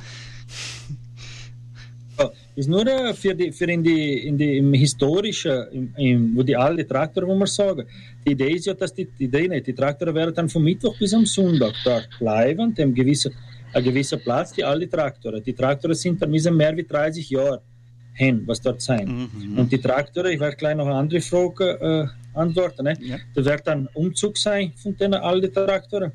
Ist 2.55 2.69
nur 2.69 2.85
äh, 2.85 3.13
für, 3.13 3.33
die, 3.33 3.51
für 3.51 3.65
in 3.65 3.83
die, 3.83 4.27
in 4.27 4.37
die, 4.37 4.57
im 4.57 4.73
historischen, 4.73 5.67
im, 5.71 5.93
im, 5.97 6.35
wo 6.35 6.43
die 6.43 6.55
alten 6.55 6.87
Traktoren, 6.87 7.27
wo 7.27 7.35
man 7.35 7.47
sagen, 7.47 7.85
die 8.25 8.31
Idee 8.31 8.51
ist 8.51 8.65
ja, 8.65 8.73
dass 8.73 8.93
die, 8.93 9.05
die 9.05 9.25
Idee 9.25 9.47
nicht, 9.47 9.67
die 9.67 9.73
Traktoren 9.73 10.13
werden 10.13 10.33
dann 10.33 10.49
vom 10.49 10.63
Mittwoch 10.63 10.97
bis 10.97 11.13
am 11.13 11.25
Sonntag 11.25 11.73
da 11.83 12.01
bleiben, 12.19 12.73
dem 12.73 12.93
gewissen, 12.93 13.33
ein 13.73 13.83
gewisser 13.83 14.17
Platz, 14.17 14.53
die 14.53 14.63
alten 14.63 14.89
Traktoren. 14.89 15.43
Die 15.43 15.53
Traktoren 15.53 15.95
sind 15.95 16.21
dann 16.21 16.29
müssen 16.29 16.55
mehr 16.55 16.75
wie 16.77 16.83
30 16.83 17.29
Jahre 17.29 17.61
hin, 18.13 18.43
was 18.45 18.61
dort 18.61 18.81
sein. 18.81 19.29
Mhm. 19.33 19.57
Und 19.57 19.71
die 19.71 19.79
Traktoren, 19.79 20.31
ich 20.31 20.39
werde 20.39 20.55
gleich 20.55 20.75
noch 20.75 20.85
eine 20.85 20.95
andere 20.95 21.21
Frage 21.21 22.09
äh, 22.35 22.37
antworten, 22.37 22.83
ne? 22.83 22.97
Ja. 23.01 23.17
da 23.33 23.45
wird 23.45 23.65
dann 23.65 23.89
Umzug 23.93 24.37
sein 24.37 24.73
von 24.75 24.95
den 24.95 25.13
alten 25.15 25.51
Traktoren. 25.51 26.11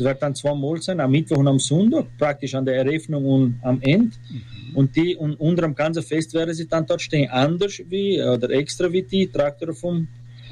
Das 0.00 0.06
wird 0.06 0.22
dann 0.22 0.34
zweimal 0.34 0.80
sein, 0.80 0.98
am 0.98 1.10
Mittwoch 1.10 1.36
und 1.36 1.48
am 1.48 1.58
Sonntag, 1.58 2.06
praktisch 2.16 2.54
an 2.54 2.64
der 2.64 2.76
Eröffnung 2.76 3.22
und 3.22 3.60
am 3.60 3.82
Ende. 3.82 4.16
Mhm. 4.30 4.74
Und 4.74 4.96
die 4.96 5.14
und 5.14 5.34
unter 5.34 5.60
dem 5.62 5.74
ganzen 5.74 6.02
Fest 6.02 6.32
werden 6.32 6.54
sie 6.54 6.66
dann 6.66 6.86
dort 6.86 7.02
stehen, 7.02 7.28
anders 7.28 7.82
wie 7.90 8.18
oder 8.22 8.48
extra 8.48 8.90
wie 8.90 9.02
die 9.02 9.26
Traktoren 9.26 9.74
vom 9.74 10.08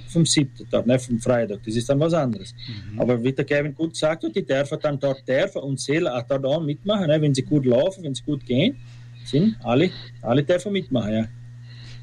vom 0.08 0.26
siebten 0.26 0.68
Tag, 0.68 0.86
ne, 0.86 0.98
vom 0.98 1.18
Freitag. 1.18 1.60
Das 1.64 1.76
ist 1.76 1.88
dann 1.88 1.98
was 2.00 2.12
anderes. 2.12 2.54
Mhm. 2.92 3.00
Aber 3.00 3.24
wie 3.24 3.32
der 3.32 3.46
Kevin 3.46 3.74
gut 3.74 3.92
gesagt 3.92 4.22
hat, 4.22 4.36
die 4.36 4.44
dürfen 4.44 4.78
dann 4.82 5.00
dort 5.00 5.26
dürfen 5.26 5.62
und 5.62 5.80
zählen 5.80 6.08
auch 6.08 6.22
dort 6.28 6.64
mitmachen, 6.64 7.06
ne, 7.06 7.20
wenn 7.20 7.34
sie 7.34 7.42
gut 7.42 7.64
laufen, 7.64 8.04
wenn 8.04 8.14
sie 8.14 8.24
gut 8.24 8.44
gehen, 8.44 8.76
sind 9.24 9.56
alle, 9.62 9.90
alle 10.20 10.42
dürfen 10.42 10.72
mitmachen, 10.72 11.12
ja. 11.12 11.24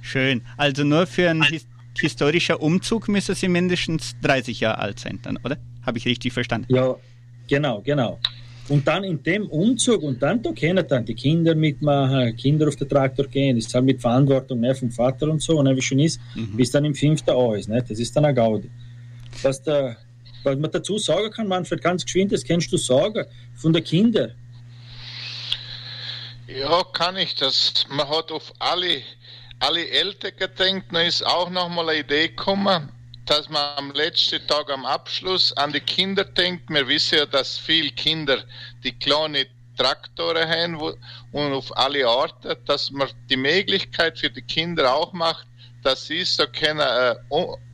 Schön. 0.02 0.42
Also 0.58 0.84
nur 0.84 1.06
für 1.06 1.30
einen 1.30 1.44
his 1.44 1.68
historischen 2.00 2.56
Umzug 2.56 3.08
müssen 3.08 3.36
sie 3.36 3.48
mindestens 3.48 4.16
30 4.22 4.60
Jahre 4.62 4.80
alt 4.80 5.00
sein, 5.00 5.20
dann, 5.22 5.38
oder? 5.44 5.58
Habe 5.86 6.00
ich 6.00 6.06
richtig 6.06 6.34
verstanden? 6.34 6.74
Ja, 6.74 6.96
Genau, 7.48 7.82
genau. 7.82 8.20
Und 8.68 8.88
dann 8.88 9.04
in 9.04 9.22
dem 9.22 9.48
Umzug 9.48 10.02
und 10.02 10.22
dann 10.22 10.42
da 10.42 10.52
können 10.52 10.86
dann 10.88 11.06
die 11.06 11.14
Kinder 11.14 11.54
mitmachen, 11.54 12.36
Kinder 12.36 12.68
auf 12.68 12.76
den 12.76 12.90
Traktor 12.90 13.28
gehen, 13.28 13.56
das 13.56 13.68
ist 13.68 13.76
halt 13.76 13.86
mit 13.86 14.02
Verantwortung 14.02 14.60
ne, 14.60 14.74
vom 14.74 14.90
Vater 14.90 15.30
und 15.30 15.42
so, 15.42 15.62
ne, 15.62 15.76
wie 15.76 15.82
schon 15.82 16.00
ist, 16.00 16.20
mhm. 16.34 16.58
bis 16.58 16.72
dann 16.72 16.84
im 16.84 16.96
fünften 16.96 17.30
Jahr 17.30 17.56
ist. 17.56 17.70
Ne, 17.70 17.84
das 17.88 18.00
ist 18.00 18.16
dann 18.16 18.26
eine 18.26 18.34
Gaudi. 18.34 18.70
Was, 19.44 19.62
der, 19.62 19.98
was 20.44 20.58
man 20.58 20.72
dazu 20.72 20.98
sagen 20.98 21.30
kann, 21.30 21.48
Manfred, 21.48 21.82
ganz 21.82 22.04
geschwind, 22.04 22.32
das 22.32 22.44
kannst 22.44 22.72
du 22.72 22.78
sagen, 22.78 23.26
von 23.54 23.72
den 23.72 23.84
Kindern. 23.84 24.32
Ja, 26.48 26.84
kann 26.94 27.18
ich 27.18 27.36
das. 27.36 27.86
Man 27.90 28.10
hat 28.10 28.32
auf 28.32 28.52
alle, 28.58 29.02
alle 29.60 29.88
Eltern 29.90 30.32
gedenkt, 30.38 30.88
da 30.92 31.02
ist 31.02 31.24
auch 31.24 31.52
nochmal 31.52 31.90
eine 31.90 32.00
Idee 32.00 32.30
gekommen 32.30 32.90
dass 33.26 33.50
man 33.50 33.78
am 33.78 33.92
letzten 33.92 34.46
Tag 34.48 34.70
am 34.70 34.86
Abschluss 34.86 35.52
an 35.54 35.72
die 35.74 35.80
Kinder 35.80 36.24
denkt. 36.24 36.70
Wir 36.70 36.88
wissen 36.88 37.18
ja, 37.18 37.26
dass 37.26 37.58
viele 37.58 37.92
Kinder 37.92 38.44
die 38.84 38.98
kleinen 38.98 39.48
Traktoren 39.78 40.48
haben 40.48 40.80
wo, 40.80 40.94
und 41.32 41.54
auf 41.54 41.76
alle 41.78 42.08
Orte, 42.08 42.58
dass 42.66 42.92
man 42.92 43.10
die 43.30 43.38
Möglichkeit 43.38 44.18
für 44.20 44.30
die 44.30 44.42
Kinder 44.42 44.94
auch 44.94 45.12
macht, 45.12 45.48
dass 45.84 46.06
sie 46.06 46.24
so 46.24 46.46
können 46.48 46.80
äh, 46.80 47.16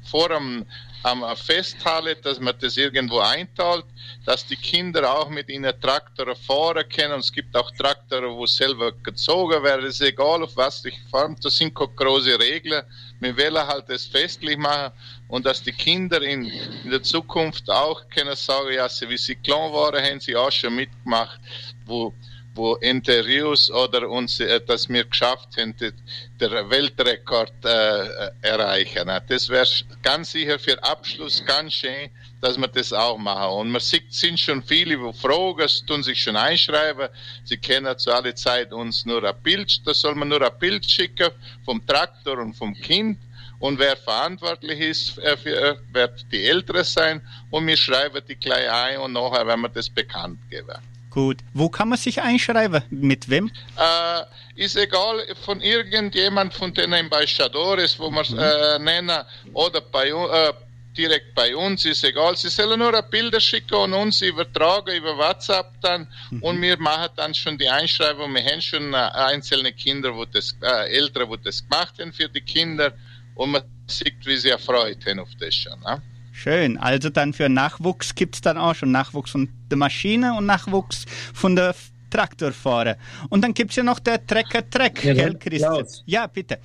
vor 0.09 0.29
dem 0.29 0.65
am 1.03 1.23
Festhalle, 1.35 2.15
dass 2.15 2.39
man 2.39 2.53
das 2.59 2.77
irgendwo 2.77 3.19
einteilt, 3.19 3.85
dass 4.25 4.45
die 4.45 4.55
Kinder 4.55 5.11
auch 5.11 5.29
mit 5.29 5.49
ihnen 5.49 5.73
Traktoren 5.81 6.35
fahren 6.35 6.87
können. 6.89 7.13
Und 7.13 7.19
es 7.21 7.33
gibt 7.33 7.55
auch 7.55 7.71
Traktoren, 7.71 8.35
wo 8.35 8.45
selber 8.45 8.91
gezogen 8.91 9.63
werden. 9.63 9.87
Ist 9.87 10.01
egal, 10.01 10.43
auf 10.43 10.55
was 10.55 10.85
ich 10.85 10.99
fahre. 11.09 11.35
Das 11.41 11.57
sind 11.57 11.73
keine 11.73 11.93
große 11.95 12.39
Regeln. 12.39 12.83
Wir 13.19 13.35
wollen 13.35 13.67
halt 13.67 13.89
das 13.89 14.05
festlich 14.05 14.57
machen 14.57 14.93
und 15.31 15.45
dass 15.45 15.63
die 15.63 15.71
Kinder 15.71 16.21
in, 16.21 16.45
in 16.83 16.91
der 16.91 17.01
Zukunft 17.01 17.69
auch 17.69 18.07
können 18.09 18.35
sagen, 18.35 18.73
ja, 18.73 18.87
wie 19.07 19.17
sie 19.17 19.35
klein 19.35 19.71
waren, 19.71 20.03
haben 20.03 20.19
sie 20.19 20.35
auch 20.35 20.51
schon 20.51 20.75
mitgemacht, 20.75 21.39
wo 21.85 22.13
wo 22.53 22.75
Interviews 22.75 23.71
oder 23.71 24.09
uns, 24.09 24.39
äh, 24.39 24.59
dass 24.59 24.89
wir 24.89 25.05
geschafft 25.05 25.57
haben, 25.57 25.75
den 25.77 25.93
Weltrekord 26.41 27.53
äh, 27.63 28.29
erreichen. 28.41 29.09
Das 29.27 29.47
wäre 29.49 29.65
ganz 30.01 30.31
sicher 30.31 30.59
für 30.59 30.81
Abschluss 30.83 31.43
ganz 31.45 31.73
schön, 31.73 32.09
dass 32.41 32.57
wir 32.57 32.67
das 32.67 32.91
auch 32.91 33.17
machen. 33.17 33.59
Und 33.59 33.71
man 33.71 33.81
sieht, 33.81 34.13
sind 34.13 34.39
schon 34.39 34.61
viele, 34.63 34.97
die 34.97 35.13
fragen, 35.13 35.67
tun 35.87 36.03
sich 36.03 36.21
schon 36.21 36.35
einschreiben. 36.35 37.07
Sie 37.45 37.57
kennen 37.57 37.97
zu 37.97 38.11
aller 38.11 38.35
Zeit 38.35 38.73
uns 38.73 39.05
nur 39.05 39.23
ein 39.23 39.41
Bild, 39.41 39.87
da 39.87 39.93
soll 39.93 40.15
man 40.15 40.27
nur 40.27 40.41
ein 40.41 40.59
Bild 40.59 40.85
schicken 40.85 41.31
vom 41.63 41.85
Traktor 41.85 42.37
und 42.39 42.53
vom 42.55 42.73
Kind. 42.73 43.17
Und 43.61 43.77
wer 43.77 43.95
verantwortlich 43.95 44.79
ist, 44.79 45.19
äh, 45.19 45.37
für, 45.37 45.55
äh, 45.55 45.75
wird 45.93 46.25
die 46.31 46.43
Ältere 46.45 46.83
sein. 46.83 47.21
Und 47.51 47.67
wir 47.67 47.77
schreiben 47.77 48.21
die 48.27 48.35
gleich 48.35 48.69
ein 48.69 48.97
und 48.99 49.13
nachher 49.13 49.45
werden 49.45 49.61
wir 49.61 49.69
das 49.69 49.87
bekannt 49.87 50.39
geben. 50.49 50.77
Gut. 51.11 51.37
Wo 51.53 51.69
kann 51.69 51.89
man 51.89 51.99
sich 51.99 52.19
einschreiben? 52.21 52.81
Mit 52.89 53.29
wem? 53.29 53.51
Äh, 53.77 54.63
ist 54.63 54.77
egal, 54.77 55.23
von 55.45 55.61
irgendjemand 55.61 56.53
von 56.55 56.73
den 56.73 56.91
Ambassadores, 56.93 57.99
wo 57.99 58.09
wir 58.09 58.25
mhm. 58.31 58.39
äh, 58.39 58.79
nennen, 58.79 59.23
oder 59.53 59.81
bei, 59.81 60.07
äh, 60.07 60.53
direkt 60.97 61.35
bei 61.35 61.55
uns, 61.55 61.85
ist 61.85 62.03
egal. 62.03 62.35
Sie 62.37 62.49
sollen 62.49 62.79
nur 62.79 62.99
Bilder 63.03 63.39
schicken 63.39 63.75
und 63.75 63.93
uns 63.93 64.23
übertragen 64.23 64.95
über 64.95 65.15
WhatsApp 65.17 65.69
dann 65.81 66.07
mhm. 66.31 66.41
und 66.41 66.61
wir 66.61 66.79
machen 66.79 67.09
dann 67.15 67.35
schon 67.35 67.59
die 67.59 67.69
Einschreibung. 67.69 68.33
Wir 68.33 68.43
haben 68.43 68.61
schon 68.61 68.93
äh, 68.95 68.97
einzelne 68.97 69.71
Kinder, 69.71 70.15
wo 70.15 70.25
das, 70.25 70.55
äh, 70.63 70.95
Eltern, 70.95 71.29
wo 71.29 71.35
das 71.35 71.61
gemacht 71.61 71.93
haben 71.99 72.11
für 72.11 72.27
die 72.27 72.41
Kinder 72.41 72.91
und 73.35 73.51
man 73.51 73.63
sieht, 73.87 74.25
wie 74.25 74.37
sie 74.37 74.49
erfreut 74.49 75.05
haben 75.05 75.19
auf 75.19 75.29
das 75.39 75.53
schon. 75.53 75.79
Ne? 75.81 76.01
Schön. 76.31 76.77
Also 76.77 77.09
dann 77.09 77.33
für 77.33 77.49
Nachwuchs 77.49 78.15
gibt 78.15 78.35
es 78.35 78.41
dann 78.41 78.57
auch 78.57 78.75
schon 78.75 78.91
Nachwuchs 78.91 79.31
von 79.31 79.49
der 79.69 79.77
Maschine 79.77 80.33
und 80.35 80.45
Nachwuchs 80.45 81.05
von 81.33 81.55
der 81.55 81.75
Traktorfahrer. 82.09 82.97
Und 83.29 83.43
dann 83.43 83.53
gibt 83.53 83.71
es 83.71 83.77
ja 83.77 83.83
noch 83.83 83.99
der 83.99 84.25
Trecker-Treck, 84.25 85.03
ja, 85.03 85.13
gell, 85.13 85.37
Christian? 85.37 85.85
Ja, 86.05 86.27
bitte. 86.27 86.59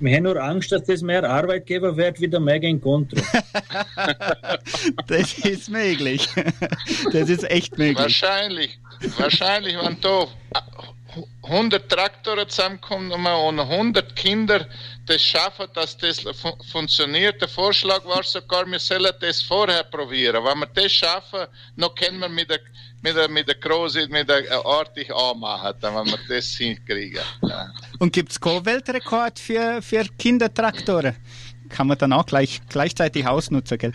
Wir, 0.00 0.16
haben 0.16 0.24
nur 0.24 0.42
Angst, 0.42 0.72
dass 0.72 0.84
das 0.84 1.00
mehr 1.00 1.22
Arbeitgeber 1.22 1.96
wird 1.96 2.20
wie 2.20 2.26
der 2.26 2.40
Mega 2.40 2.66
Encontro. 2.66 3.20
das 5.06 5.38
ist 5.38 5.70
möglich. 5.70 6.28
Das 7.12 7.28
ist 7.28 7.48
echt 7.48 7.78
möglich. 7.78 7.98
Wahrscheinlich. 7.98 8.78
Wahrscheinlich, 9.16 9.76
wenn 9.76 10.00
da 10.00 10.26
100 11.42 11.88
Traktoren 11.88 12.48
zusammenkommen 12.48 13.12
und 13.12 13.60
100 13.60 14.14
Kinder 14.16 14.66
das 15.06 15.22
schaffen, 15.22 15.66
dass 15.74 15.96
das 15.96 16.20
fun 16.20 16.52
funktioniert. 16.70 17.40
Der 17.40 17.48
Vorschlag 17.48 18.04
war 18.04 18.22
sogar, 18.22 18.66
wir 18.66 18.78
sollen 18.78 19.12
das 19.20 19.40
vorher 19.42 19.84
probieren. 19.84 20.44
Wenn 20.44 20.58
wir 20.58 20.66
das 20.66 20.92
schaffen, 20.92 21.46
noch 21.76 21.94
können 21.94 22.18
wir 22.18 22.28
mit 22.28 22.50
der, 22.50 22.60
mit 23.02 23.16
der, 23.16 23.28
mit 23.28 23.46
der 23.48 23.54
Große, 23.54 24.08
mit 24.08 24.28
der 24.28 24.50
artig 24.64 25.14
anmachen, 25.14 25.74
wenn 25.80 26.06
wir 26.06 26.18
das 26.28 26.46
hinkriegen. 26.48 27.22
Ja. 27.42 27.70
Und 27.98 28.12
gibt 28.12 28.32
es 28.32 28.40
Co-Weltrekord 28.40 29.38
für, 29.38 29.80
für 29.80 30.04
Kindertraktoren? 30.18 31.16
Kann 31.68 31.86
man 31.86 31.98
dann 31.98 32.12
auch 32.12 32.26
gleich, 32.26 32.60
gleichzeitig 32.68 33.26
ausnutzen, 33.26 33.78
gell? 33.78 33.92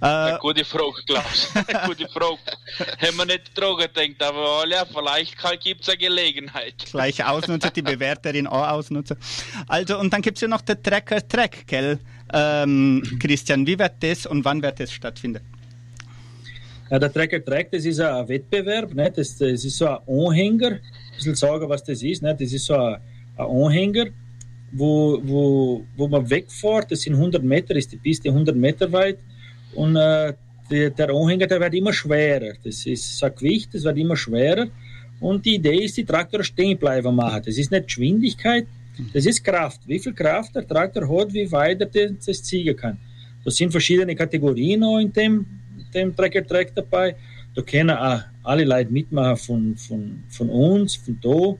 Äh, 0.00 0.38
gute 0.38 0.64
Frage, 0.64 1.02
Klaus. 1.06 1.52
gute 1.86 2.08
Frage. 2.08 2.38
Haben 3.00 3.16
wir 3.16 3.26
nicht 3.26 3.50
dran 3.54 3.76
gedacht, 3.76 4.22
aber 4.22 4.66
ja, 4.68 4.84
vielleicht 4.84 5.62
gibt 5.62 5.82
es 5.82 5.88
eine 5.88 5.98
Gelegenheit. 5.98 6.74
Gleich 6.90 7.24
ausnutzen, 7.24 7.70
die 7.74 7.82
Bewerterin 7.82 8.46
auch 8.46 8.68
ausnutzen. 8.68 9.16
Also, 9.68 9.98
und 9.98 10.12
dann 10.12 10.22
gibt 10.22 10.38
es 10.38 10.42
ja 10.42 10.48
noch 10.48 10.60
den 10.60 10.82
Tracker-Track, 10.82 11.66
gell? 11.66 11.98
Ähm, 12.32 13.02
Christian, 13.20 13.66
wie 13.66 13.78
wird 13.78 13.94
das 14.00 14.26
und 14.26 14.44
wann 14.44 14.62
wird 14.62 14.80
das 14.80 14.92
stattfinden? 14.92 15.40
Ja, 16.90 16.98
der 16.98 17.12
Tracker-Track, 17.12 17.70
das 17.72 17.84
ist 17.84 18.00
ein 18.00 18.28
Wettbewerb, 18.28 18.94
ne? 18.94 19.10
das, 19.10 19.36
das 19.36 19.64
ist 19.64 19.76
so 19.76 19.86
ein 19.86 19.98
Anhänger. 20.06 20.72
Ein 20.72 20.80
bisschen 21.16 21.34
sagen, 21.34 21.68
was 21.68 21.82
das 21.82 22.02
ist. 22.02 22.22
Ne? 22.22 22.36
Das 22.38 22.52
ist 22.52 22.66
so 22.66 22.74
ein, 22.74 23.00
ein 23.36 23.46
Anhänger 23.46 24.06
wo, 24.72 25.20
wo, 25.22 25.84
wo 25.96 26.08
man 26.08 26.28
wegfährt, 26.28 26.90
das 26.90 27.02
sind 27.02 27.14
100 27.14 27.42
Meter, 27.42 27.74
ist 27.76 27.92
die 27.92 27.96
Piste 27.96 28.28
100 28.28 28.56
Meter 28.56 28.90
weit 28.92 29.18
und 29.74 29.96
äh, 29.96 30.34
der, 30.70 30.90
der 30.90 31.10
Anhänger, 31.10 31.46
der 31.46 31.60
wird 31.60 31.74
immer 31.74 31.92
schwerer. 31.92 32.54
Das 32.64 32.84
ist 32.86 33.22
ein 33.22 33.34
Gewicht, 33.34 33.72
das 33.72 33.84
wird 33.84 33.98
immer 33.98 34.16
schwerer 34.16 34.66
und 35.20 35.44
die 35.44 35.54
Idee 35.54 35.84
ist, 35.84 35.96
die 35.96 36.04
Traktor 36.04 36.42
stehen 36.42 36.76
bleiben 36.76 37.14
machen. 37.14 37.42
Das 37.44 37.56
ist 37.56 37.70
nicht 37.70 37.86
Geschwindigkeit, 37.86 38.66
das 39.12 39.26
ist 39.26 39.44
Kraft. 39.44 39.80
Wie 39.86 39.98
viel 39.98 40.12
Kraft 40.12 40.54
der 40.54 40.66
Traktor 40.66 41.08
hat, 41.08 41.32
wie 41.32 41.50
weit 41.52 41.80
er 41.80 42.10
das 42.10 42.42
ziehen 42.42 42.76
kann. 42.76 42.98
Das 43.44 43.56
sind 43.56 43.70
verschiedene 43.70 44.14
Kategorien 44.14 44.82
auch 44.82 44.98
in 44.98 45.12
dem, 45.12 45.46
dem 45.94 46.14
Trecker-Track 46.16 46.74
dabei. 46.74 47.14
Da 47.54 47.62
können 47.62 47.90
auch 47.90 48.20
alle 48.42 48.64
Leute 48.64 48.92
mitmachen 48.92 49.36
von, 49.36 49.76
von, 49.76 50.22
von 50.28 50.50
uns, 50.50 50.96
von 50.96 51.18
da, 51.22 51.56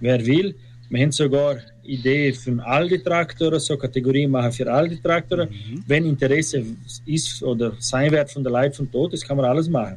wer 0.00 0.24
will. 0.24 0.54
Wir 0.88 1.02
haben 1.02 1.12
sogar 1.12 1.56
Idee 1.84 2.32
für 2.32 2.64
all 2.64 2.88
die 2.88 2.98
Traktoren, 2.98 3.60
so 3.60 3.76
Kategorien 3.76 4.30
machen 4.30 4.52
für 4.52 4.70
all 4.72 4.88
die 4.88 5.00
Traktoren. 5.00 5.48
Mhm. 5.48 5.84
Wenn 5.86 6.06
Interesse 6.06 6.64
ist 7.06 7.42
oder 7.42 7.72
sein 7.78 8.10
wird 8.10 8.30
von 8.30 8.42
der 8.42 8.52
Leute 8.52 8.76
von 8.76 8.90
Tod, 8.90 9.12
das 9.12 9.22
kann 9.22 9.36
man 9.36 9.46
alles 9.46 9.68
machen. 9.68 9.96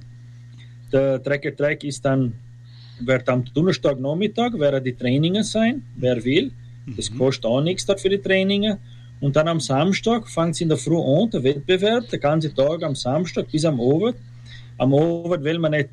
Der 0.91 1.21
Trecker 1.21 1.55
Track 1.55 1.83
ist 1.83 2.03
dann, 2.03 2.33
wird 2.99 3.27
am 3.29 3.43
Donnerstag 3.53 3.99
Nachmittag, 3.99 4.57
werden 4.59 4.83
die 4.83 4.93
Trainingen 4.93 5.43
sein, 5.43 5.83
wer 5.95 6.23
will. 6.23 6.51
Das 6.95 7.11
mhm. 7.11 7.17
kostet 7.17 7.45
auch 7.45 7.61
nichts 7.61 7.85
dort 7.85 7.99
für 7.99 8.09
die 8.09 8.19
Trainingen. 8.19 8.77
Und 9.19 9.35
dann 9.35 9.47
am 9.47 9.59
Samstag 9.59 10.27
fängt 10.29 10.55
es 10.55 10.61
in 10.61 10.69
der 10.69 10.77
Früh 10.77 10.97
an, 10.97 11.29
der 11.29 11.43
Wettbewerb, 11.43 12.07
der 12.09 12.19
ganze 12.19 12.53
Tag 12.53 12.83
am 12.83 12.95
Samstag 12.95 13.51
bis 13.51 13.65
am 13.65 13.79
Abend. 13.79 14.15
Am 14.77 14.93
Abend 14.93 15.43
will 15.43 15.57
man 15.57 15.71
nicht, 15.71 15.89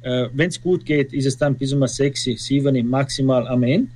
äh, 0.00 0.28
wenn 0.32 0.48
es 0.48 0.60
gut 0.60 0.84
geht, 0.84 1.12
ist 1.12 1.26
es 1.26 1.36
dann 1.36 1.54
bis 1.54 1.72
um 1.72 1.86
6, 1.86 2.24
7 2.24 2.88
maximal 2.88 3.46
am 3.46 3.62
Ende. 3.62 3.88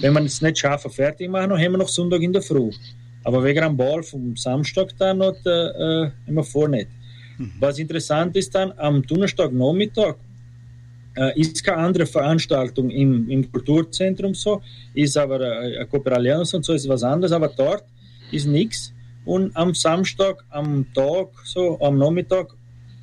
Wenn 0.00 0.12
man 0.12 0.26
es 0.26 0.40
nicht 0.42 0.58
schaffen, 0.58 0.90
fertig 0.90 1.28
machen, 1.30 1.50
dann 1.50 1.58
haben 1.58 1.72
wir 1.72 1.78
noch 1.78 1.88
Sonntag 1.88 2.20
in 2.22 2.32
der 2.32 2.42
Früh. 2.42 2.70
Aber 3.22 3.44
wegen 3.44 3.62
am 3.62 3.76
Ball 3.76 4.02
vom 4.02 4.36
Samstag 4.36 4.96
dann 4.98 5.18
noch, 5.18 5.34
äh, 5.44 6.10
haben 6.26 6.34
wir 6.34 6.44
vor 6.44 6.68
nicht. 6.68 6.88
Mhm. 7.38 7.52
Was 7.60 7.78
interessant 7.78 8.36
ist 8.36 8.54
dann, 8.54 8.72
am 8.76 9.06
Donnerstag 9.06 9.52
Nachmittag 9.52 10.16
äh, 11.16 11.38
ist 11.40 11.62
keine 11.64 11.78
andere 11.78 12.06
Veranstaltung 12.06 12.90
im, 12.90 13.28
im 13.28 13.50
Kulturzentrum 13.50 14.34
so, 14.34 14.62
ist 14.94 15.16
aber 15.16 15.40
äh, 15.40 15.76
eine 15.76 15.86
Kooperation 15.86 16.46
und 16.52 16.64
so 16.64 16.72
ist 16.72 16.88
was 16.88 17.02
anderes, 17.02 17.32
aber 17.32 17.48
dort 17.48 17.84
ist 18.30 18.46
nichts. 18.46 18.92
Und 19.24 19.54
am 19.56 19.74
Samstag, 19.74 20.44
am 20.50 20.86
Tag, 20.94 21.28
so 21.44 21.78
am 21.80 21.98
Nachmittag, 21.98 22.48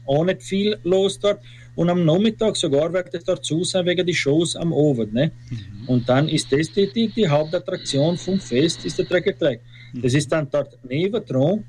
auch 0.06 0.24
nicht 0.24 0.42
viel 0.42 0.78
los 0.84 1.20
dort. 1.20 1.42
Und 1.78 1.92
am 1.92 2.06
Nachmittag 2.06 2.58
sogar 2.58 2.92
wird 2.92 3.14
es 3.14 3.24
dazu 3.24 3.64
sein 3.64 3.86
wegen 3.86 4.04
die 4.04 4.14
Shows 4.16 4.56
am 4.56 4.74
Abend. 4.74 5.14
Ne? 5.14 5.32
Mhm. 5.52 5.88
Und 5.88 6.10
dann 6.10 6.28
ist 6.28 6.52
das 6.52 6.72
die, 6.72 6.92
die, 6.92 7.08
die, 7.10 7.30
Hauptattraktion 7.30 8.18
vom 8.18 8.40
Fest, 8.40 8.84
ist 8.84 8.98
der 8.98 9.08
Trecker 9.08 9.38
Track. 9.38 9.60
Mhm. 9.94 10.02
Das 10.02 10.16
ist 10.16 10.32
dann 10.32 10.50
dort 10.50 10.76
neben 10.90 11.24
dran. 11.24 11.64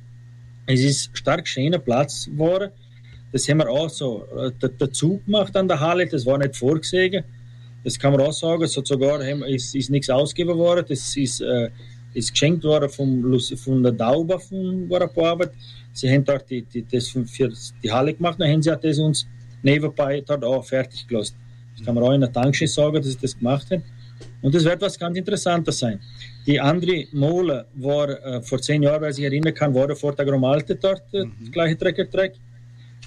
Es 0.64 0.80
ist 0.80 1.10
stark 1.12 1.46
schöner 1.46 1.78
Platz 1.78 2.24
geworden. 2.24 2.70
Das 3.32 3.46
haben 3.50 3.58
wir 3.58 3.68
auch 3.68 3.90
so 3.90 4.24
äh, 4.34 4.68
dazu 4.78 5.20
gemacht 5.26 5.54
an 5.54 5.68
der 5.68 5.78
Halle. 5.78 6.06
Das 6.06 6.24
war 6.24 6.38
nicht 6.38 6.56
vorgesehen. 6.56 7.22
Das 7.84 7.98
kann 7.98 8.12
man 8.12 8.22
auch 8.22 8.32
sagen. 8.32 8.66
So 8.66 8.82
sogar 8.82 9.22
haben, 9.22 9.42
ist, 9.42 9.74
ist 9.74 9.90
nichts 9.90 10.08
ausgegeben 10.08 10.56
worden. 10.56 10.86
Das 10.88 11.14
ist, 11.18 11.42
äh, 11.42 11.68
ist 12.14 12.30
geschenkt 12.30 12.64
worden 12.64 12.88
vom, 12.88 13.38
von 13.62 13.82
der 13.82 13.92
Dauber 13.92 14.40
von 14.40 14.90
Arbeit. 14.90 15.50
Sie 15.92 16.10
haben 16.10 16.24
dort 16.24 16.48
die, 16.48 16.62
die, 16.62 16.86
das 16.90 17.08
für 17.08 17.52
die 17.82 17.92
Halle 17.92 18.14
gemacht. 18.14 18.40
Dann 18.40 18.50
haben 18.50 18.62
sie 18.62 18.74
das 18.74 18.98
uns 18.98 19.26
nebenbei 19.62 20.22
dort 20.26 20.44
auch 20.44 20.64
fertig 20.64 21.06
gelassen. 21.06 21.36
Das 21.76 21.84
kann 21.84 21.94
man 21.94 22.04
auch 22.04 22.12
in 22.12 22.20
der 22.20 22.32
Tankstelle 22.32 22.68
sagen, 22.68 22.96
dass 22.96 23.06
ich 23.06 23.18
das 23.18 23.38
gemacht 23.38 23.70
habe. 23.70 23.82
Und 24.42 24.54
das 24.54 24.64
wird 24.64 24.80
was 24.82 24.98
ganz 24.98 25.16
Interessantes 25.16 25.78
sein. 25.78 26.00
Die 26.46 26.60
andere 26.60 27.06
Mole 27.12 27.66
war 27.74 28.08
äh, 28.08 28.42
vor 28.42 28.60
zehn 28.60 28.82
Jahren, 28.82 29.02
weil 29.02 29.12
ich 29.12 29.20
erinnern 29.20 29.54
kann, 29.54 29.74
war 29.74 29.86
der 29.86 30.42
Alte 30.42 30.76
dort, 30.76 31.02
äh, 31.12 31.24
mhm. 31.24 31.32
das 31.40 31.52
gleiche 31.52 31.78
Trecker-Track. 31.78 32.34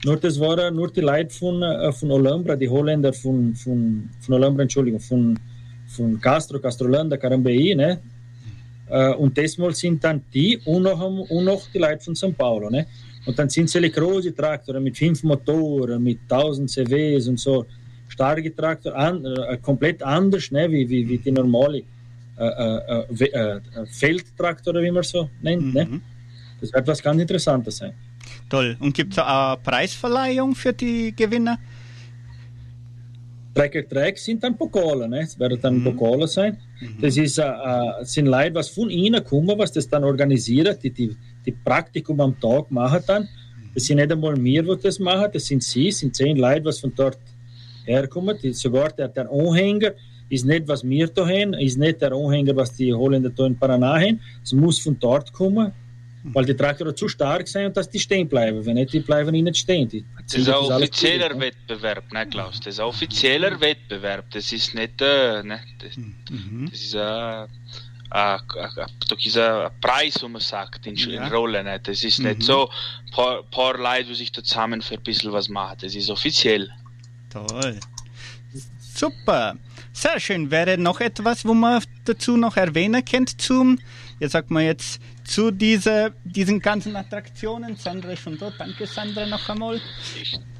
Nur 0.03 0.17
das 0.17 0.39
waren 0.39 0.75
nur 0.75 0.91
die 0.91 1.01
Leute 1.01 1.29
von, 1.29 1.61
äh, 1.61 1.91
von 1.91 2.11
Olambra, 2.11 2.55
die 2.55 2.69
Holländer 2.69 3.13
von, 3.13 3.55
von, 3.55 4.09
von 4.19 4.35
Olambra, 4.35 4.63
Entschuldigung, 4.63 4.99
von, 4.99 5.37
von 5.87 6.19
Castro, 6.19 6.59
Castrolanda, 6.59 7.17
Carambei, 7.17 7.73
ne? 7.75 7.99
Äh, 8.89 9.13
und 9.13 9.37
diesmal 9.37 9.73
sind 9.73 10.03
dann 10.03 10.21
die 10.33 10.57
und 10.65 10.83
noch, 10.83 11.01
und 11.01 11.45
noch 11.45 11.61
die 11.73 11.77
Leute 11.77 12.03
von 12.03 12.13
São 12.13 12.33
Paulo, 12.33 12.69
ne? 12.69 12.87
Und 13.25 13.37
dann 13.37 13.49
sind 13.49 13.73
es 13.73 13.91
große 13.93 14.33
Traktoren 14.33 14.83
mit 14.83 14.97
fünf 14.97 15.23
Motoren, 15.23 16.01
mit 16.01 16.19
1000 16.29 16.69
CWs 16.69 17.27
und 17.27 17.39
so. 17.39 17.65
Starke 18.07 18.53
Traktoren, 18.55 18.95
an, 18.95 19.25
äh, 19.25 19.57
komplett 19.57 20.01
anders 20.03 20.51
ne, 20.51 20.69
wie, 20.69 20.89
wie, 20.89 21.07
wie 21.07 21.17
die 21.17 21.31
normale 21.31 21.83
äh, 22.37 22.43
äh, 22.43 23.03
äh, 23.19 23.27
äh 23.27 23.85
Feldtraktoren, 23.85 24.83
wie 24.83 24.91
man 24.91 25.03
so 25.03 25.29
nennt. 25.41 25.73
Ne? 25.73 25.85
Mhm. 25.85 25.91
Ne? 25.91 26.01
Das 26.59 26.73
wird 26.73 26.87
was 26.87 27.01
ganz 27.01 27.21
Interessantes 27.21 27.77
sein. 27.77 27.93
Toll. 28.49 28.75
Und 28.79 28.93
gibt 28.93 29.13
es 29.13 29.19
eine 29.19 29.57
Preisverleihung 29.63 30.55
für 30.55 30.73
die 30.73 31.15
Gewinner? 31.15 31.57
Tracker 33.53 33.87
Track 33.87 34.17
sind 34.17 34.43
dann 34.43 34.57
Pokale, 34.57 35.09
ne? 35.09 35.21
Es 35.21 35.37
werden 35.37 35.59
dann 35.61 35.79
mhm. 35.79 35.83
Pokale 35.83 36.27
sein. 36.27 36.57
Mhm. 36.79 37.01
Das 37.01 37.17
ist, 37.17 37.37
äh, 37.37 37.45
sind 38.03 38.27
Leute, 38.27 38.55
was 38.55 38.69
von 38.69 38.89
ihnen 38.89 39.23
kommen, 39.23 39.57
was 39.57 39.71
das 39.71 39.89
dann 39.89 40.03
organisiert, 40.03 40.81
die, 40.83 40.91
die 40.91 41.15
die 41.45 41.51
Praktikum 41.51 42.19
am 42.21 42.39
Tag 42.39 42.71
machen 42.71 43.01
dann. 43.07 43.27
Das 43.73 43.85
sind 43.85 43.97
nicht 43.97 44.11
einmal 44.11 44.41
wir, 44.43 44.63
die 44.63 44.81
das 44.81 44.99
machen, 44.99 45.29
das 45.33 45.45
sind 45.45 45.63
sie, 45.63 45.89
das 45.89 45.99
sind 45.99 46.15
zehn 46.15 46.37
Leute, 46.37 46.65
was 46.65 46.79
von 46.79 46.93
dort 46.95 47.17
herkommen. 47.85 48.37
Die, 48.41 48.53
sogar 48.53 48.89
der, 48.91 49.07
der 49.07 49.31
Anhänger 49.31 49.91
ist 50.29 50.45
nicht, 50.45 50.67
was 50.67 50.83
wir 50.83 51.07
da 51.07 51.25
haben, 51.27 51.53
ist 51.53 51.77
nicht 51.77 52.01
der 52.01 52.11
Anhänger, 52.11 52.55
was 52.55 52.73
die 52.75 52.93
Holländer 52.93 53.29
da 53.29 53.45
in 53.45 53.57
Paraná 53.57 53.99
haben. 53.99 54.19
Es 54.43 54.53
muss 54.53 54.79
von 54.79 54.97
dort 54.99 55.31
kommen, 55.31 55.71
weil 56.23 56.45
die 56.45 56.53
Traktoren 56.53 56.95
zu 56.95 57.07
stark 57.07 57.47
sind 57.47 57.67
und 57.67 57.77
dass 57.77 57.89
die 57.89 57.99
stehen 57.99 58.27
bleiben. 58.27 58.65
Wenn 58.65 58.75
nicht, 58.75 58.93
die 58.93 58.99
bleiben 58.99 59.31
nicht 59.31 59.57
stehen. 59.57 59.87
Die, 59.89 60.05
das 60.23 60.35
ist 60.35 60.49
ein 60.49 60.55
offizieller 60.55 61.39
Wettbewerb, 61.39 62.11
ne, 62.13 62.27
Klaus? 62.27 62.59
Das 62.59 62.75
ist 62.75 62.79
ein 62.79 62.85
offizieller 62.85 63.59
Wettbewerb. 63.59 64.25
Das 64.31 64.51
ist 64.51 64.75
nicht, 64.75 65.01
äh, 65.01 65.43
ne, 65.43 65.59
das, 65.79 65.97
mhm. 65.97 66.67
das 66.69 66.79
ist 66.79 66.95
ein, 66.95 67.45
äh, 67.45 67.47
doch 68.11 69.19
ist 69.19 69.37
ein 69.37 69.69
Preis, 69.79 70.21
wo 70.21 70.27
man 70.27 70.41
sagt, 70.41 70.85
in, 70.85 70.95
ja. 70.95 71.25
in 71.25 71.31
Rollen. 71.31 71.65
Ne? 71.65 71.79
Das 71.79 72.03
ist 72.03 72.19
mhm. 72.19 72.27
nicht 72.27 72.43
so 72.43 72.69
ein 72.69 73.11
paar, 73.11 73.43
paar 73.43 73.77
Leute, 73.77 74.05
die 74.05 74.15
sich 74.15 74.31
da 74.31 74.43
zusammen 74.43 74.81
für 74.81 74.95
ein 74.95 75.03
bisschen 75.03 75.31
was 75.31 75.47
machen. 75.47 75.77
Das 75.81 75.95
ist 75.95 76.09
offiziell. 76.09 76.69
Toll. 77.29 77.79
Super. 78.79 79.55
Sehr 79.93 80.19
schön. 80.19 80.51
Wäre 80.51 80.77
noch 80.77 80.99
etwas, 80.99 81.45
wo 81.45 81.53
man 81.53 81.83
dazu 82.05 82.35
noch 82.35 82.57
erwähnen 82.57 83.03
könnte 83.05 83.37
zum, 83.37 83.79
jetzt 84.19 84.33
sagt 84.33 84.51
man 84.51 84.63
jetzt, 84.63 85.01
zu 85.23 85.51
dieser, 85.51 86.11
diesen 86.23 86.59
ganzen 86.59 86.95
Attraktionen. 86.95 87.75
Sandra 87.77 88.11
ist 88.11 88.21
schon 88.21 88.37
dort. 88.37 88.55
Danke, 88.59 88.85
Sandra, 88.85 89.25
noch 89.25 89.47
einmal. 89.47 89.79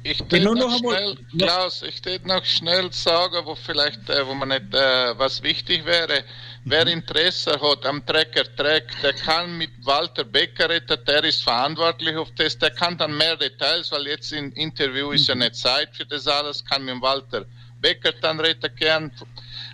Ich, 0.02 0.20
ich 0.20 0.42
noch, 0.42 0.54
noch 0.54 0.78
schnell, 0.78 1.16
Klaus, 1.38 1.82
ich 1.82 2.04
würde 2.04 2.26
noch 2.26 2.44
schnell 2.44 2.92
sagen, 2.92 3.44
wo 3.44 3.54
vielleicht, 3.54 4.08
äh, 4.08 4.26
wo 4.26 4.34
man 4.34 4.48
nicht, 4.48 4.74
äh, 4.74 5.18
was 5.18 5.42
wichtig 5.42 5.84
wäre. 5.84 6.24
Wer. 6.64 6.86
Interesse 6.86 7.60
hat 7.60 7.84
am 7.86 8.06
Trecker 8.06 8.44
Track, 8.56 8.84
der 9.02 9.12
kann 9.14 9.58
mit 9.58 9.70
Walter 9.84 10.22
Becker 10.22 10.70
reden, 10.70 10.98
der 11.06 11.24
ist 11.24 11.42
verantwortlich 11.42 12.16
auf 12.16 12.28
das, 12.36 12.56
der 12.56 12.70
kann 12.70 12.96
dann 12.96 13.16
mehr 13.16 13.36
Details, 13.36 13.90
weil 13.90 14.06
jetzt 14.06 14.32
im 14.32 14.52
Interview 14.52 15.10
ist 15.10 15.26
ja 15.26 15.34
nicht 15.34 15.56
Zeit 15.56 15.88
für 15.96 16.06
das 16.06 16.28
alles, 16.28 16.64
kann 16.64 16.84
mit 16.84 17.02
Walter 17.02 17.46
Becker 17.80 18.12
dann 18.20 18.38
reden. 18.38 19.10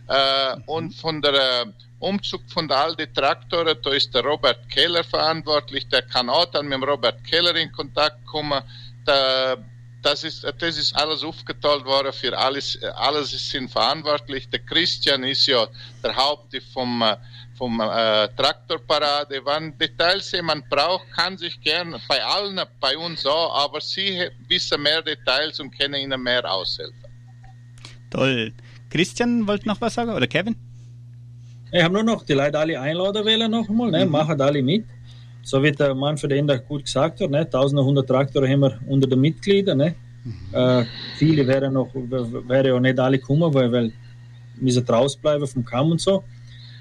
Äh, 0.08 0.56
und 0.66 0.94
von 0.94 1.20
der 1.20 1.34
äh, 1.34 1.66
Umzug 1.98 2.42
von 2.48 2.66
der 2.66 2.78
alten 2.78 3.12
Traktoren, 3.12 3.76
da 3.82 3.90
ist 3.90 4.14
der 4.14 4.24
Robert 4.24 4.68
Keller 4.70 5.04
verantwortlich, 5.04 5.86
der 5.88 6.02
kann 6.02 6.30
auch 6.30 6.46
dann 6.46 6.68
mit 6.68 6.82
Robert 6.82 7.22
Keller 7.24 7.54
in 7.56 7.70
Kontakt 7.70 8.24
kommen. 8.24 8.62
Da, 9.04 9.56
das 10.02 10.24
ist, 10.24 10.44
das 10.44 10.78
ist 10.78 10.94
alles 10.94 11.24
aufgeteilt 11.24 11.84
worden 11.84 12.12
für 12.12 12.36
alles, 12.36 12.78
alles 12.94 13.30
sind 13.50 13.70
verantwortlich. 13.70 14.48
Der 14.48 14.60
Christian 14.60 15.24
ist 15.24 15.46
ja 15.46 15.66
der 16.02 16.14
Haupt 16.14 16.56
vom, 16.72 17.04
vom 17.56 17.80
äh, 17.80 18.28
Traktorparade. 18.36 19.40
Wenn 19.44 19.76
Details 19.76 20.32
jemand 20.32 20.68
braucht, 20.68 21.10
kann 21.12 21.36
sich 21.36 21.60
gerne 21.60 22.00
bei 22.08 22.22
allen, 22.22 22.60
bei 22.80 22.96
uns 22.96 23.26
auch, 23.26 23.64
aber 23.64 23.80
sie 23.80 24.28
wissen 24.46 24.82
mehr 24.82 25.02
Details 25.02 25.58
und 25.60 25.76
können 25.76 25.94
ihnen 25.94 26.22
mehr 26.22 26.50
aushelfen. 26.50 27.04
Toll. 28.10 28.52
Christian 28.90 29.46
wollte 29.46 29.66
noch 29.68 29.80
was 29.80 29.94
sagen 29.94 30.12
oder 30.12 30.26
Kevin? 30.26 30.56
Ich 31.70 31.82
habe 31.82 31.92
nur 31.92 32.02
noch 32.02 32.24
die 32.24 32.32
Leute 32.32 32.58
alle 32.58 32.80
einladen 32.80 33.24
wollen 33.24 33.50
noch 33.50 33.68
einmal, 33.68 33.90
ne? 33.90 34.06
Mhm. 34.06 34.12
machen 34.12 34.40
alle 34.40 34.62
mit. 34.62 34.86
So 35.42 35.62
wie 35.62 35.72
der 35.72 35.94
den 35.94 36.46
da 36.46 36.56
gut 36.56 36.84
gesagt 36.84 37.20
hat, 37.20 37.30
ne? 37.30 37.38
1100 37.38 38.06
Traktoren 38.06 38.50
haben 38.50 38.60
wir 38.60 38.78
unter 38.86 39.08
den 39.08 39.20
Mitgliedern. 39.20 39.78
Ne? 39.78 39.94
Mhm. 40.24 40.34
Äh, 40.52 40.84
viele 41.16 41.46
wären 41.46 41.72
noch, 41.72 41.94
wären 41.94 42.66
ja 42.66 42.80
nicht 42.80 42.98
alle 42.98 43.18
gekommen, 43.18 43.52
weil, 43.54 43.72
weil 43.72 43.92
müssen 44.60 44.84
draußen 44.84 45.20
bleiben 45.20 45.46
vom 45.46 45.64
Kamm 45.64 45.92
und 45.92 46.00
so. 46.00 46.24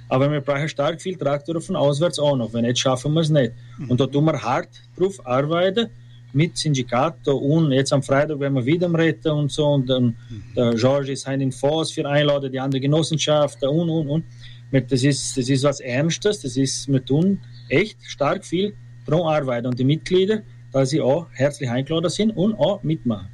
Aber 0.10 0.32
wir 0.32 0.42
brauchen 0.42 0.70
stark 0.70 1.02
viel 1.02 1.18
Traktoren 1.18 1.62
von 1.62 1.76
auswärts 1.76 2.20
auch 2.20 2.36
noch. 2.36 2.54
Wenn 2.54 2.66
nicht, 2.66 2.80
schaffen 2.80 3.14
wir 3.14 3.22
es 3.22 3.30
nicht. 3.30 3.54
Mhm. 3.78 3.92
Und 3.92 4.00
da 4.00 4.08
tun 4.08 4.26
wir 4.26 4.42
hart 4.42 4.70
drauf 4.98 5.26
arbeiten 5.26 5.90
mit 6.34 6.58
Syndicato 6.58 7.36
und 7.36 7.72
jetzt 7.72 7.94
am 7.94 8.04
Freitag 8.04 8.40
werden 8.40 8.54
wir 8.54 8.66
wieder 8.66 8.94
reden 8.94 9.32
und 9.32 9.52
so. 9.52 9.66
Und 9.66 9.90
dann 9.90 10.04
mhm. 10.04 10.44
der 10.56 10.74
George 10.76 11.12
ist 11.12 11.28
in 11.28 11.52
Voss 11.52 11.92
für 11.92 12.08
einladen, 12.08 12.52
die 12.52 12.60
andere 12.60 12.82
Genossenschaft 12.82 13.64
und 13.64 13.90
und 13.90 14.10
und 14.10 14.24
das 14.72 15.04
ist, 15.04 15.38
das 15.38 15.48
ist 15.48 15.64
was 15.64 15.80
Ernstes, 15.80 16.42
das 16.42 16.58
ist, 16.58 16.92
wir 16.92 17.04
tun 17.04 17.40
echt 17.70 17.98
stark 18.06 18.46
viel 18.46 18.74
pro 19.06 19.26
Arbeit 19.26 19.66
und 19.66 19.80
die 19.80 19.84
Mitglieder, 19.84 20.42
da 20.72 20.86
sie 20.86 21.02
auch 21.02 21.28
herzlich 21.34 21.70
eingeladen 21.70 22.10
sind 22.10 22.32
und 22.32 22.56
auch 22.56 22.84
mitmachen. 22.84 23.30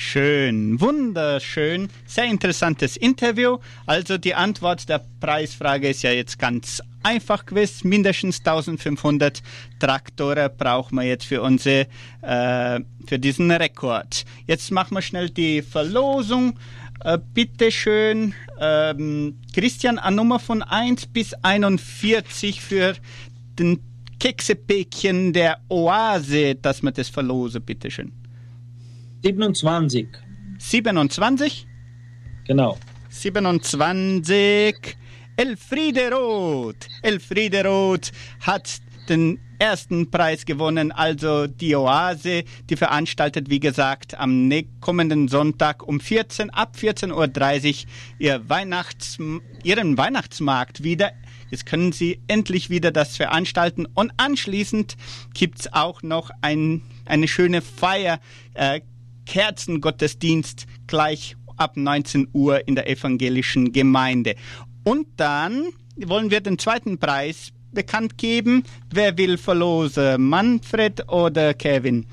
Schön, 0.00 0.80
wunderschön, 0.80 1.88
sehr 2.06 2.26
interessantes 2.26 2.96
Interview. 2.96 3.58
Also 3.84 4.16
die 4.16 4.32
Antwort 4.32 4.88
der 4.88 5.04
Preisfrage 5.20 5.88
ist 5.88 6.02
ja 6.02 6.12
jetzt 6.12 6.38
ganz 6.38 6.80
einfach 7.02 7.44
gewesen. 7.46 7.88
Mindestens 7.88 8.38
1500 8.38 9.42
Traktoren 9.80 10.50
brauchen 10.56 10.96
wir 10.96 11.02
jetzt 11.02 11.24
für 11.24 11.42
unsere, 11.42 11.88
äh, 12.22 12.80
für 13.06 13.18
diesen 13.18 13.50
Rekord. 13.50 14.24
Jetzt 14.46 14.70
machen 14.70 14.94
wir 14.94 15.02
schnell 15.02 15.30
die 15.30 15.62
Verlosung. 15.62 16.58
Äh, 17.04 17.18
bitte 17.34 17.72
schön, 17.72 18.34
ähm, 18.60 19.38
Christian, 19.52 19.98
eine 19.98 20.14
Nummer 20.14 20.38
von 20.38 20.62
1 20.62 21.06
bis 21.06 21.34
41 21.34 22.60
für 22.60 22.94
den 23.58 23.80
Keksepäckchen 24.18 25.32
der 25.32 25.58
Oase, 25.68 26.54
dass 26.56 26.82
wir 26.82 26.90
das 26.90 27.08
verlosen, 27.08 27.62
bitte 27.62 27.90
schön. 27.90 28.12
27. 29.22 30.08
27? 30.58 31.66
Genau. 32.46 32.78
27. 33.10 34.74
Elfriede 35.36 36.10
Roth. 36.10 36.88
Elfriede 37.02 37.64
Roth 37.64 38.10
hat 38.40 38.80
den 39.08 39.38
ersten 39.58 40.10
Preis 40.10 40.44
gewonnen, 40.44 40.92
also 40.92 41.46
die 41.46 41.74
Oase, 41.74 42.44
die 42.68 42.76
veranstaltet, 42.76 43.50
wie 43.50 43.60
gesagt, 43.60 44.18
am 44.18 44.52
kommenden 44.80 45.28
Sonntag 45.28 45.86
um 45.86 46.00
14, 46.00 46.50
ab 46.50 46.76
14.30 46.78 47.12
Uhr 47.12 47.90
ihr 48.18 48.48
Weihnachts, 48.48 49.18
ihren 49.64 49.98
Weihnachtsmarkt 49.98 50.84
wieder. 50.84 51.12
Jetzt 51.50 51.66
können 51.66 51.92
Sie 51.92 52.20
endlich 52.28 52.70
wieder 52.70 52.90
das 52.90 53.16
veranstalten 53.16 53.86
und 53.94 54.12
anschließend 54.16 54.96
gibt's 55.34 55.72
auch 55.72 56.02
noch 56.02 56.30
ein, 56.42 56.82
eine 57.06 57.28
schöne 57.28 57.62
Feier, 57.62 58.20
äh, 58.54 58.80
Kerzengottesdienst 59.26 60.66
gleich 60.86 61.36
ab 61.56 61.76
19 61.76 62.28
Uhr 62.32 62.66
in 62.66 62.74
der 62.74 62.88
evangelischen 62.88 63.72
Gemeinde. 63.72 64.36
Und 64.84 65.06
dann 65.16 65.66
wollen 65.96 66.30
wir 66.30 66.40
den 66.40 66.58
zweiten 66.58 66.98
Preis 66.98 67.52
bekannt 67.72 68.16
geben. 68.16 68.64
Wer 68.90 69.16
will 69.18 69.36
verlosen? 69.36 70.28
Manfred 70.28 71.08
oder 71.08 71.54
Kevin? 71.54 72.06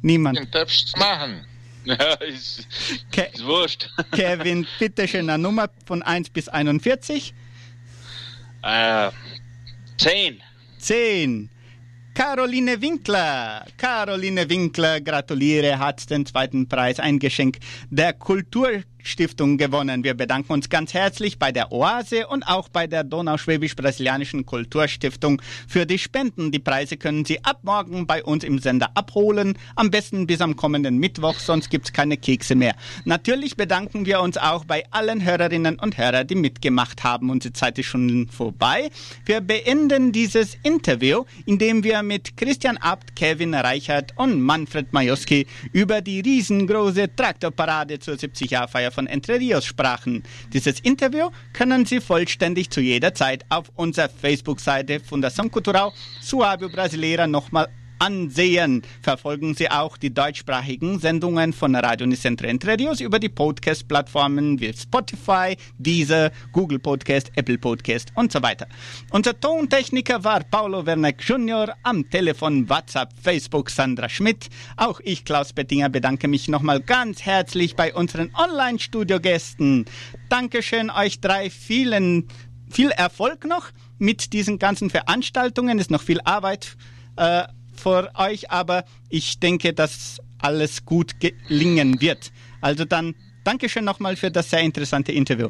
Niemand. 0.00 0.38
Den 0.38 0.50
darfst 0.50 0.96
machen. 0.96 1.44
Ja, 1.98 2.12
ist, 2.14 2.66
Ke 3.10 3.30
ist 3.32 3.44
wurscht. 3.44 3.88
Kevin, 4.12 4.66
bitte 4.78 5.08
schön 5.08 5.30
eine 5.30 5.42
Nummer 5.42 5.70
von 5.86 6.02
1 6.02 6.28
bis 6.30 6.48
41. 6.48 7.32
Äh, 8.62 9.10
10. 9.96 10.42
10. 10.78 11.50
Caroline 12.12 12.80
Winkler. 12.82 13.64
Caroline 13.78 14.50
Winkler, 14.50 15.00
gratuliere, 15.00 15.78
hat 15.78 16.10
den 16.10 16.26
zweiten 16.26 16.68
Preis, 16.68 17.00
ein 17.00 17.18
Geschenk 17.18 17.58
der 17.88 18.12
Kultur 18.12 18.82
Stiftung 19.02 19.58
gewonnen. 19.58 20.04
Wir 20.04 20.14
bedanken 20.14 20.52
uns 20.52 20.68
ganz 20.68 20.94
herzlich 20.94 21.38
bei 21.38 21.52
der 21.52 21.72
Oase 21.72 22.26
und 22.26 22.42
auch 22.44 22.68
bei 22.68 22.86
der 22.86 23.04
Donauschwäbisch-Brasilianischen 23.04 24.44
Kulturstiftung 24.44 25.40
für 25.66 25.86
die 25.86 25.98
Spenden. 25.98 26.52
Die 26.52 26.58
Preise 26.58 26.96
können 26.96 27.24
Sie 27.24 27.44
ab 27.44 27.60
morgen 27.62 28.06
bei 28.06 28.22
uns 28.22 28.44
im 28.44 28.58
Sender 28.58 28.90
abholen. 28.94 29.58
Am 29.76 29.90
besten 29.90 30.26
bis 30.26 30.40
am 30.40 30.56
kommenden 30.56 30.98
Mittwoch, 30.98 31.38
sonst 31.38 31.70
gibt 31.70 31.86
es 31.86 31.92
keine 31.92 32.16
Kekse 32.16 32.54
mehr. 32.54 32.74
Natürlich 33.04 33.56
bedanken 33.56 34.06
wir 34.06 34.20
uns 34.20 34.36
auch 34.36 34.64
bei 34.64 34.84
allen 34.90 35.24
Hörerinnen 35.24 35.78
und 35.78 35.96
Hörern, 35.96 36.26
die 36.26 36.34
mitgemacht 36.34 37.04
haben. 37.04 37.30
Unsere 37.30 37.52
Zeit 37.52 37.78
ist 37.78 37.86
schon 37.86 38.28
vorbei. 38.28 38.90
Wir 39.24 39.40
beenden 39.40 40.12
dieses 40.12 40.56
Interview, 40.62 41.24
indem 41.46 41.84
wir 41.84 42.02
mit 42.02 42.36
Christian 42.36 42.76
Abt, 42.76 43.16
Kevin 43.16 43.54
Reichert 43.54 44.12
und 44.16 44.40
Manfred 44.40 44.92
Majowski 44.92 45.46
über 45.72 46.00
die 46.00 46.20
riesengroße 46.20 47.14
Traktorparade 47.14 47.98
zur 47.98 48.14
70-Jahr-Feier 48.14 48.87
von 48.90 49.06
Entre 49.06 49.38
Rios 49.38 49.64
sprachen. 49.64 50.22
Dieses 50.52 50.80
Interview 50.80 51.30
können 51.52 51.86
Sie 51.86 52.00
vollständig 52.00 52.70
zu 52.70 52.80
jeder 52.80 53.14
Zeit 53.14 53.44
auf 53.48 53.70
unserer 53.76 54.08
Facebook-Seite 54.08 55.00
Fundação 55.00 55.50
Cultural 55.50 55.92
Suábio 56.22 56.68
Brasileira 56.68 57.26
nochmal 57.26 57.68
ansehen. 57.98 58.82
Verfolgen 59.02 59.54
Sie 59.54 59.70
auch 59.70 59.96
die 59.96 60.12
deutschsprachigen 60.12 60.98
Sendungen 60.98 61.52
von 61.52 61.74
Radio 61.74 62.06
Nicentro 62.06 62.46
Entre 62.46 62.78
Rios 62.78 63.00
über 63.00 63.18
die 63.18 63.28
Podcast-Plattformen 63.28 64.60
wie 64.60 64.72
Spotify, 64.72 65.56
Deezer, 65.78 66.30
Google 66.52 66.78
Podcast, 66.78 67.30
Apple 67.36 67.58
Podcast 67.58 68.12
und 68.14 68.32
so 68.32 68.42
weiter. 68.42 68.66
Unser 69.10 69.38
Tontechniker 69.38 70.22
war 70.24 70.44
Paulo 70.44 70.84
Werneck 70.86 71.22
Jr., 71.26 71.74
am 71.82 72.08
Telefon 72.10 72.68
WhatsApp, 72.68 73.10
Facebook 73.20 73.70
Sandra 73.70 74.08
Schmidt. 74.08 74.48
Auch 74.76 75.00
ich, 75.02 75.24
Klaus 75.24 75.52
Bettinger, 75.52 75.88
bedanke 75.88 76.28
mich 76.28 76.48
nochmal 76.48 76.80
ganz 76.80 77.22
herzlich 77.22 77.76
bei 77.76 77.94
unseren 77.94 78.30
Online-Studio-Gästen. 78.34 79.86
Dankeschön 80.28 80.90
euch 80.90 81.20
drei, 81.20 81.50
vielen, 81.50 82.28
viel 82.70 82.90
Erfolg 82.90 83.44
noch 83.44 83.70
mit 83.98 84.32
diesen 84.32 84.58
ganzen 84.58 84.90
Veranstaltungen. 84.90 85.78
Ist 85.78 85.90
noch 85.90 86.02
viel 86.02 86.20
Arbeit. 86.24 86.76
Äh, 87.16 87.44
vor 87.78 88.10
euch, 88.14 88.50
aber 88.50 88.84
ich 89.08 89.38
denke, 89.40 89.72
dass 89.72 90.18
alles 90.38 90.84
gut 90.84 91.14
gelingen 91.20 92.00
wird. 92.00 92.30
Also 92.60 92.84
dann 92.84 93.14
Dankeschön 93.44 93.84
nochmal 93.84 94.16
für 94.16 94.30
das 94.30 94.50
sehr 94.50 94.60
interessante 94.60 95.12
Interview. 95.12 95.48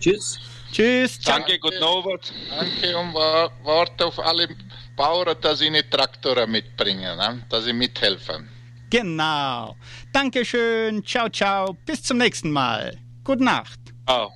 Tschüss. 0.00 0.40
Tschüss. 0.72 1.20
Danke, 1.20 1.58
guten 1.58 1.82
Abend. 1.82 2.32
Danke 2.50 2.96
und 2.98 3.12
wa- 3.14 3.50
warte 3.62 4.06
auf 4.06 4.18
alle 4.18 4.48
Bauern, 4.96 5.36
dass 5.40 5.58
sie 5.58 5.66
eine 5.66 5.88
Traktoren 5.88 6.50
mitbringen, 6.50 7.16
ne? 7.16 7.44
dass 7.50 7.64
sie 7.64 7.72
mithelfen. 7.72 8.48
Genau. 8.90 9.76
Dankeschön. 10.12 11.04
Ciao, 11.04 11.28
ciao. 11.28 11.76
Bis 11.86 12.02
zum 12.02 12.18
nächsten 12.18 12.50
Mal. 12.50 12.98
Gute 13.24 13.44
Nacht. 13.44 13.78
Ciao. 14.06 14.32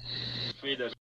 Wieder. 0.63 0.91